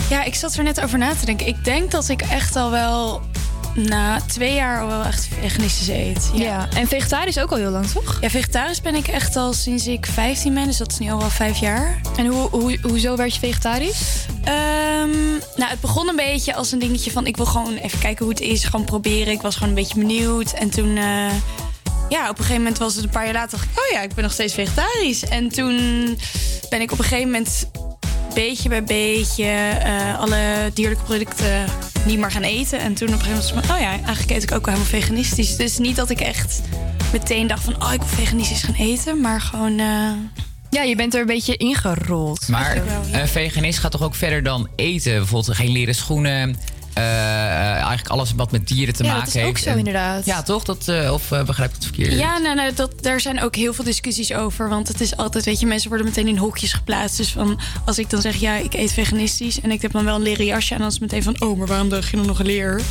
Ja, 0.10 0.24
ik 0.24 0.36
zat 0.36 0.56
er 0.56 0.64
net 0.64 0.82
over 0.82 0.98
na 0.98 1.14
te 1.16 1.26
denken. 1.26 1.48
Ik 1.48 1.64
denk 1.64 1.92
dat 1.92 2.10
ik 2.10 2.22
echt 2.22 2.56
al 2.56 2.72
wel 2.72 3.22
na 3.78 4.22
twee 4.22 4.54
jaar 4.54 4.82
al 4.82 4.88
wel 4.88 5.04
echt 5.04 5.28
veganistisch 5.40 5.88
eet. 5.88 6.30
Ja. 6.34 6.68
En 6.76 6.88
vegetarisch 6.88 7.40
ook 7.40 7.52
al 7.52 7.58
heel 7.58 7.72
lang, 7.72 7.88
toch? 7.88 8.18
Ja, 8.22 8.30
vegetarisch 8.30 8.82
ben 8.82 8.96
ik 8.96 9.08
echt 9.08 9.36
al 9.36 9.54
sinds 9.54 9.88
ik 9.88 10.06
15 10.06 10.54
ben. 10.54 10.66
Dus 10.66 10.78
dat 10.78 10.92
is 10.92 10.98
nu 10.98 11.12
al 11.12 11.18
wel 11.18 11.30
vijf 11.30 11.58
jaar. 11.58 12.02
En 12.18 12.26
hoe, 12.26 12.50
hoe, 12.50 12.78
hoezo 12.82 13.16
werd 13.16 13.34
je 13.34 13.40
vegetarisch? 13.40 14.26
Ehm, 14.44 15.32
nou, 15.56 15.70
het 15.70 15.82
begon 15.82 16.08
een 16.10 16.16
beetje 16.16 16.56
als 16.56 16.72
een 16.72 16.80
dingetje 16.80 17.12
van... 17.12 17.26
ik 17.26 17.38
wil 17.38 17.46
gewoon 17.46 17.76
even 17.76 18.00
kijken 18.00 18.26
hoe 18.26 18.34
het 18.34 18.44
is, 18.44 18.64
gewoon 18.64 18.86
proberen. 18.86 19.34
Ik 19.34 19.42
was 19.42 19.54
gewoon 19.54 19.70
een 19.70 19.76
beetje 19.76 20.00
benieuwd. 20.00 20.52
En 20.52 20.70
toen... 20.70 20.98
eh, 20.98 21.32
ja, 22.10 22.24
op 22.30 22.38
een 22.38 22.44
gegeven 22.44 22.62
moment 22.62 22.78
was 22.78 22.96
het 22.96 23.04
een 23.04 23.10
paar 23.10 23.26
jaar 23.26 23.34
later... 23.34 23.58
dacht 23.58 23.70
ik, 23.72 23.80
oh 23.80 23.92
ja, 23.92 24.02
ik 24.02 24.14
ben 24.14 24.24
nog 24.24 24.34
steeds 24.34 24.54
vegetarisch. 24.54 25.24
En 25.26 25.50
toen 25.50 25.76
ben 26.70 26.82
ik 26.82 26.92
op 26.92 26.98
een 26.98 27.04
gegeven 27.04 27.32
moment... 27.32 27.70
beetje 28.34 28.70
bij 28.70 28.84
beetje 28.84 29.46
eh, 29.84 30.20
alle 30.20 30.72
dierlijke 30.74 31.04
producten 31.04 31.66
niet 32.08 32.20
meer 32.20 32.32
gaan 32.32 32.42
eten. 32.44 32.80
En 32.80 32.94
toen 32.94 33.08
op 33.08 33.14
een 33.14 33.20
gegeven 33.22 33.46
moment 33.48 33.66
van... 33.66 33.76
oh 33.76 33.82
ja, 33.82 33.90
eigenlijk 33.90 34.30
eet 34.30 34.44
ik 34.44 34.52
ook 34.52 34.66
wel 34.66 34.76
helemaal 34.76 35.00
veganistisch. 35.00 35.56
Dus 35.56 35.78
niet 35.78 35.96
dat 35.96 36.10
ik 36.10 36.20
echt 36.20 36.62
meteen 37.12 37.48
dacht 37.48 37.64
van... 37.64 37.84
oh, 37.84 37.94
ik 37.94 38.00
wil 38.00 38.08
veganistisch 38.08 38.64
gaan 38.64 38.76
eten. 38.76 39.22
Maar 39.22 39.42
gewoon... 39.42 39.80
eh, 39.80 40.12
Ja, 40.70 40.82
je 40.84 40.96
bent 40.96 41.14
er 41.14 41.20
een 41.22 41.26
beetje 41.28 41.58
ingerold. 41.58 42.48
Maar 42.48 42.82
een 43.12 43.28
veganist 43.28 43.80
gaat 43.80 43.92
toch 43.92 44.02
ook 44.04 44.16
verder 44.16 44.44
dan 44.44 44.68
eten? 44.76 45.14
Bijvoorbeeld 45.18 45.56
geen 45.58 45.72
leren 45.72 45.96
schoenen. 45.96 46.56
Eh, 46.98 47.46
eh, 47.46 47.72
eigenlijk 47.72 48.08
alles 48.08 48.34
wat 48.36 48.52
met 48.52 48.68
dieren 48.68 48.94
te 48.94 49.04
Ja, 49.04 49.10
maken 49.10 49.26
dat 49.26 49.36
is 49.36 49.42
ook 49.42 49.48
heeft. 49.48 49.64
zo 49.64 49.76
inderdaad. 49.76 50.26
Ja, 50.26 50.42
toch? 50.44 50.64
Dat, 50.64 50.88
eh, 50.88 51.14
of 51.14 51.30
begrijp 51.46 51.70
ik 51.70 51.76
het 51.76 51.84
verkeerd? 51.86 52.14
Ja, 52.14 52.38
nou, 52.38 52.56
nou, 52.56 52.74
dat, 52.74 53.04
daar 53.04 53.20
zijn 53.20 53.42
ook 53.44 53.56
heel 53.56 53.74
veel 53.74 53.84
discussies 53.84 54.34
over. 54.34 54.70
Want 54.70 54.88
het 54.88 55.02
is 55.02 55.18
altijd, 55.18 55.46
weet 55.46 55.60
je, 55.60 55.66
mensen 55.66 55.90
worden 55.90 56.08
meteen 56.08 56.28
in 56.28 56.38
hokjes 56.38 56.74
geplaatst. 56.74 57.18
Dus 57.18 57.32
van, 57.32 57.60
als 57.86 58.00
ik 58.00 58.10
dan 58.10 58.22
zeg, 58.22 58.36
ja, 58.36 58.56
ik 58.56 58.74
eet 58.74 58.92
veganistisch... 58.94 59.62
en 59.62 59.72
ik 59.72 59.82
heb 59.82 59.92
dan 59.92 60.06
wel 60.06 60.16
een 60.16 60.22
leren 60.22 60.46
jasje... 60.46 60.74
en 60.74 60.80
dan 60.80 60.88
is 60.88 60.94
het 60.94 61.02
meteen 61.02 61.24
van, 61.24 61.42
oh, 61.42 61.58
maar 61.58 61.68
waarom 61.68 61.90
draag 61.90 62.12
je 62.12 62.18
dan 62.18 62.26
nog 62.26 62.40
een 62.40 62.46
leer? 62.46 62.82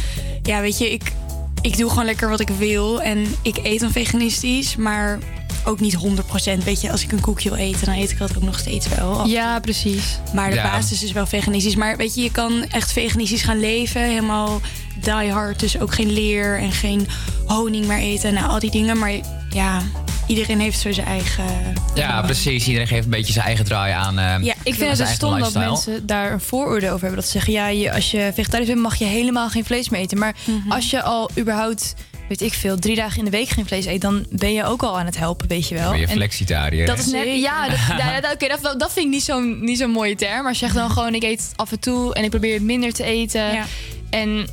Ja, 0.42 0.60
weet 0.60 0.78
je, 0.78 0.92
ik, 0.92 1.12
ik 1.60 1.76
doe 1.76 1.88
gewoon 1.88 2.04
lekker 2.04 2.28
wat 2.28 2.40
ik 2.40 2.48
wil. 2.48 3.02
En 3.02 3.26
ik 3.42 3.56
eet 3.62 3.80
dan 3.80 3.90
veganistisch, 3.92 4.76
maar 4.76 5.18
ook 5.66 5.80
niet 5.80 5.96
100%. 5.96 6.64
Weet 6.64 6.80
je, 6.80 6.90
als 6.90 7.02
ik 7.02 7.12
een 7.12 7.20
koekje 7.20 7.48
wil 7.48 7.58
eten, 7.58 7.86
dan 7.86 7.94
eet 7.94 8.10
ik 8.10 8.18
dat 8.18 8.36
ook 8.36 8.42
nog 8.42 8.58
steeds 8.58 8.88
wel. 8.88 9.26
Ja, 9.26 9.60
precies. 9.60 10.18
Maar 10.34 10.50
de 10.50 10.56
Ja. 10.56 10.70
basis 10.70 11.02
is 11.02 11.12
wel 11.12 11.26
veganistisch. 11.26 11.76
Maar 11.76 11.96
weet 11.96 12.14
je, 12.14 12.22
je 12.22 12.30
kan 12.30 12.64
echt 12.70 12.92
veganistisch 12.92 13.42
gaan 13.42 13.60
leven. 13.60 14.02
Helemaal 14.02 14.60
die 15.00 15.30
hard. 15.32 15.60
Dus 15.60 15.78
ook 15.80 15.94
geen 15.94 16.12
leer 16.12 16.58
en 16.58 16.72
geen 16.72 17.08
honing 17.46 17.86
meer 17.86 17.98
eten. 17.98 18.34
Nou, 18.34 18.48
al 18.48 18.58
die 18.58 18.70
dingen. 18.70 18.98
Maar 18.98 19.12
ja, 19.50 19.82
iedereen 20.26 20.60
heeft 20.60 20.78
zo 20.80 20.92
zijn 20.92 21.06
eigen... 21.06 21.44
Ja, 21.94 22.22
precies. 22.22 22.66
Iedereen 22.66 22.86
geeft 22.88 23.04
een 23.04 23.10
beetje 23.10 23.32
zijn 23.32 23.46
eigen 23.46 23.64
draai 23.64 23.92
aan. 23.92 24.18
eh, 24.18 24.44
Ja, 24.44 24.54
ik 24.62 24.74
vind 24.74 24.88
het 24.88 24.98
dus 24.98 25.10
stom 25.12 25.38
dat 25.38 25.54
mensen 25.54 26.06
daar 26.06 26.32
een 26.32 26.40
vooroordeel 26.40 26.88
over 26.90 27.00
hebben. 27.00 27.16
Dat 27.20 27.24
ze 27.24 27.30
zeggen, 27.32 27.52
ja, 27.52 27.66
je, 27.68 27.92
als 27.92 28.10
je 28.10 28.30
vegetarisch 28.34 28.66
bent, 28.66 28.80
mag 28.80 28.96
je 28.96 29.04
helemaal 29.04 29.48
geen 29.48 29.64
vlees 29.64 29.88
meer 29.88 30.00
eten. 30.00 30.18
Maar 30.18 30.34
Mhm. 30.44 30.72
als 30.72 30.90
je 30.90 31.02
al 31.02 31.30
überhaupt, 31.38 31.94
weet 32.28 32.40
ik 32.40 32.52
veel, 32.52 32.76
drie 32.78 32.96
dagen 32.96 33.18
in 33.18 33.24
de 33.24 33.30
week 33.30 33.48
geen 33.48 33.66
vlees 33.66 33.86
eet, 33.86 34.00
dan 34.00 34.26
ben 34.30 34.52
je 34.52 34.64
ook 34.64 34.82
al 34.82 34.98
aan 34.98 35.06
het 35.06 35.16
helpen, 35.18 35.48
weet 35.48 35.68
je 35.68 35.74
wel. 35.74 35.90
Ben 35.90 36.00
je 36.00 36.06
En 36.06 36.12
flexitariër? 36.12 36.86
dat 36.86 36.98
is 36.98 37.06
net, 37.06 37.24
ja, 37.40 37.68
dat, 37.68 37.78
ja, 37.98 38.20
dat, 38.20 38.32
oké, 38.32 38.48
dat, 38.48 38.80
dat 38.80 38.92
vind 38.92 39.06
ik 39.06 39.12
niet 39.12 39.22
zo'n 39.24 39.64
niet 39.64 39.78
zo'n 39.78 39.90
mooie 39.90 40.14
term. 40.16 40.42
Maar 40.42 40.54
zeg 40.54 40.72
dan 40.72 40.90
gewoon, 40.90 41.14
ik 41.14 41.22
eet 41.22 41.52
af 41.56 41.72
en 41.72 41.80
toe 41.80 42.14
en 42.14 42.24
ik 42.24 42.30
probeer 42.30 42.62
minder 42.62 42.92
te 42.92 43.04
eten. 43.04 43.64
En 44.10 44.48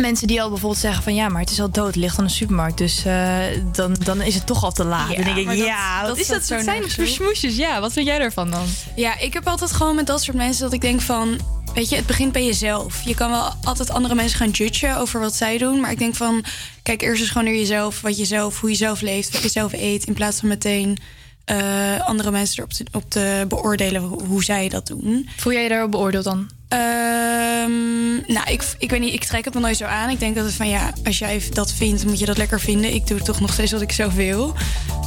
mensen 0.00 0.26
die 0.26 0.42
al 0.42 0.48
bijvoorbeeld 0.48 0.80
zeggen 0.80 1.02
van 1.02 1.14
ja, 1.14 1.28
maar 1.28 1.40
het 1.40 1.50
is 1.50 1.60
al 1.60 1.70
dood, 1.70 1.86
het 1.86 1.96
ligt 1.96 2.18
aan 2.18 2.24
de 2.24 2.30
supermarkt. 2.30 2.78
Dus 2.78 3.04
eh, 3.04 3.36
dan, 3.72 3.96
dan 4.04 4.20
is 4.20 4.34
het 4.34 4.46
toch 4.46 4.64
al 4.64 4.72
te 4.72 4.84
laat. 4.84 5.10
Ja, 5.10 5.14
dan 5.16 5.24
denk 5.24 5.36
ik, 5.38 5.46
dat- 5.46 5.56
ja, 5.56 5.98
wat 6.00 6.08
dat 6.08 6.18
is 6.18 6.26
dat? 6.26 6.44
zo 6.44 6.54
Dat 6.54 6.64
zijn 6.64 6.90
versmoesjes. 6.90 7.56
Ja, 7.56 7.80
wat 7.80 7.92
vind 7.92 8.06
jij 8.06 8.18
ervan 8.20 8.50
dan? 8.50 8.64
Ja, 8.96 9.18
ik 9.18 9.32
heb 9.32 9.46
altijd 9.46 9.72
gewoon 9.72 9.94
met 9.96 10.06
dat 10.06 10.22
soort 10.22 10.36
mensen 10.36 10.62
dat 10.62 10.72
ik 10.72 10.80
denk 10.80 11.00
van... 11.00 11.38
Weet 11.74 11.88
je, 11.88 11.96
het 11.96 12.06
begint 12.06 12.32
bij 12.32 12.44
jezelf. 12.44 13.02
Je 13.02 13.14
kan 13.14 13.30
wel 13.30 13.52
altijd 13.62 13.90
andere 13.90 14.14
mensen 14.14 14.38
gaan 14.38 14.50
judgen 14.50 14.96
over 14.96 15.20
wat 15.20 15.34
zij 15.34 15.58
doen. 15.58 15.80
Maar 15.80 15.90
ik 15.90 15.98
denk 15.98 16.14
van, 16.14 16.44
kijk 16.82 17.02
eerst 17.02 17.20
eens 17.20 17.30
gewoon 17.30 17.44
naar 17.46 17.56
jezelf. 17.56 18.00
Wat 18.00 18.18
je 18.18 18.24
zelf, 18.24 18.60
hoe 18.60 18.70
je 18.70 18.76
zelf 18.76 19.00
leeft, 19.00 19.32
wat 19.32 19.42
je 19.42 19.48
zelf 19.48 19.72
eet. 19.72 20.04
In 20.04 20.14
plaats 20.14 20.38
van 20.38 20.48
meteen 20.48 20.98
eh, 21.44 22.06
andere 22.06 22.30
mensen 22.30 22.58
erop 22.58 22.72
te, 22.72 22.84
op 22.92 23.10
te 23.10 23.44
beoordelen 23.48 24.02
hoe, 24.02 24.24
hoe 24.24 24.44
zij 24.44 24.68
dat 24.68 24.86
doen. 24.86 25.28
Voel 25.36 25.52
jij 25.52 25.62
je 25.62 25.68
daarop 25.68 25.90
beoordeeld 25.90 26.24
dan? 26.24 26.50
Ehm, 26.68 28.32
nou, 28.32 28.50
ik, 28.50 28.74
ik 28.78 28.90
weet 28.90 29.00
niet, 29.00 29.14
ik 29.14 29.24
trek 29.24 29.44
het 29.44 29.54
me 29.54 29.60
nooit 29.60 29.76
zo 29.76 29.84
aan. 29.84 30.10
Ik 30.10 30.20
denk 30.20 30.34
dat 30.34 30.44
het 30.44 30.54
van 30.54 30.68
ja, 30.68 30.92
als 31.04 31.18
jij 31.18 31.42
dat 31.52 31.72
vindt, 31.72 32.06
moet 32.06 32.18
je 32.18 32.26
dat 32.26 32.36
lekker 32.36 32.60
vinden. 32.60 32.94
Ik 32.94 33.06
doe 33.06 33.22
toch 33.22 33.40
nog 33.40 33.52
steeds 33.52 33.72
wat 33.72 33.80
ik 33.80 33.92
zelf 33.92 34.14
wil. 34.14 34.54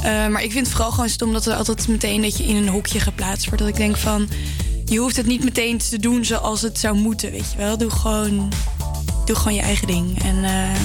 Eh, 0.02 0.26
maar 0.26 0.42
ik 0.42 0.52
vind 0.52 0.66
het 0.66 0.74
vooral 0.74 0.92
gewoon 0.92 1.08
stom 1.08 1.32
dat 1.32 1.46
er 1.46 1.54
altijd 1.54 1.88
meteen 1.88 2.22
dat 2.22 2.36
je 2.36 2.44
in 2.44 2.56
een 2.56 2.68
hokje 2.68 3.00
geplaatst 3.00 3.44
wordt. 3.46 3.58
Dat 3.58 3.68
ik 3.68 3.76
denk 3.76 3.96
van, 3.96 4.28
je 4.88 4.98
hoeft 4.98 5.16
het 5.16 5.26
niet 5.26 5.44
meteen 5.44 5.78
te 5.78 5.98
doen 5.98 6.24
zoals 6.24 6.62
het 6.62 6.78
zou 6.78 6.96
moeten, 6.96 7.30
weet 7.30 7.52
je 7.52 7.58
wel. 7.58 7.78
Doe 7.78 7.90
gewoon, 7.90 8.52
doe 9.24 9.36
gewoon 9.36 9.54
je 9.54 9.62
eigen 9.62 9.86
ding. 9.86 10.22
En 10.22 10.44
eh, 10.44 10.80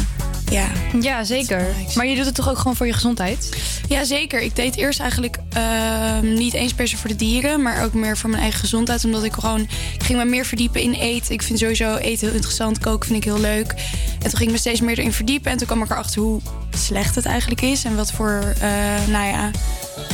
ja. 0.51 0.67
Ja, 1.01 1.23
zeker. 1.23 1.65
Maar 1.95 2.05
je 2.05 2.15
doet 2.15 2.25
het 2.25 2.35
toch 2.35 2.49
ook 2.49 2.57
gewoon 2.57 2.75
voor 2.75 2.85
je 2.85 2.93
gezondheid? 2.93 3.49
Ja, 3.87 4.03
zeker. 4.03 4.41
Ik 4.41 4.55
deed 4.55 4.75
eerst 4.75 4.99
eigenlijk 4.99 5.37
ehm, 5.49 6.33
niet 6.33 6.53
eens 6.53 6.73
per 6.73 6.87
se 6.87 6.97
voor 6.97 7.09
de 7.09 7.15
dieren, 7.15 7.61
maar 7.61 7.83
ook 7.83 7.93
meer 7.93 8.17
voor 8.17 8.29
mijn 8.29 8.41
eigen 8.41 8.59
gezondheid. 8.59 9.05
Omdat 9.05 9.23
ik 9.23 9.33
gewoon 9.33 9.61
ik 9.93 10.03
ging 10.03 10.19
me 10.19 10.25
meer 10.25 10.45
verdiepen 10.45 10.81
in 10.81 10.93
eten. 10.93 11.33
Ik 11.33 11.41
vind 11.41 11.59
sowieso 11.59 11.95
eten 11.95 12.25
heel 12.25 12.35
interessant. 12.35 12.79
Koken 12.79 13.07
vind 13.07 13.17
ik 13.17 13.23
heel 13.23 13.39
leuk. 13.39 13.71
En 14.13 14.29
toen 14.29 14.37
ging 14.37 14.41
ik 14.41 14.51
me 14.51 14.57
steeds 14.57 14.81
meer 14.81 14.97
erin 14.99 15.13
verdiepen. 15.13 15.51
En 15.51 15.57
toen 15.57 15.67
kwam 15.67 15.83
ik 15.83 15.89
erachter 15.89 16.21
hoe 16.21 16.41
slecht 16.77 17.15
het 17.15 17.25
eigenlijk 17.25 17.61
is. 17.61 17.83
En 17.83 17.95
wat 17.95 18.11
voor, 18.11 18.53
eh, 18.61 18.71
nou 19.07 19.27
ja, 19.27 19.51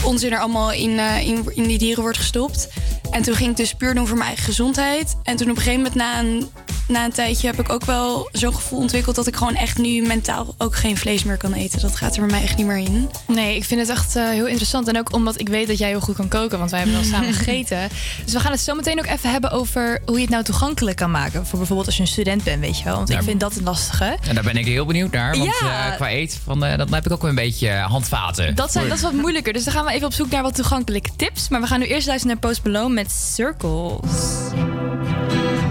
onzin 0.04 0.32
er 0.32 0.40
allemaal 0.40 0.72
in, 0.72 1.00
eh, 1.00 1.28
in, 1.28 1.46
in 1.54 1.68
die 1.68 1.78
dieren 1.78 2.02
wordt 2.04 2.18
gestopt. 2.18 2.68
En 3.12 3.22
toen 3.22 3.36
ging 3.36 3.50
ik 3.50 3.58
dus 3.58 3.74
puur 3.74 3.96
doen 3.96 4.08
voor 4.08 4.18
mijn 4.18 4.28
eigen 4.28 4.46
gezondheid. 4.46 5.16
En 5.24 5.36
toen 5.36 5.50
op 5.50 5.56
een 5.56 5.62
gegeven 5.62 5.82
moment 5.82 5.96
na 5.96 6.20
een 6.20 6.50
na 6.88 7.06
een 7.06 7.12
tijdje 7.12 7.48
heb 7.48 7.60
ik 7.60 7.72
ook 7.72 7.86
wel 7.86 8.30
zo'n 8.32 8.54
gevoel 8.56 8.80
ontwikkeld 8.80 9.16
dat 9.16 9.28
ik 9.28 9.36
gewoon 9.36 9.56
echt 9.56 9.78
nu 9.78 10.02
mentaal 10.02 10.56
ook 10.58 10.76
geen 10.76 10.98
vlees 10.98 11.24
meer 11.24 11.38
kan 11.38 11.54
eten. 11.54 11.82
Dat 11.82 11.96
gaat 11.96 12.16
er 12.16 12.22
bij 12.22 12.30
mij 12.32 12.42
echt 12.44 12.58
niet 12.58 12.66
meer 12.66 12.78
in. 12.78 13.10
Nee, 13.28 13.56
ik 13.56 13.64
vind 13.64 13.80
het 13.80 13.90
echt 13.90 14.16
eh, 14.16 14.30
heel 14.30 14.46
interessant. 14.48 14.88
En 14.88 14.98
ook 14.98 15.14
omdat 15.14 15.40
ik 15.40 15.50
weet 15.50 15.68
dat 15.68 15.78
jij 15.78 15.88
heel 15.88 16.00
goed 16.00 16.16
kan 16.16 16.28
koken, 16.28 16.58
want 16.60 16.72
wij 16.72 16.80
hebben 16.80 16.98
wel 16.98 17.10
samen 17.12 17.34
gegeten. 17.44 17.90
Dus 18.24 18.34
we 18.34 18.40
gaan 18.40 18.52
het 18.52 18.62
zo 18.62 18.76
meteen 18.76 19.00
ook 19.00 19.06
even 19.06 19.32
hebben 19.32 19.52
over 19.52 20.02
hoe 20.06 20.16
je 20.16 20.22
het 20.22 20.30
nou 20.30 20.44
toegankelijk 20.44 20.98
kan 20.98 21.12
maken. 21.12 21.46
Voor 21.46 21.58
bijvoorbeeld 21.58 21.88
als 21.88 21.96
je 21.96 22.02
een 22.02 22.08
student 22.08 22.44
bent, 22.44 22.60
weet 22.60 22.78
je 22.78 22.84
wel. 22.84 22.96
Want 22.96 23.10
Ja. 23.10 23.18
ik 23.18 23.24
vind 23.24 23.40
dat 23.40 23.56
een 23.56 23.64
lastige. 23.64 24.18
En 24.28 24.36
daar 24.36 24.44
ben 24.44 24.58
ik 24.58 24.66
heel 24.66 24.86
benieuwd 24.86 25.12
naar. 25.12 25.38
Want 25.38 25.52
Ja. 25.62 25.90
eh, 25.90 25.96
qua 25.96 26.12
eet, 26.12 26.40
van, 26.46 26.64
eh, 26.66 26.78
dat 26.78 26.90
heb 26.90 27.06
ik 27.06 27.12
ook 27.12 27.22
wel 27.22 27.30
een 27.30 27.36
beetje 27.36 27.70
handvaten. 27.72 28.56
Dat, 28.56 28.72
zijn, 28.72 28.88
dat 28.88 28.98
is 28.98 29.04
wat 29.04 29.14
moeilijker. 29.24 29.54
Dus 29.54 29.64
dan 29.64 29.74
gaan 29.74 29.86
we 29.86 29.92
even 29.92 30.08
op 30.08 30.14
zoek 30.14 30.30
naar 30.30 30.42
wat 30.44 30.56
toegankelijke 30.56 31.10
tips. 31.16 31.50
Maar 31.50 31.62
we 31.62 31.68
gaan 31.68 31.80
nu 31.80 31.86
eerst 31.86 32.08
luisteren 32.08 32.38
naar 32.42 32.50
Post 32.52 32.64
Malone 32.64 32.94
met 32.94 33.12
Circles. 33.12 34.00
Circles 34.50 35.67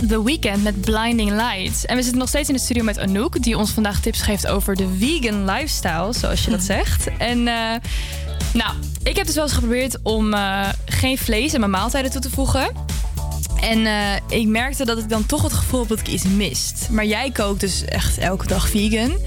was 0.00 0.08
The 0.08 0.24
Weeknd 0.24 0.62
met 0.62 0.80
Blinding 0.80 1.30
Lights. 1.30 1.84
En 1.84 1.96
we 1.96 2.02
zitten 2.02 2.20
nog 2.20 2.28
steeds 2.28 2.48
in 2.48 2.54
de 2.54 2.60
studio 2.60 2.84
met 2.84 2.98
Anouk, 2.98 3.42
die 3.42 3.58
ons 3.58 3.70
vandaag 3.70 4.00
tips 4.00 4.22
geeft 4.22 4.46
over 4.46 4.76
de 4.76 4.88
vegan 4.98 5.44
lifestyle, 5.44 6.12
zoals 6.12 6.44
je 6.44 6.50
dat 6.50 6.62
zegt. 6.62 7.08
En 7.18 7.48
eh, 7.48 7.74
nou, 8.52 8.74
ik 9.02 9.16
heb 9.16 9.26
dus 9.26 9.34
wel 9.34 9.44
eens 9.44 9.52
geprobeerd 9.52 9.96
om 10.02 10.34
eh, 10.34 10.68
geen 10.84 11.18
vlees 11.18 11.54
in 11.54 11.60
mijn 11.60 11.72
maaltijden 11.72 12.10
toe 12.10 12.20
te 12.20 12.30
voegen. 12.30 12.72
En 13.60 13.86
eh, 13.86 14.38
ik 14.38 14.46
merkte 14.46 14.84
dat 14.84 14.98
ik 14.98 15.08
dan 15.08 15.26
toch 15.26 15.42
het 15.42 15.52
gevoel 15.52 15.80
heb 15.80 15.88
dat 15.88 16.00
ik 16.00 16.08
iets 16.08 16.24
mist. 16.24 16.88
Maar 16.90 17.06
jij 17.06 17.30
kookt 17.30 17.60
dus 17.60 17.84
echt 17.84 18.18
elke 18.18 18.46
dag 18.46 18.68
vegan. 18.68 19.18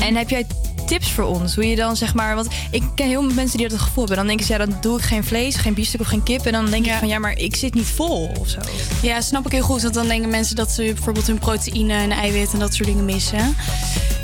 En 0.00 0.16
heb 0.16 0.30
jij 0.30 0.46
tips 0.88 1.12
voor 1.12 1.24
ons? 1.24 1.54
Hoe 1.54 1.68
je 1.68 1.76
dan 1.76 1.96
zeg 1.96 2.14
maar. 2.14 2.34
Want 2.34 2.48
ik 2.70 2.82
ken 2.94 3.06
heel 3.06 3.22
veel 3.22 3.34
mensen 3.34 3.58
die 3.58 3.68
dat 3.68 3.78
gevoel 3.78 4.04
hebben. 4.04 4.16
Dan 4.16 4.26
denken 4.26 4.46
ze, 4.46 4.52
ja, 4.52 4.58
dan 4.58 4.76
doe 4.80 4.98
ik 4.98 5.04
geen 5.04 5.24
vlees, 5.24 5.56
geen 5.56 5.74
biefstuk 5.74 6.00
of 6.00 6.06
geen 6.06 6.22
kip. 6.22 6.46
En 6.46 6.52
dan 6.52 6.70
denk 6.70 6.86
ik 6.86 6.92
van 6.92 7.08
ja, 7.08 7.18
maar 7.18 7.38
ik 7.38 7.56
zit 7.56 7.74
niet 7.74 7.86
vol 7.86 8.30
of 8.38 8.48
zo. 8.48 8.58
Ja, 9.02 9.20
snap 9.20 9.46
ik 9.46 9.52
heel 9.52 9.62
goed. 9.62 9.82
Want 9.82 9.94
dan 9.94 10.06
denken 10.06 10.30
mensen 10.30 10.56
dat 10.56 10.70
ze 10.70 10.82
bijvoorbeeld 10.82 11.26
hun 11.26 11.38
proteïne 11.38 11.92
en 11.92 12.10
eiwit 12.10 12.52
en 12.52 12.58
dat 12.58 12.74
soort 12.74 12.88
dingen 12.88 13.04
missen. 13.04 13.56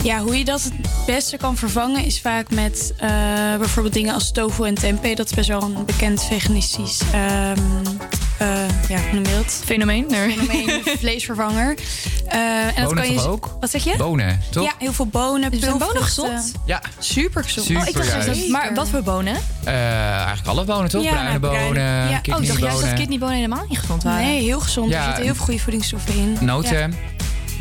Ja, 0.03 0.20
hoe 0.20 0.39
je 0.39 0.45
dat 0.45 0.62
het 0.62 0.73
beste 1.07 1.36
kan 1.36 1.57
vervangen 1.57 2.05
is 2.05 2.20
vaak 2.20 2.51
met 2.51 2.93
eh, 2.97 3.09
bijvoorbeeld 3.59 3.95
dingen 3.95 4.15
als 4.15 4.32
tofu 4.32 4.65
en 4.65 4.74
tempeh. 4.74 5.16
Dat 5.16 5.27
is 5.27 5.35
best 5.35 5.49
wel 5.49 5.62
een 5.62 5.85
bekend 5.85 6.24
veganistisch 6.24 7.01
ehm, 7.12 7.59
eh, 7.59 8.24
ja, 8.39 9.01
hoe 9.01 9.12
noem 9.12 9.24
je 9.24 9.35
dat? 9.36 9.61
Fenomeen. 9.65 10.05
Fenomeen, 10.11 10.82
vleesvervanger. 10.98 11.74
Eh, 12.28 12.39
en 12.78 12.82
dat 12.82 12.93
kan 12.94 13.11
je. 13.11 13.15
toch 13.16 13.27
ook? 13.27 13.56
Wat 13.61 13.70
zeg 13.70 13.85
je? 13.85 13.97
Bonen, 13.97 14.40
toch? 14.51 14.65
Ja, 14.65 14.73
heel 14.78 14.93
veel 14.93 15.06
bonen. 15.06 15.51
Dus 15.51 15.61
zijn 15.61 15.78
bonen 15.78 16.02
gezond? 16.02 16.52
Ja. 16.66 16.82
Super 16.98 17.44
gezond. 17.44 17.66
Super 17.66 17.82
oh, 17.82 17.89
ik 17.89 17.94
dacht 17.94 18.27
dat, 18.27 18.48
maar 18.48 18.74
wat 18.74 18.89
voor 18.89 19.02
bonen? 19.02 19.36
Eh, 19.65 19.74
eigenlijk 20.16 20.47
alle 20.47 20.65
bonen, 20.65 20.89
toch? 20.90 21.02
Ja, 21.02 21.11
Bruine 21.11 21.28
nou, 21.28 21.40
bruine- 21.40 21.65
bonen, 21.69 22.11
ja. 22.11 22.20
Oh, 22.36 22.43
ik 22.43 22.47
dacht 22.48 22.59
juist 22.61 22.81
dat 22.81 22.93
kidneybonen, 22.93 23.35
helemaal 23.35 23.65
niet 23.69 23.78
gezond 23.78 24.02
waren. 24.02 24.24
Nee, 24.27 24.43
heel 24.43 24.61
gezond. 24.61 24.90
Ja. 24.90 24.98
Er 24.98 25.05
zitten 25.05 25.24
heel 25.24 25.35
veel 25.35 25.44
goede 25.44 25.61
voedingsstoffen 25.61 26.15
in. 26.15 26.36
noten. 26.40 26.78
Ja. 26.78 26.89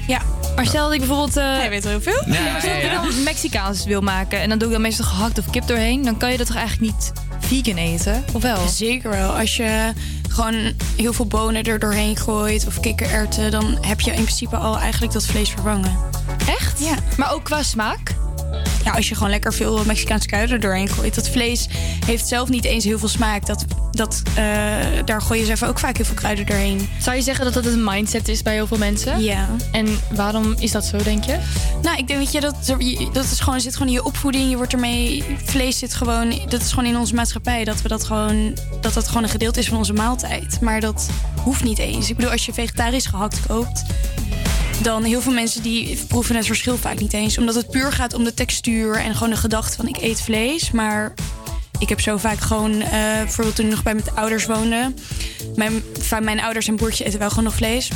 ja. 0.08 0.22
Maar 0.56 0.66
stel 0.66 0.84
dat 0.84 0.94
ik 0.94 1.00
bijvoorbeeld... 1.00 1.38
eh 1.38 1.44
Hij 1.44 1.70
weet 1.70 1.84
heel 1.84 2.02
veel. 2.02 2.24
Ja, 2.26 2.34
Ja, 2.34 2.52
maar 2.52 2.62
stel 2.62 2.74
dat 2.74 2.82
ja, 2.82 2.88
ja. 2.92 3.02
ik 3.04 3.12
dan 3.14 3.24
Mexicaans 3.24 3.86
wil 3.86 4.02
maken 4.02 4.40
en 4.40 4.50
dan 4.50 4.58
doe 4.58 4.68
ik 4.68 4.74
dan 4.74 4.82
meestal 4.82 5.06
gehakt 5.06 5.38
of 5.40 5.50
kip 5.50 5.68
doorheen, 5.68 6.04
dan 6.04 6.18
kan 6.18 6.32
je 6.32 6.38
dat 6.38 6.48
toch 6.48 6.56
eigenlijk 6.56 6.94
niet 6.94 7.12
vegan 7.40 7.78
eten? 7.78 8.24
Of 8.34 8.42
wel? 8.42 8.68
Zeker 8.68 9.10
wel. 9.10 9.30
Als 9.38 9.56
je 9.56 9.94
gewoon 10.34 10.74
heel 10.96 11.14
veel 11.14 11.28
bonen 11.28 11.64
er 11.64 11.80
doorheen 11.80 12.18
gooit 12.18 12.68
of 12.68 12.80
kikkererwten, 12.80 13.52
dan 13.52 13.78
heb 13.82 14.00
je 14.00 14.12
in 14.12 14.24
principe 14.24 14.58
al 14.58 14.78
eigenlijk 14.78 15.14
dat 15.14 15.26
vlees 15.26 15.50
vervangen. 15.50 15.98
Echt? 16.48 16.80
Ja. 16.80 16.96
Maar 17.18 17.34
ook 17.34 17.44
qua 17.44 17.64
smaak? 17.64 18.23
Ja, 18.94 19.00
als 19.00 19.10
je 19.10 19.16
gewoon 19.16 19.30
lekker 19.30 19.54
veel 19.54 19.86
Mexicaanse 19.86 20.28
kruiden 20.28 20.62
doorheen 20.62 20.90
gooit. 20.90 21.16
Dat 21.16 21.30
vlees 21.30 21.68
heeft 22.06 22.28
zelf 22.28 22.50
niet 22.50 22.66
eens 22.66 22.84
heel 22.84 23.00
veel 23.00 23.08
smaak. 23.08 23.46
Dat, 23.46 23.66
dat, 23.92 24.22
eh, 24.36 24.44
daar 25.06 25.22
gooi 25.22 25.40
je 25.40 25.46
zelf 25.46 25.64
ook 25.64 25.80
vaak 25.80 25.96
heel 25.96 26.06
veel 26.06 26.16
kruiden 26.16 26.46
doorheen. 26.46 26.90
Zou 27.00 27.16
je 27.16 27.22
zeggen 27.22 27.46
dat 27.46 27.54
dat 27.54 27.66
een 27.66 27.84
mindset 27.84 28.28
is 28.28 28.42
bij 28.42 28.54
heel 28.54 28.68
veel 28.68 28.78
mensen? 28.78 29.22
Ja. 29.22 29.50
En 29.72 30.00
waarom 30.12 30.56
is 30.60 30.72
dat 30.72 30.86
zo, 30.86 30.98
denk 31.04 31.24
je? 31.24 31.38
Nou, 31.82 31.98
ik 31.98 32.08
denk 32.08 32.20
dat 32.20 32.32
je 32.32 32.42
dat, 32.42 32.76
dat 33.14 33.24
is 33.24 33.40
gewoon, 33.40 33.62
zit 33.62 33.74
gewoon 33.74 33.88
in 33.88 33.94
je 33.94 34.04
opvoeding. 34.04 34.50
Je 34.50 34.56
wordt 34.56 34.74
ermee. 34.74 35.24
Vlees 35.44 35.78
zit 35.78 35.94
gewoon. 35.94 36.34
Dat 36.48 36.62
is 36.62 36.70
gewoon 36.70 36.90
in 36.90 36.98
onze 36.98 37.16
maatschappij. 37.16 37.64
Dat 37.64 37.82
we 37.82 37.88
dat 37.88 38.04
gewoon. 38.04 38.58
Dat 38.82 38.94
dat 38.94 39.08
gewoon 39.08 39.24
een 39.24 39.30
gedeelte 39.30 39.60
is 39.60 39.68
van 39.68 39.78
onze 39.78 39.94
maaltijd. 39.94 40.62
Maar 40.62 40.80
dat 40.80 41.10
hoeft 41.44 41.64
niet 41.64 41.80
eens. 41.80 42.10
Ik 42.10 42.16
bedoel, 42.16 42.32
als 42.32 42.46
je 42.46 42.54
vegetarisch 42.54 43.06
gehakt 43.06 43.46
koopt. 43.48 43.84
Dan 44.82 45.04
heel 45.04 45.22
veel 45.22 45.34
mensen 45.34 45.62
die 45.62 46.00
proeven 46.08 46.36
het 46.36 46.46
verschil 46.46 46.78
vaak 46.78 47.00
niet 47.00 47.14
eens. 47.14 47.38
Omdat 47.38 47.56
het 47.56 47.70
puur 47.70 47.92
gaat 47.92 48.14
om 48.14 48.24
de 48.24 48.34
textuur 48.34 48.96
en 48.96 49.14
gewoon 49.14 49.30
de 49.30 49.36
gedachte 49.36 49.76
van 49.76 49.88
ik 49.88 49.98
eet 49.98 50.22
vlees. 50.22 50.72
Maar 50.72 51.14
ik 51.80 51.90
heb 51.90 52.00
zo 52.00 52.18
vaak 52.18 52.40
gewoon, 52.40 52.82
eh, 52.82 52.90
bijvoorbeeld 53.18 53.56
toen 53.56 53.66
ik 53.66 53.72
nog 53.72 53.84
bij 53.84 53.94
mijn 53.94 54.16
ouders 54.16 54.46
woonde. 54.46 54.94
Mijn, 55.56 55.84
mijn 56.22 56.42
ouders 56.42 56.68
en 56.68 56.76
broertje 56.76 57.06
eten 57.06 57.20
wel 57.20 57.30
gewoon 57.30 57.44
nog 57.44 57.56
vlees. 57.56 57.90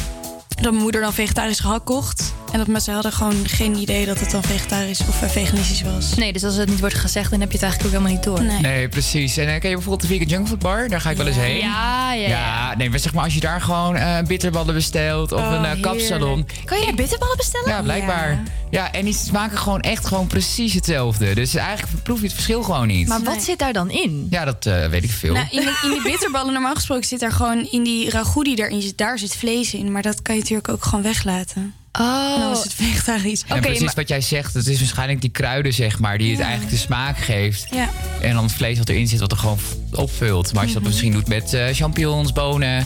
Dat 0.48 0.72
mijn 0.72 0.84
moeder 0.84 1.02
dan 1.02 1.14
vegetarisch 1.14 1.60
gehakt 1.60 1.84
kocht. 1.84 2.34
En 2.58 2.64
dat 2.64 2.72
mensen 2.72 2.94
hadden 2.94 3.12
gewoon 3.12 3.48
geen 3.48 3.76
idee 3.76 4.06
dat 4.06 4.20
het 4.20 4.32
dan 4.32 4.44
vegetarisch 4.44 5.00
of 5.08 5.22
eh, 5.22 5.30
veganistisch 5.30 5.82
was. 5.82 6.14
Nee, 6.16 6.34
dus 6.34 6.44
als 6.44 6.56
het 6.56 6.70
niet 6.70 6.80
wordt 6.80 6.96
gezegd, 6.96 7.30
dan 7.32 7.40
heb 7.40 7.52
je 7.52 7.58
het 7.58 7.64
eigenlijk 7.66 7.96
ook 7.96 8.02
helemaal 8.02 8.22
niet 8.22 8.36
door. 8.36 8.44
Nee. 8.54 8.62
Nee, 8.62 8.88
precies. 8.90 9.38
En 9.38 9.48
eh, 9.48 9.60
ken 9.60 9.70
je 9.70 9.76
bijvoorbeeld 9.76 10.02
de 10.02 10.08
Vegan 10.08 10.28
Junk 10.28 10.48
Food 10.48 10.60
Bar? 10.60 10.88
Daar 10.90 11.02
ga 11.02 11.10
ik 11.10 11.18
wel 11.18 11.28
eens 11.28 11.36
heen. 11.36 11.58
Ja, 11.58 12.14
ja, 12.14 12.22
ja. 12.22 12.28
Ja, 12.28 12.76
nee, 12.78 12.90
maar 12.90 13.00
zeg 13.00 13.14
maar 13.14 13.24
als 13.24 13.34
je 13.34 13.40
daar 13.40 13.62
gewoon 13.62 13.96
eh, 13.96 14.18
bitterballen 14.28 14.74
bestelt 14.74 15.32
of 15.32 15.40
Oh, 15.42 15.52
een 15.52 15.78
uh, 15.78 15.82
kapsalon. 15.84 16.48
Kan 16.66 16.80
je 16.80 16.86
daar 16.86 16.94
bitterballen 16.96 17.38
bestellen? 17.38 17.70
Ja, 17.70 17.82
blijkbaar. 17.82 18.44
Ja. 18.70 18.92
en 18.92 19.06
die 19.06 19.14
smaken 19.14 19.58
gewoon 19.58 19.80
echt 19.82 20.06
gewoon 20.08 20.28
precies 20.28 20.74
hetzelfde. 20.74 21.36
Dus 21.36 21.56
eigenlijk 21.56 22.04
proef 22.04 22.18
je 22.18 22.24
het 22.26 22.34
verschil 22.34 22.64
gewoon 22.64 22.88
niet. 22.88 23.08
Maar 23.08 23.24
wat 23.24 23.44
zit 23.44 23.60
daar 23.60 23.74
dan 23.74 23.90
in? 23.90 24.28
Ja, 24.30 24.46
dat 24.46 24.66
eh, 24.66 24.86
weet 24.88 25.04
ik 25.04 25.12
veel. 25.12 25.34
Nou, 25.34 25.46
in, 25.52 25.62
de- 25.62 25.80
in 25.84 25.90
die 25.90 26.02
bitterballen, 26.12 26.54
normaal 26.54 26.76
gesproken 26.76 27.06
zit 27.08 27.20
daar 27.20 27.32
gewoon 27.32 27.68
in 27.72 27.84
die 27.84 28.10
ragout 28.10 28.46
die 28.46 28.58
erin 28.60 28.82
zit, 28.82 28.98
daar 28.98 29.20
zit 29.20 29.36
vlees 29.36 29.74
in. 29.74 29.92
Maar 29.92 30.02
dat 30.02 30.22
kan 30.22 30.36
je 30.36 30.42
natuurlijk 30.42 30.70
ook 30.70 30.84
gewoon 30.84 31.02
weglaten. 31.04 31.74
Oh. 32.00 32.34
En 32.34 32.40
dan 32.40 32.52
is 32.52 32.64
het 32.64 32.74
vegetarisch. 32.74 33.44
en 33.48 33.62
precies 33.62 33.94
wat 33.94 34.08
jij 34.10 34.22
zegt, 34.22 34.54
het 34.54 34.68
is 34.68 34.80
waarschijnlijk 34.80 35.22
die 35.22 35.30
kruiden, 35.30 35.74
zeg 35.74 36.00
maar, 36.00 36.18
die 36.18 36.32
het 36.32 36.40
eigenlijk 36.40 36.72
de 36.72 36.78
smaak 36.78 37.18
geeft. 37.18 37.68
Ja. 37.72 37.90
En 38.22 38.34
dan 38.34 38.44
het 38.44 38.54
vlees 38.54 38.78
wat 38.78 38.90
erin 38.90 39.08
zit, 39.08 39.20
wat 39.20 39.32
er 39.32 39.38
gewoon 39.38 39.60
opvult. 39.92 40.54
Maar 40.54 40.62
als 40.62 40.68
je 40.68 40.74
dat 40.74 40.84
Mhm. 40.84 40.92
misschien 40.92 41.12
doet 41.12 41.28
met 41.28 41.54
eh, 41.54 41.66
champignons, 41.72 42.32
bonen, 42.34 42.86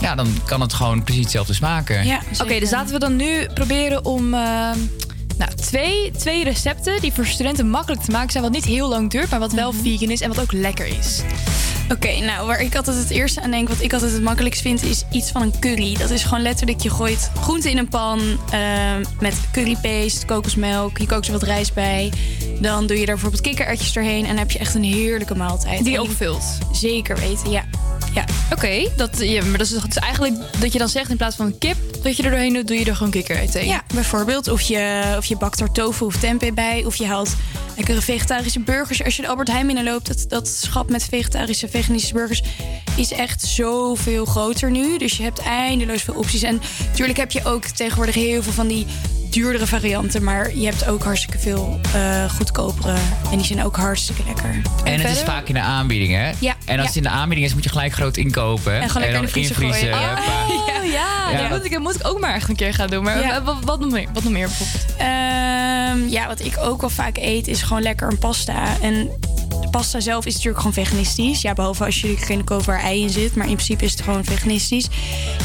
ja, 0.00 0.14
dan 0.14 0.34
kan 0.46 0.60
het 0.60 0.72
gewoon 0.72 1.04
precies 1.04 1.22
hetzelfde 1.22 1.54
smaken. 1.54 2.06
Oké, 2.42 2.58
dus 2.60 2.70
laten 2.70 2.92
we 2.92 2.98
dan 2.98 3.16
nu 3.16 3.46
proberen 3.54 4.04
om 4.04 4.34
eh, 4.34 4.70
nou, 5.38 5.54
twee, 5.54 6.10
twee 6.18 6.44
recepten 6.44 7.00
die 7.00 7.12
voor 7.12 7.26
studenten 7.26 7.70
makkelijk 7.70 8.02
te 8.02 8.10
maken 8.10 8.30
zijn, 8.30 8.42
wat 8.44 8.52
niet 8.52 8.64
heel 8.64 8.88
lang 8.88 9.10
duurt, 9.10 9.30
maar 9.30 9.38
wat 9.40 9.52
wel 9.52 9.72
Mhm. 9.72 9.82
vegan 9.82 10.10
is 10.10 10.20
en 10.20 10.28
wat 10.28 10.40
ook 10.40 10.52
lekker 10.52 10.86
is. 10.98 11.20
Oké, 11.92 12.18
nou 12.20 12.46
waar 12.46 12.60
ik 12.60 12.76
altijd 12.76 12.96
het 12.96 13.10
eerste 13.10 13.42
aan 13.42 13.50
denk, 13.50 13.68
wat 13.68 13.80
ik 13.80 13.92
altijd 13.92 14.12
het 14.12 14.22
makkelijkst 14.22 14.60
vind, 14.60 14.82
is 14.82 15.02
iets 15.10 15.30
van 15.30 15.42
een 15.42 15.52
curry. 15.60 15.96
Dat 15.96 16.10
is 16.10 16.22
gewoon 16.22 16.42
letterlijk, 16.42 16.80
je 16.80 16.90
gooit 16.90 17.30
groenten 17.40 17.70
in 17.70 17.78
een 17.78 17.88
pan 17.88 18.20
eh, 18.50 18.60
met 19.20 19.34
currypaste, 19.52 20.26
kokosmelk, 20.26 20.98
je 20.98 21.06
kookt 21.06 21.26
er 21.26 21.32
wat 21.32 21.42
rijst 21.42 21.74
bij. 21.74 22.12
Dan 22.60 22.86
doe 22.86 22.96
je 22.98 23.04
daar 23.06 23.14
bijvoorbeeld 23.14 23.42
kikkererwtjes 23.42 23.92
doorheen 23.92 24.22
en 24.22 24.28
dan 24.28 24.38
heb 24.38 24.50
je 24.50 24.58
echt 24.58 24.74
een 24.74 24.84
heerlijke 24.84 25.34
maaltijd. 25.36 25.84
Die 25.84 25.94
En 25.94 26.00
ook 26.00 26.06
je- 26.06 26.12
vult. 26.14 26.44
Zeker 26.72 27.16
weten, 27.18 27.50
ja. 27.50 27.64
ja. 28.14 28.24
Oké, 28.52 28.88
dat, 28.96 29.10
ja, 29.18 29.44
maar 29.44 29.58
dat 29.58 29.70
is, 29.70 29.96
eigenlijk 29.96 30.34
dat 30.58 30.72
je 30.72 30.78
dan 30.78 30.88
zegt 30.88 31.10
in 31.10 31.16
plaats 31.16 31.36
van 31.36 31.58
kip 31.58 31.76
dat 32.02 32.16
je 32.16 32.22
er 32.22 32.30
doorheen 32.30 32.52
doet, 32.52 32.66
doe 32.68 32.78
je 32.78 32.84
er 32.84 32.96
gewoon 32.96 33.10
kikker 33.12 33.50
tegen. 33.50 33.66
Ja, 33.68 33.82
bijvoorbeeld. 33.94 34.48
Of 34.48 34.60
je, 34.60 35.14
of 35.18 35.24
je 35.30 35.36
bakt 35.36 35.60
er 35.60 35.72
tofu 35.72 36.04
of 36.04 36.16
tempeh 36.16 36.52
bij. 36.52 36.84
Of 36.84 36.96
je 36.96 37.06
haalt 37.06 37.36
lekkere 37.76 38.00
vegetarische 38.00 38.60
burgers. 38.60 39.04
Als 39.04 39.16
je 39.16 39.22
de 39.22 39.28
Albert 39.28 39.48
Heijn 39.48 39.66
binnenloopt, 39.66 40.06
dat, 40.06 40.24
dat 40.28 40.48
schap 40.48 40.90
met 40.90 41.04
vegetarische, 41.04 41.68
veganistische 41.68 42.14
burgers 42.14 42.42
is 42.96 43.12
echt 43.12 43.42
zoveel 43.42 44.24
groter 44.24 44.70
nu. 44.70 44.98
Dus 44.98 45.16
je 45.16 45.22
hebt 45.22 45.38
eindeloos 45.38 46.02
veel 46.02 46.14
opties. 46.14 46.42
En 46.42 46.60
natuurlijk 46.88 47.18
heb 47.18 47.30
je 47.30 47.44
ook 47.44 47.64
tegenwoordig 47.64 48.14
heel 48.14 48.42
veel 48.42 48.52
van 48.52 48.66
die 48.66 48.86
duurdere 49.30 49.66
varianten. 49.66 50.24
Maar 50.24 50.56
je 50.56 50.64
hebt 50.66 50.86
ook 50.88 51.02
hartstikke 51.02 51.38
veel 51.38 51.80
eh, 51.94 52.30
goedkopere. 52.30 52.94
En 53.30 53.36
die 53.36 53.46
zijn 53.46 53.64
ook 53.64 53.76
hartstikke 53.76 54.22
lekker. 54.26 54.60
En 54.84 55.00
het 55.00 55.10
is 55.16 55.22
vaak 55.22 55.48
in 55.48 55.54
de 55.54 55.60
aanbieding, 55.60 56.12
hè? 56.12 56.30
Ja, 56.38 56.54
En 56.64 56.78
als 56.78 56.80
ja. 56.80 56.86
het 56.86 56.96
in 56.96 57.02
de 57.02 57.08
aanbieding 57.08 57.46
is, 57.48 57.54
moet 57.54 57.64
je 57.64 57.70
gelijk 57.70 57.92
groot 57.92 58.16
inkopen. 58.16 58.80
En 58.80 58.88
gewoon 58.88 59.02
lekker 59.08 59.12
dan 59.12 59.20
in 59.20 59.26
de 59.26 59.32
vriezer 59.32 59.62
invriezen. 59.62 59.92
gooien. 59.94 60.08
hoppa. 60.08 60.80
Oh 60.80 60.86
ja, 60.86 61.30
Ja, 61.30 61.40
dat, 61.40 61.40
dat- 61.40 61.50
moet 61.58 61.64
ik, 61.64 61.72
dat 61.72 61.80
moet 61.82 61.94
ik 61.94 62.06
ook 62.06 62.20
maar 62.20 62.34
echt 62.34 62.48
een 62.48 62.56
keer 62.56 62.74
gaan 62.74 62.88
doen. 62.88 63.02
Maar 63.04 63.20
Ja. 63.20 63.42
wat, 63.42 63.56
wat 63.64 63.80
nog 63.80 63.90
meer? 63.90 64.08
Wat 64.12 64.22
nog 64.22 64.32
meer 64.32 64.46
bijvoorbeeld? 64.46 64.84
Ehm, 64.98 66.08
ja, 66.08 66.26
wat 66.26 66.40
ik 66.44 66.58
ook 66.60 66.80
wel 66.80 66.90
vaak 66.90 67.16
eet 67.16 67.46
is 67.48 67.62
gewoon 67.62 67.82
lekker 67.82 68.08
een 68.10 68.18
pasta. 68.18 68.62
En 68.82 69.10
pasta 69.70 70.00
zelf 70.00 70.26
is 70.26 70.32
natuurlijk 70.32 70.58
gewoon 70.58 70.84
veganistisch. 70.84 71.42
Ja, 71.42 71.52
behalve 71.52 71.84
als 71.84 72.00
je 72.00 72.08
er 72.08 72.18
geen 72.18 72.44
waar 72.64 72.80
ei 72.80 73.02
in 73.02 73.10
zit. 73.10 73.34
Maar 73.34 73.46
in 73.46 73.54
principe 73.54 73.84
is 73.84 73.92
het 73.92 74.02
gewoon 74.02 74.24
veganistisch. 74.24 74.88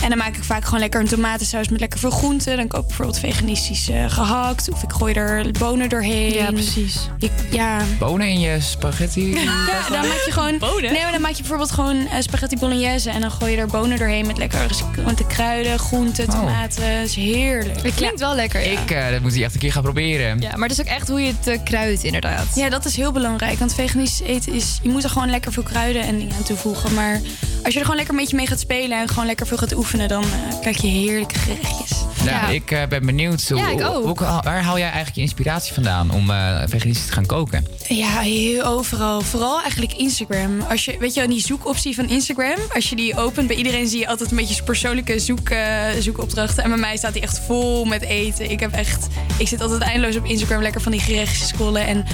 En 0.04 0.10
dan 0.10 0.18
maak 0.18 0.36
ik 0.36 0.44
vaak 0.44 0.66
gewoon 0.66 0.80
lekker 0.80 1.00
een 1.00 1.08
tomatensaus 1.08 1.70
met 1.70 1.80
lekker 1.80 2.00
veel 2.00 2.10
groenten. 2.10 2.58
Dan 2.58 2.68
koop 2.68 2.82
ik 2.82 2.88
bijvoorbeeld 2.88 3.20
veganistisch 3.20 3.90
eh, 3.90 4.10
gehakt. 4.10 4.70
Of 4.72 4.84
ik 4.84 4.92
gooi 4.92 5.14
er 5.14 5.52
bonen 5.60 5.90
doorheen. 5.90 6.34
Ja, 6.34 6.52
precies. 6.52 7.10
Ik, 7.20 7.32
ja, 7.52 7.82
Bonen 8.00 8.28
in 8.28 8.40
je 8.40 8.62
spaghetti. 8.62 9.30
ja, 9.30 9.90
dan 9.90 10.08
maak 10.08 10.22
je 10.26 10.32
gewoon. 10.32 10.58
Bonen? 10.58 10.92
Nee, 10.92 11.02
maar 11.02 11.12
dan 11.12 11.22
maak 11.22 11.32
je 11.32 11.38
bijvoorbeeld 11.40 11.72
gewoon 11.72 12.08
eh, 12.08 12.20
spaghetti 12.20 12.58
bolognese. 12.58 13.10
En 13.10 13.22
dan 13.22 13.32
gooi 13.32 13.52
je 13.52 13.58
er 13.58 13.68
bonen 13.68 13.98
doorheen 13.98 14.28
met 14.28 14.38
lekker 14.38 14.60
met 15.06 15.18
de 15.18 15.28
kruiden, 15.28 15.80
groenten, 15.80 16.30
tomaten. 16.30 16.98
Dat 17.00 17.10
is 17.10 17.16
heerlijk. 17.16 17.82
Het 17.82 17.94
klinkt 17.94 18.20
wel 18.20 18.36
lekker, 18.36 18.72
ja. 18.72 18.82
Ik, 18.82 18.92
eh, 18.92 19.10
dat 19.10 19.22
moet 19.22 19.36
je 19.36 19.44
echt 19.44 19.54
een 19.54 19.60
keer 19.60 19.72
gaan 19.72 19.84
proberen. 19.84 20.40
Ja, 20.40 20.56
maar 20.56 20.68
dat 20.68 20.78
is 20.78 20.84
ook 20.84 20.92
echt 20.92 21.08
hoe 21.08 21.22
je 21.22 21.34
het 21.40 21.64
kruidt, 21.64 22.04
inderdaad. 22.04 22.46
Ja, 22.56 22.70
dat 22.70 22.86
is 22.86 22.96
heel 22.96 23.12
belangrijk. 23.12 23.60
Want 23.60 23.74
veganistisch 23.74 24.15
eten 24.22 24.54
is... 24.54 24.80
Je 24.84 24.90
moet 24.90 25.04
er 25.04 25.10
gewoon 25.10 25.30
lekker 25.30 25.52
veel 25.52 25.64
kruiden 25.64 26.02
en 26.02 26.18
dingen 26.18 26.36
aan 26.36 26.44
toevoegen. 26.44 26.94
Maar 26.94 27.22
als 27.64 27.74
je 27.74 27.80
er 27.80 27.86
gewoon 27.86 27.96
lekker 27.96 28.14
een 28.14 28.20
beetje 28.20 28.36
mee 28.36 28.48
gaat 28.48 28.60
spelen... 28.60 29.00
en 29.00 29.08
gewoon 29.08 29.26
lekker 29.26 29.48
veel 29.48 29.58
gaat 29.58 29.76
oefenen... 29.76 30.08
dan 30.08 30.24
eh, 30.24 30.60
krijg 30.60 30.82
je 30.82 30.88
heerlijke 30.88 31.40
gerechtjes. 31.40 31.92
Nou, 32.26 32.54
ik 32.54 32.72
eh, 32.72 32.88
ben 32.90 33.06
benieuwd. 33.06 33.44
Ja, 33.48 33.56
hoe- 33.56 33.80
ik 33.82 33.86
ook. 33.88 34.20
hoe- 34.20 34.42
waar 34.44 34.64
haal 34.64 34.76
jij 34.78 34.86
eigenlijk 34.86 35.16
je 35.16 35.22
inspiratie 35.22 35.74
vandaan 35.74 36.12
om 36.12 36.30
eh 36.30 36.62
veganistisch 36.68 37.06
te 37.06 37.12
gaan 37.14 37.26
koken? 37.26 37.68
Ja, 37.88 38.20
heel 38.20 38.64
overal. 38.64 39.22
Vooral 39.22 39.62
eigenlijk 39.62 39.94
Instagram. 39.94 40.62
Als 40.70 40.86
je, 40.86 40.96
weet 41.00 41.14
je 41.14 41.20
wel, 41.20 41.30
die 41.30 41.42
zoekoptie 41.42 41.96
van 41.96 42.10
Instagram. 42.10 42.58
Als 42.74 42.90
je 42.90 42.96
die 42.96 43.18
opent, 43.18 43.48
bij 43.48 43.56
iedereen 43.56 43.88
zie 43.88 44.00
je 44.00 44.08
altijd 44.08 44.32
een 44.32 44.38
beetje 44.38 44.64
persoonlijke 44.64 45.20
zoek, 45.20 45.50
eh, 45.50 45.84
zoekopdrachten. 46.00 46.64
En 46.64 46.70
bij 46.70 46.80
mij 46.80 46.98
staat 46.98 47.14
die 47.14 47.22
echt 47.22 47.40
vol 47.46 47.86
met 47.86 48.02
eten. 48.02 48.52
Ik 48.52 48.60
heb 48.60 48.72
echt, 48.72 49.08
ik 49.38 49.48
zit 49.48 49.62
altijd 49.62 49.82
eindeloos 49.82 50.16
op 50.18 50.26
Instagram 50.26 50.62
lekker 50.62 50.82
van 50.82 50.92
die 50.92 51.02
gerechtjes 51.02 51.48
scrollen. 51.48 51.88
En 51.88 52.06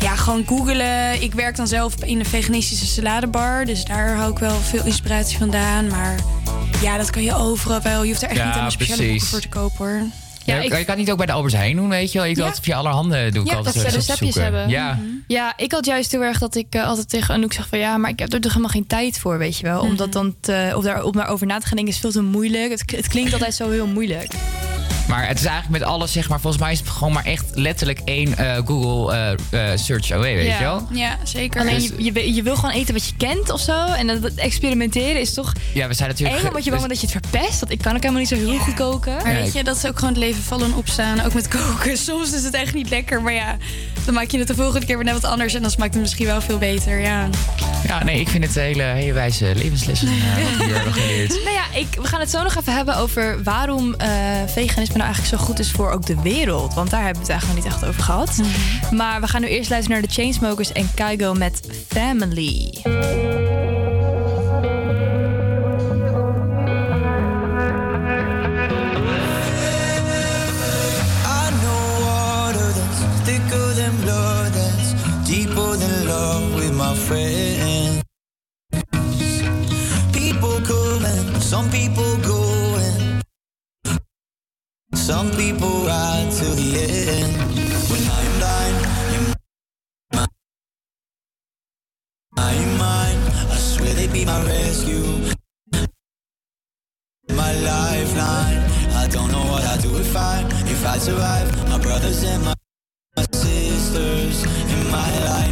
ja, 0.00 0.16
gewoon 0.16 0.44
googelen. 0.46 1.22
Ik 1.22 1.34
werk 1.34 1.56
dan 1.56 1.66
zelf 1.66 1.94
in 2.04 2.18
een 2.18 2.26
veganistische 2.26 2.86
saladebar. 2.86 3.64
Dus 3.64 3.84
daar 3.84 4.14
hou 4.16 4.30
ik 4.32 4.38
wel 4.38 4.56
veel 4.60 4.84
inspiratie 4.84 5.38
vandaan. 5.38 5.86
Maar 5.86 6.14
ja, 6.82 6.96
dat 6.96 7.10
kan 7.10 7.22
je 7.22 7.34
overal 7.34 7.80
wel. 7.82 8.02
Je 8.02 8.08
hoeft 8.08 8.22
er 8.22 8.28
echt 8.28 8.38
Ja, 8.38 8.46
niet 8.46 8.54
aan 8.56 8.64
een 8.64 8.70
speciale 8.70 9.02
precies. 9.02 9.20
boeken 9.20 9.28
voor 9.28 9.40
te 9.40 9.48
kopen 9.58 9.86
hoor. 9.86 10.06
Ja, 10.44 10.56
ik, 10.56 10.62
je 10.62 10.68
kan 10.70 10.84
het 10.86 10.96
niet 10.96 11.10
ook 11.10 11.16
bij 11.16 11.26
de 11.26 11.32
Albert 11.32 11.54
Heijn 11.54 11.76
doen, 11.76 11.88
weet 11.88 12.12
je 12.12 12.18
wel? 12.18 12.26
Ik 12.26 12.34
doe 12.34 12.42
Ja. 12.42 12.48
altijd 12.48 12.64
via 12.66 12.76
allerhande 12.76 13.30
doe 13.30 13.42
ik 13.42 13.50
Ja, 13.50 13.56
altijd 13.56 13.74
dat 13.74 13.84
ze 13.84 13.90
receptjes 13.96 14.34
hebben. 14.34 14.60
Mhm. 14.60 14.70
Ja. 14.70 14.98
Ja, 15.26 15.52
ik 15.56 15.72
had 15.72 15.84
juist 15.86 16.10
heel 16.12 16.22
erg 16.22 16.38
dat 16.38 16.54
ik 16.54 16.66
eh, 16.70 16.86
altijd 16.86 17.08
tegen 17.08 17.34
Anouk 17.34 17.52
zeg 17.52 17.68
van 17.68 17.78
ja, 17.78 17.96
maar 17.96 18.10
ik 18.10 18.18
heb 18.18 18.32
er 18.32 18.40
toch 18.40 18.50
helemaal 18.50 18.72
geen 18.72 18.86
tijd 18.86 19.18
voor, 19.18 19.38
weet 19.38 19.56
je 19.58 19.66
wel. 19.66 19.80
Om 19.80 19.96
dat 19.96 20.12
dan 20.12 20.34
te, 20.40 20.72
of 20.76 20.84
daar, 20.84 21.02
om 21.04 21.12
daarover 21.12 21.46
na 21.46 21.58
te 21.58 21.66
gaan 21.66 21.76
denken 21.76 21.94
is 21.94 22.00
veel 22.00 22.10
te 22.10 22.22
moeilijk. 22.22 22.70
Het, 22.70 22.82
het 22.96 23.08
klinkt 23.08 23.32
altijd 23.32 23.54
zo 23.54 23.70
heel 23.70 23.86
moeilijk. 23.86 24.32
Maar 25.10 25.26
het 25.28 25.38
is 25.38 25.44
eigenlijk 25.44 25.80
met 25.80 25.88
alles, 25.90 26.12
zeg 26.12 26.28
maar, 26.28 26.40
volgens 26.40 26.62
mij 26.62 26.72
is 26.72 26.78
het 26.78 26.88
gewoon 26.88 27.12
maar 27.12 27.24
echt 27.24 27.44
letterlijk 27.52 28.00
één 28.04 28.36
eh, 28.36 28.56
Google 28.64 29.14
eh, 29.50 29.72
eh, 29.72 29.78
search 29.78 30.10
away, 30.10 30.34
weet 30.34 30.46
Ja. 30.46 30.56
je 30.58 30.64
wel? 30.64 30.88
Ja, 30.92 31.16
zeker. 31.24 31.60
Alleen 31.60 31.74
Dus- 31.74 31.86
je, 31.96 32.04
je, 32.04 32.12
wil- 32.12 32.22
je 32.24 32.42
wil 32.42 32.54
gewoon 32.56 32.70
eten 32.74 32.94
wat 32.94 33.06
je 33.06 33.12
kent 33.16 33.50
of 33.50 33.60
zo. 33.60 33.86
En 33.86 34.06
dat, 34.06 34.22
dat 34.22 34.34
experimenteren 34.34 35.20
is 35.20 35.34
toch 35.34 35.52
Ja, 35.74 35.88
we 35.88 35.94
zijn 35.94 36.08
natuurlijk... 36.08 36.40
eng, 36.40 36.46
omdat 36.48 36.64
je 36.64 36.70
bang 36.70 36.82
dus- 36.86 37.00
dat 37.00 37.10
je 37.10 37.18
het 37.18 37.26
verpest. 37.30 37.60
Want 37.60 37.72
ik 37.72 37.78
kan 37.78 37.92
ook 37.94 38.00
helemaal 38.00 38.20
niet 38.20 38.28
zo 38.30 38.36
heel 38.36 38.58
goed 38.58 38.74
koken. 38.74 39.12
Maar 39.22 39.34
weet 39.34 39.52
je, 39.52 39.64
dat 39.64 39.76
is 39.76 39.86
ook 39.86 39.94
gewoon 39.98 40.14
het 40.14 40.22
leven 40.22 40.42
vallen 40.42 40.66
en 40.66 40.74
opstaan. 40.74 41.20
Ook 41.24 41.34
met 41.34 41.48
koken. 41.48 41.96
Soms 42.08 42.32
is 42.32 42.44
het 42.44 42.54
echt 42.54 42.74
niet 42.74 42.88
lekker. 42.90 43.22
Maar 43.22 43.32
ja, 43.32 43.56
dan 44.04 44.14
maak 44.14 44.30
je 44.30 44.38
het 44.38 44.46
de 44.48 44.54
volgende 44.54 44.86
keer 44.86 44.96
weer 44.96 45.04
net 45.04 45.14
wat 45.20 45.30
anders. 45.30 45.54
En 45.54 45.62
dan 45.62 45.70
smaakt 45.70 45.92
het 45.94 46.02
misschien 46.02 46.26
wel 46.26 46.40
veel 46.40 46.58
beter. 46.58 47.00
Ja. 47.00 47.28
Ja, 47.86 48.04
nee, 48.04 48.20
ik 48.20 48.28
vind 48.28 48.44
het 48.44 48.56
een 48.56 48.62
hele, 48.62 48.82
hele 48.82 49.12
wijze 49.12 49.52
levenslessen 49.54 50.08
eh, 50.08 50.14
wat 50.44 50.56
we 50.56 50.64
hier 50.64 50.74
hebben 50.74 50.92
geleerd. 50.92 51.28
Nou 51.44 51.54
ja, 51.54 51.78
ik, 51.78 51.86
we 52.00 52.06
gaan 52.08 52.20
het 52.20 52.30
zo 52.30 52.42
nog 52.42 52.56
even 52.56 52.74
hebben 52.74 52.96
over 52.96 53.42
waarom 53.42 53.94
eh, 53.94 54.08
veganisme 54.46 54.98
nou 55.00 55.12
eigenlijk 55.12 55.42
zo 55.42 55.48
goed 55.48 55.58
is 55.58 55.70
voor 55.70 55.90
ook 55.90 56.06
de 56.06 56.22
wereld. 56.22 56.74
Want 56.74 56.90
daar 56.90 57.04
hebben 57.04 57.22
we 57.22 57.32
het 57.32 57.40
eigenlijk 57.40 57.64
nog 57.64 57.64
niet 57.64 57.82
echt 57.82 57.90
over 57.90 58.02
gehad. 58.02 58.40
Maar 58.90 59.20
we 59.20 59.28
gaan 59.28 59.40
nu 59.40 59.48
eerst 59.48 59.70
luisteren 59.70 60.00
naar 60.00 60.08
de 60.08 60.14
Chainsmokers 60.14 60.72
en 60.72 60.90
Kygo 60.94 61.34
met 61.34 61.60
Family. 61.88 62.72
I 77.12 77.89
some 85.10 85.30
people 85.32 85.74
ride 85.90 86.30
to 86.30 86.44
the 86.60 86.70
end. 87.18 87.34
When 87.90 88.02
I'm 88.16 88.32
blind, 88.38 88.76
in 89.14 89.22
my 90.14 90.26
my 92.82 93.08
I 93.54 93.58
swear 93.70 93.92
they'd 93.98 94.12
be 94.12 94.24
my 94.24 94.40
rescue. 94.46 95.34
My 97.40 97.52
lifeline. 97.70 98.62
I 99.02 99.08
don't 99.10 99.32
know 99.32 99.44
what 99.50 99.64
I'd 99.72 99.82
do 99.82 99.96
if 99.96 100.16
I, 100.16 100.46
if 100.74 100.86
I 100.86 100.96
survive. 100.98 101.48
My 101.68 101.78
brothers 101.78 102.22
and 102.22 102.44
my 102.44 102.54
sisters 103.32 104.44
in 104.74 104.90
my 104.92 105.10
life. 105.30 105.49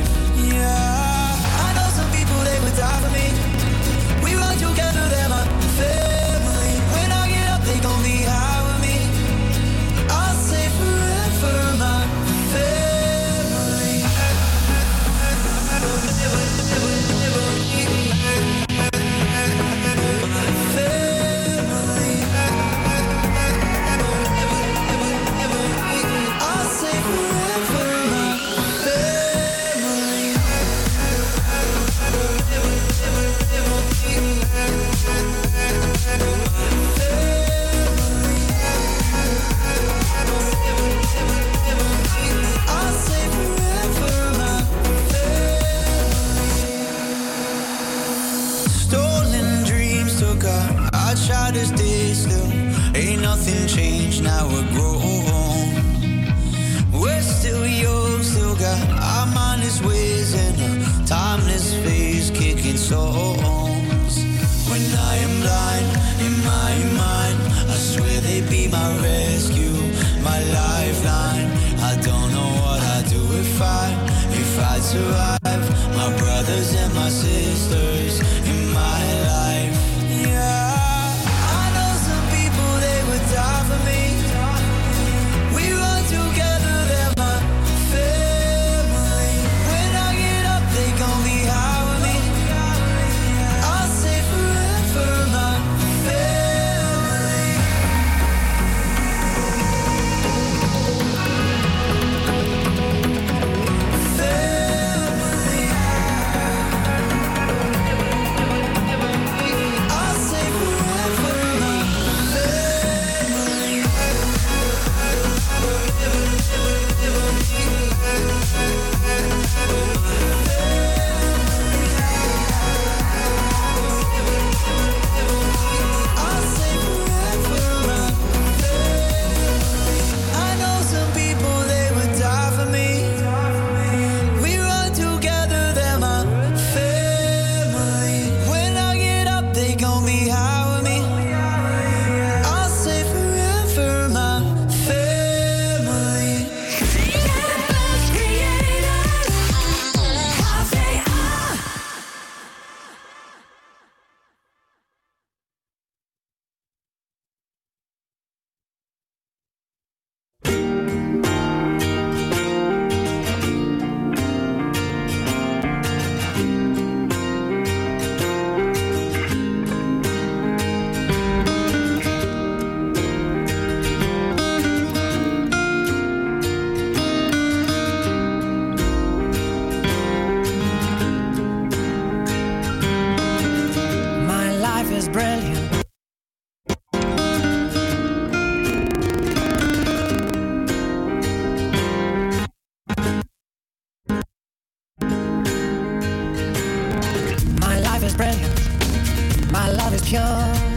you're 200.18 200.67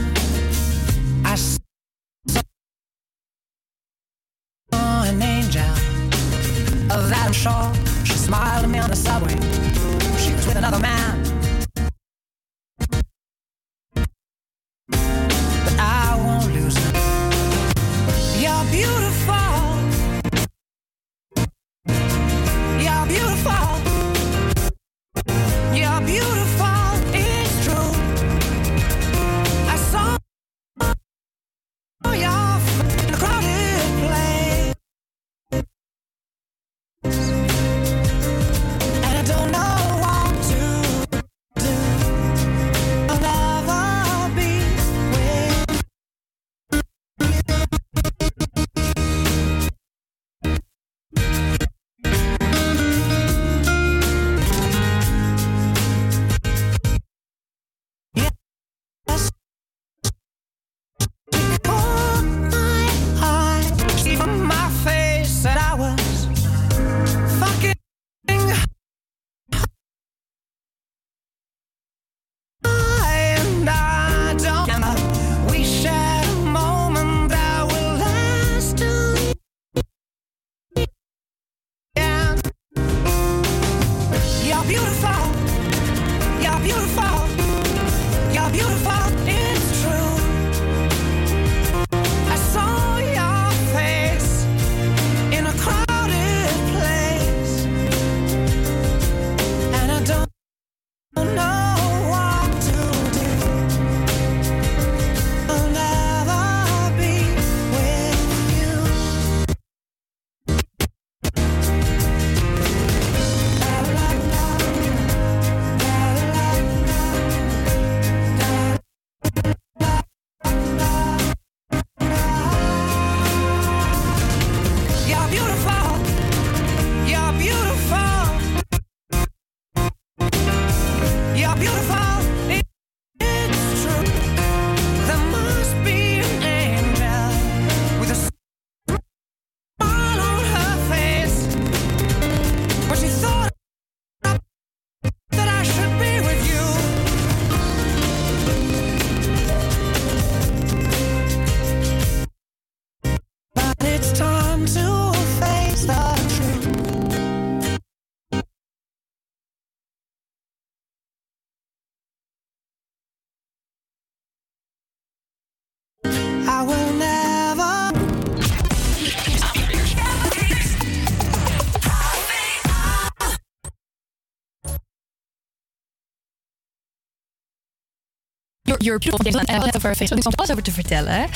Your 178.82 178.99
Beautiful 178.99 179.41
en 179.41 179.76
over 179.76 179.95
Facebook 179.95 180.24
en 180.24 180.36
alles 180.36 180.52
over 180.52 180.64
te 180.64 180.72
vertellen. 180.72 181.28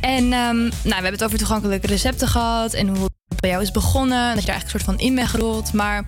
En 0.00 0.32
ehm, 0.32 0.58
nou, 0.58 0.70
we 0.82 0.92
hebben 0.92 1.12
het 1.12 1.24
over 1.24 1.38
toegankelijke 1.38 1.86
recepten 1.86 2.28
gehad 2.28 2.74
en 2.74 2.88
hoe 2.88 3.08
het 3.28 3.40
bij 3.40 3.50
jou 3.50 3.62
is 3.62 3.70
begonnen. 3.70 4.34
Dat 4.34 4.40
je 4.40 4.46
daar 4.46 4.54
eigenlijk 4.54 4.64
een 4.64 4.80
soort 4.80 4.98
van 4.98 5.06
in 5.06 5.14
bent 5.14 5.28
gerold. 5.28 5.72
Maar 5.72 6.06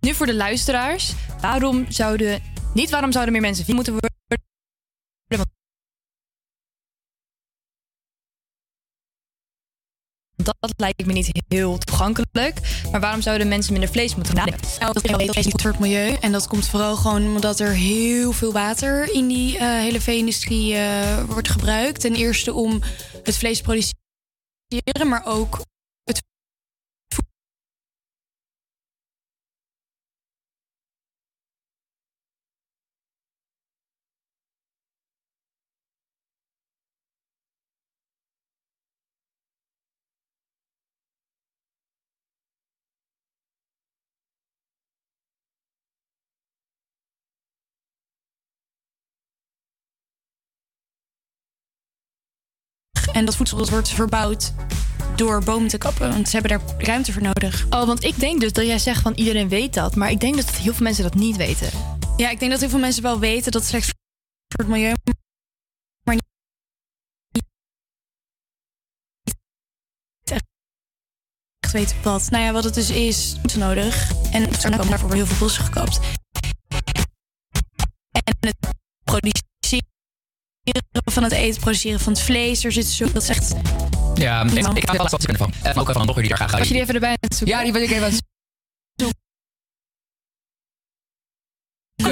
nu 0.00 0.14
voor 0.14 0.26
de 0.26 0.34
luisteraars, 0.34 1.12
waarom 1.40 1.86
zouden, 1.88 2.40
niet 2.74 2.90
waarom 2.90 3.12
zouden 3.12 3.32
meer 3.32 3.42
mensen 3.42 3.74
moeten 3.74 3.92
worden? 3.92 4.09
Dat 10.60 10.72
lijkt 10.76 11.06
me 11.06 11.12
niet 11.12 11.30
heel 11.48 11.78
toegankelijk. 11.78 12.60
Maar 12.90 13.00
waarom 13.00 13.22
zouden 13.22 13.48
mensen 13.48 13.72
minder 13.72 13.90
vlees 13.90 14.14
moeten 14.14 14.34
nemen? 14.34 14.54
Nou, 14.78 14.92
dat 14.92 15.04
is 15.36 15.44
niet 15.44 15.50
goed 15.50 15.62
voor 15.62 15.70
het 15.70 15.80
milieu. 15.80 16.16
En 16.20 16.32
dat 16.32 16.46
komt 16.46 16.68
vooral 16.68 16.96
gewoon 16.96 17.26
omdat 17.26 17.60
er 17.60 17.72
heel 17.72 18.32
veel 18.32 18.52
water 18.52 19.14
in 19.14 19.28
die 19.28 19.58
eh, 19.58 19.66
hele 19.66 20.00
vee-industrie 20.00 20.74
eh, 20.74 21.24
wordt 21.28 21.48
gebruikt. 21.48 22.00
Ten 22.00 22.14
eerste 22.14 22.52
om 22.52 22.82
het 23.22 23.36
vlees 23.36 23.56
te 23.56 23.62
produceren, 23.62 25.08
maar 25.08 25.22
ook 25.26 25.60
En 53.20 53.26
dat 53.26 53.36
voedsel 53.36 53.56
dat 53.56 53.68
wordt 53.68 53.88
verbouwd 53.88 54.52
door 55.16 55.44
bomen 55.44 55.68
te 55.68 55.78
kappen. 55.78 56.08
Want 56.08 56.28
ze 56.28 56.36
hebben 56.36 56.58
daar 56.58 56.76
ruimte 56.78 57.12
voor 57.12 57.22
nodig. 57.22 57.66
Oh, 57.70 57.86
want 57.86 58.04
ik 58.04 58.20
denk 58.20 58.40
dus 58.40 58.52
dat 58.52 58.66
jij 58.66 58.78
zegt 58.78 59.02
van 59.02 59.14
iedereen 59.14 59.48
weet 59.48 59.74
dat. 59.74 59.96
Maar 59.96 60.10
ik 60.10 60.20
denk 60.20 60.36
dat 60.36 60.50
heel 60.50 60.74
veel 60.74 60.84
mensen 60.84 61.02
dat 61.02 61.14
niet 61.14 61.36
weten. 61.36 61.70
Ja, 62.16 62.30
ik 62.30 62.38
denk 62.38 62.50
dat 62.50 62.60
heel 62.60 62.68
veel 62.68 62.78
mensen 62.78 63.02
wel 63.02 63.18
weten 63.18 63.52
dat 63.52 63.60
het 63.60 63.70
slecht 63.70 63.94
voor 64.48 64.64
het 64.64 64.68
milieu. 64.68 64.94
Maar 66.04 66.14
niet 66.14 67.44
echt 71.58 71.72
weten 71.72 71.96
wat. 72.02 72.30
Nou 72.30 72.44
ja, 72.44 72.52
wat 72.52 72.64
het 72.64 72.74
dus 72.74 72.90
is, 72.90 73.36
is 73.42 73.54
nodig. 73.54 74.12
En 74.32 74.42
er 74.50 74.60
komen 74.60 74.88
daarvoor 74.88 75.14
heel 75.14 75.26
veel 75.26 75.38
bossen 75.38 75.64
gekapt. 75.64 76.00
En 78.10 78.36
het 78.40 78.56
produceren 79.04 79.49
van 81.04 81.22
het 81.22 81.32
eten, 81.32 81.60
produceren 81.60 82.00
van 82.00 82.12
het 82.12 82.22
vlees. 82.22 82.64
Er 82.64 82.72
zit 82.72 82.86
zo, 82.86 83.12
dat 83.12 83.22
is 83.22 83.28
echt 83.28 83.54
Ja, 84.14 84.42
ik, 84.42 84.52
ik 84.52 84.88
heb 84.88 84.96
wel 84.96 85.08
wat 85.08 85.26
van. 85.36 85.52
En 85.62 85.76
ook 85.76 85.86
van 85.86 85.96
een 85.96 86.02
blogger 86.02 86.22
die 86.22 86.28
daar 86.28 86.38
graag 86.38 86.58
Als 86.58 86.68
je 86.68 86.74
die 86.74 86.82
even 86.82 86.94
erbij 86.94 87.08
aan 87.10 87.16
het 87.20 87.36
zoeken. 87.36 87.56
Ja, 87.56 87.62
die 87.62 87.72
wil 87.72 87.82
ik 87.82 87.90
even 87.90 88.04
aan 88.04 88.10
zoeken. 88.10 89.18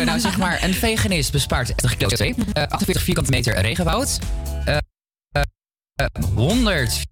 Nou, 0.04 0.20
zeg 0.20 0.38
maar, 0.38 0.62
een 0.62 0.74
veganist 0.74 1.32
bespaart 1.32 1.66
30 1.66 1.96
kilo 1.96 2.08
CO2, 2.08 2.52
eh, 2.52 2.62
48 2.62 3.02
vierkante 3.02 3.30
meter 3.30 3.60
regenwoud, 3.60 4.18
eh, 4.64 4.76
eh, 5.30 5.42
eh, 5.94 6.06
100 6.34 7.06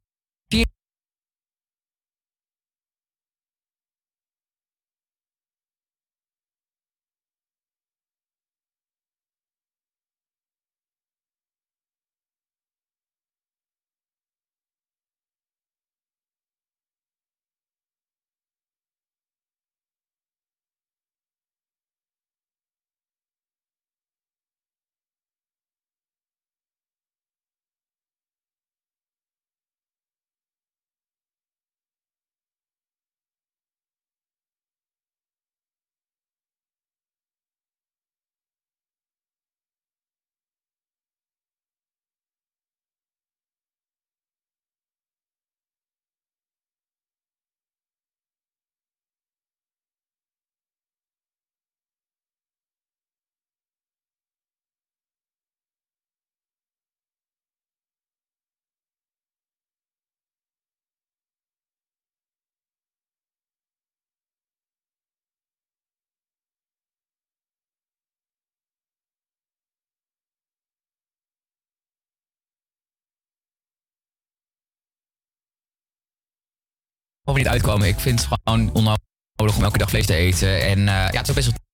niet 77.35 77.49
uitkomen. 77.49 77.89
Ik 77.89 78.01
vind 78.01 78.21
het 78.21 78.39
gewoon 78.45 78.71
onnodig 78.73 79.57
om 79.57 79.63
elke 79.63 79.79
dag 79.79 79.89
vlees 79.89 80.07
te 80.07 80.15
eten. 80.15 80.63
En 80.63 80.79
eh, 80.79 80.95
ja, 80.95 81.05
het 81.05 81.23
is 81.23 81.29
ook 81.29 81.35
best 81.35 81.47
wel 81.47 81.66